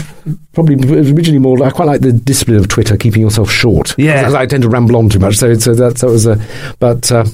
probably 0.54 0.76
originally 0.76 1.40
more. 1.40 1.64
I 1.64 1.70
quite 1.72 1.86
like 1.86 2.02
the 2.02 2.12
discipline 2.12 2.58
of 2.58 2.68
Twitter, 2.68 2.98
keeping 2.98 3.22
yourself 3.22 3.50
short. 3.50 3.96
Yeah. 3.98 4.22
because 4.22 4.34
I 4.34 4.46
tend 4.46 4.64
to 4.64 4.70
ramble 4.70 4.98
on 4.98 5.10
too 5.10 5.20
much. 5.20 5.38
So, 5.38 5.54
so 5.56 5.74
that, 5.76 5.98
that 5.98 6.08
was 6.08 6.26
a, 6.26 6.46
but 6.80 7.10
uh, 7.12 7.26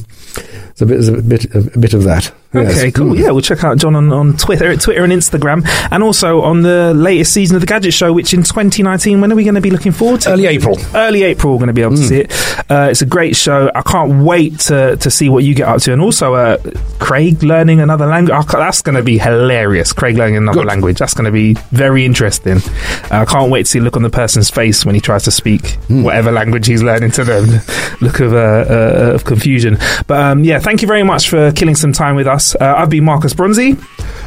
it's 0.70 0.82
a 0.82 0.86
bit, 0.86 1.00
it's 1.00 1.08
a 1.08 1.22
bit, 1.22 1.56
a 1.56 1.80
bit 1.80 1.94
of 1.94 2.04
that. 2.04 2.32
Okay, 2.58 2.92
cool. 2.92 3.14
Mm. 3.14 3.20
Yeah, 3.20 3.32
we'll 3.32 3.42
check 3.42 3.64
out 3.64 3.78
Jon 3.78 3.96
on, 3.96 4.12
on 4.12 4.38
Twitter, 4.38 4.76
Twitter 4.78 5.04
and 5.04 5.12
Instagram, 5.14 5.66
and 5.92 6.04
also 6.04 6.42
on 6.42 6.62
the 6.62 6.94
latest 6.94 7.34
season 7.34 7.56
of 7.56 7.62
the 7.62 7.68
Gadget 7.68 7.94
Show, 7.94 8.14
which 8.14 8.34
in 8.34 8.44
2019. 8.44 9.22
When 9.22 9.32
are 9.32 9.36
we 9.36 9.44
going 9.44 9.56
to 9.56 9.62
be 9.62 9.72
looking 9.72 9.92
forward 9.92 10.22
to? 10.22 10.32
Early 10.32 10.48
April. 10.48 10.78
Early 10.94 11.24
April, 11.24 11.54
we're 11.54 11.60
going 11.60 11.68
to 11.68 11.74
be 11.74 11.82
able 11.82 11.96
to 11.96 12.04
see 12.04 12.22
it. 12.22 12.32
Uh, 12.70 12.88
it's 12.90 13.02
a 13.02 13.06
great 13.06 13.36
show. 13.36 13.72
I 13.74 13.82
can't 13.82 14.24
wait 14.24 14.60
to 14.62 14.98
to 14.98 15.12
see 15.12 15.30
what 15.30 15.44
you 15.44 15.54
get 15.56 15.68
up 15.68 15.82
to, 15.82 15.94
and 15.94 16.02
also 16.02 16.34
uh, 16.34 16.58
Craig 17.00 17.44
learning 17.44 17.80
another 17.82 18.06
language. 18.06 18.36
That's 18.52 18.82
going 18.82 18.96
to 18.96 19.04
be 19.04 19.18
hilarious. 19.18 19.94
Craig 19.94 20.18
learning 20.18 20.38
another 20.38 20.60
Good. 20.60 20.68
language. 20.68 20.98
That's 21.00 21.14
going 21.14 21.26
to 21.26 21.32
be 21.32 21.54
very 21.72 22.06
interesting. 22.06 22.58
Uh, 22.58 23.22
I 23.22 23.26
can't 23.26 23.52
wait 23.52 23.64
to 23.64 23.72
see 23.72 23.80
the 23.80 23.86
look 23.86 23.96
on 23.96 24.04
the 24.04 24.10
person's 24.10 24.50
face 24.50 24.86
when 24.86 24.96
he 24.96 25.02
tries 25.02 25.24
to 25.24 25.32
speak 25.32 25.78
whatever 25.88 26.32
language 26.32 26.68
he's 26.68 26.84
learning 26.84 27.12
to 27.12 27.24
them. 27.24 27.46
look 28.02 28.20
of 28.20 28.34
uh, 28.34 28.38
uh, 28.38 29.12
of 29.16 29.26
confusion. 29.26 29.78
But 30.08 30.22
um, 30.22 30.44
yeah, 30.44 30.60
thank 30.60 30.82
you 30.82 30.88
very 30.88 31.04
much 31.04 31.30
for 31.30 31.52
killing 31.52 31.76
some 31.76 31.94
time 31.94 32.16
with 32.16 32.28
us. 32.28 32.45
Uh, 32.54 32.76
I've 32.78 32.90
been 32.90 33.06
Marcus 33.06 33.34
Bronzy. 33.34 33.78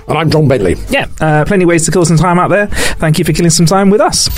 And 0.08 0.16
I'm 0.16 0.30
Jon 0.30 0.48
Bentley. 0.48 0.74
Yeah, 0.88 1.06
uh, 1.20 1.44
plenty 1.44 1.64
of 1.64 1.68
ways 1.68 1.84
to 1.84 1.92
kill 1.92 2.04
some 2.06 2.16
time 2.16 2.38
out 2.38 2.48
there. 2.48 2.66
Thank 2.96 3.18
you 3.18 3.24
for 3.24 3.32
killing 3.32 3.50
some 3.50 3.66
time 3.66 3.90
with 3.90 4.00
us. 4.00 4.28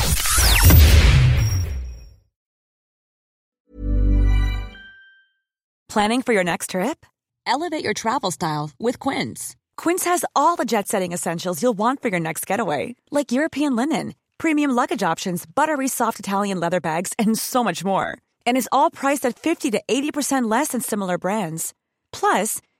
Planning 5.88 6.22
for 6.22 6.32
your 6.32 6.44
next 6.44 6.70
trip? 6.70 7.04
Elevate 7.46 7.82
your 7.82 7.94
travel 7.94 8.30
style 8.30 8.70
with 8.78 8.98
Quince. 9.00 9.56
Quince 9.76 10.04
has 10.04 10.24
all 10.36 10.54
the 10.54 10.64
jet 10.64 10.86
setting 10.86 11.12
essentials 11.12 11.60
you'll 11.62 11.78
want 11.78 12.00
for 12.00 12.08
your 12.08 12.20
next 12.20 12.46
getaway, 12.46 12.94
like 13.10 13.32
European 13.32 13.74
linen, 13.74 14.14
premium 14.38 14.70
luggage 14.70 15.02
options, 15.02 15.44
buttery 15.46 15.88
soft 15.88 16.20
Italian 16.20 16.60
leather 16.60 16.80
bags, 16.80 17.12
and 17.18 17.36
so 17.36 17.64
much 17.64 17.84
more. 17.84 18.16
And 18.46 18.56
is 18.56 18.68
all 18.70 18.90
priced 18.90 19.26
at 19.26 19.36
50 19.38 19.72
to 19.72 19.82
80% 19.88 20.48
less 20.48 20.68
than 20.68 20.80
similar 20.80 21.18
brands. 21.18 21.74
Plus, 22.12 22.60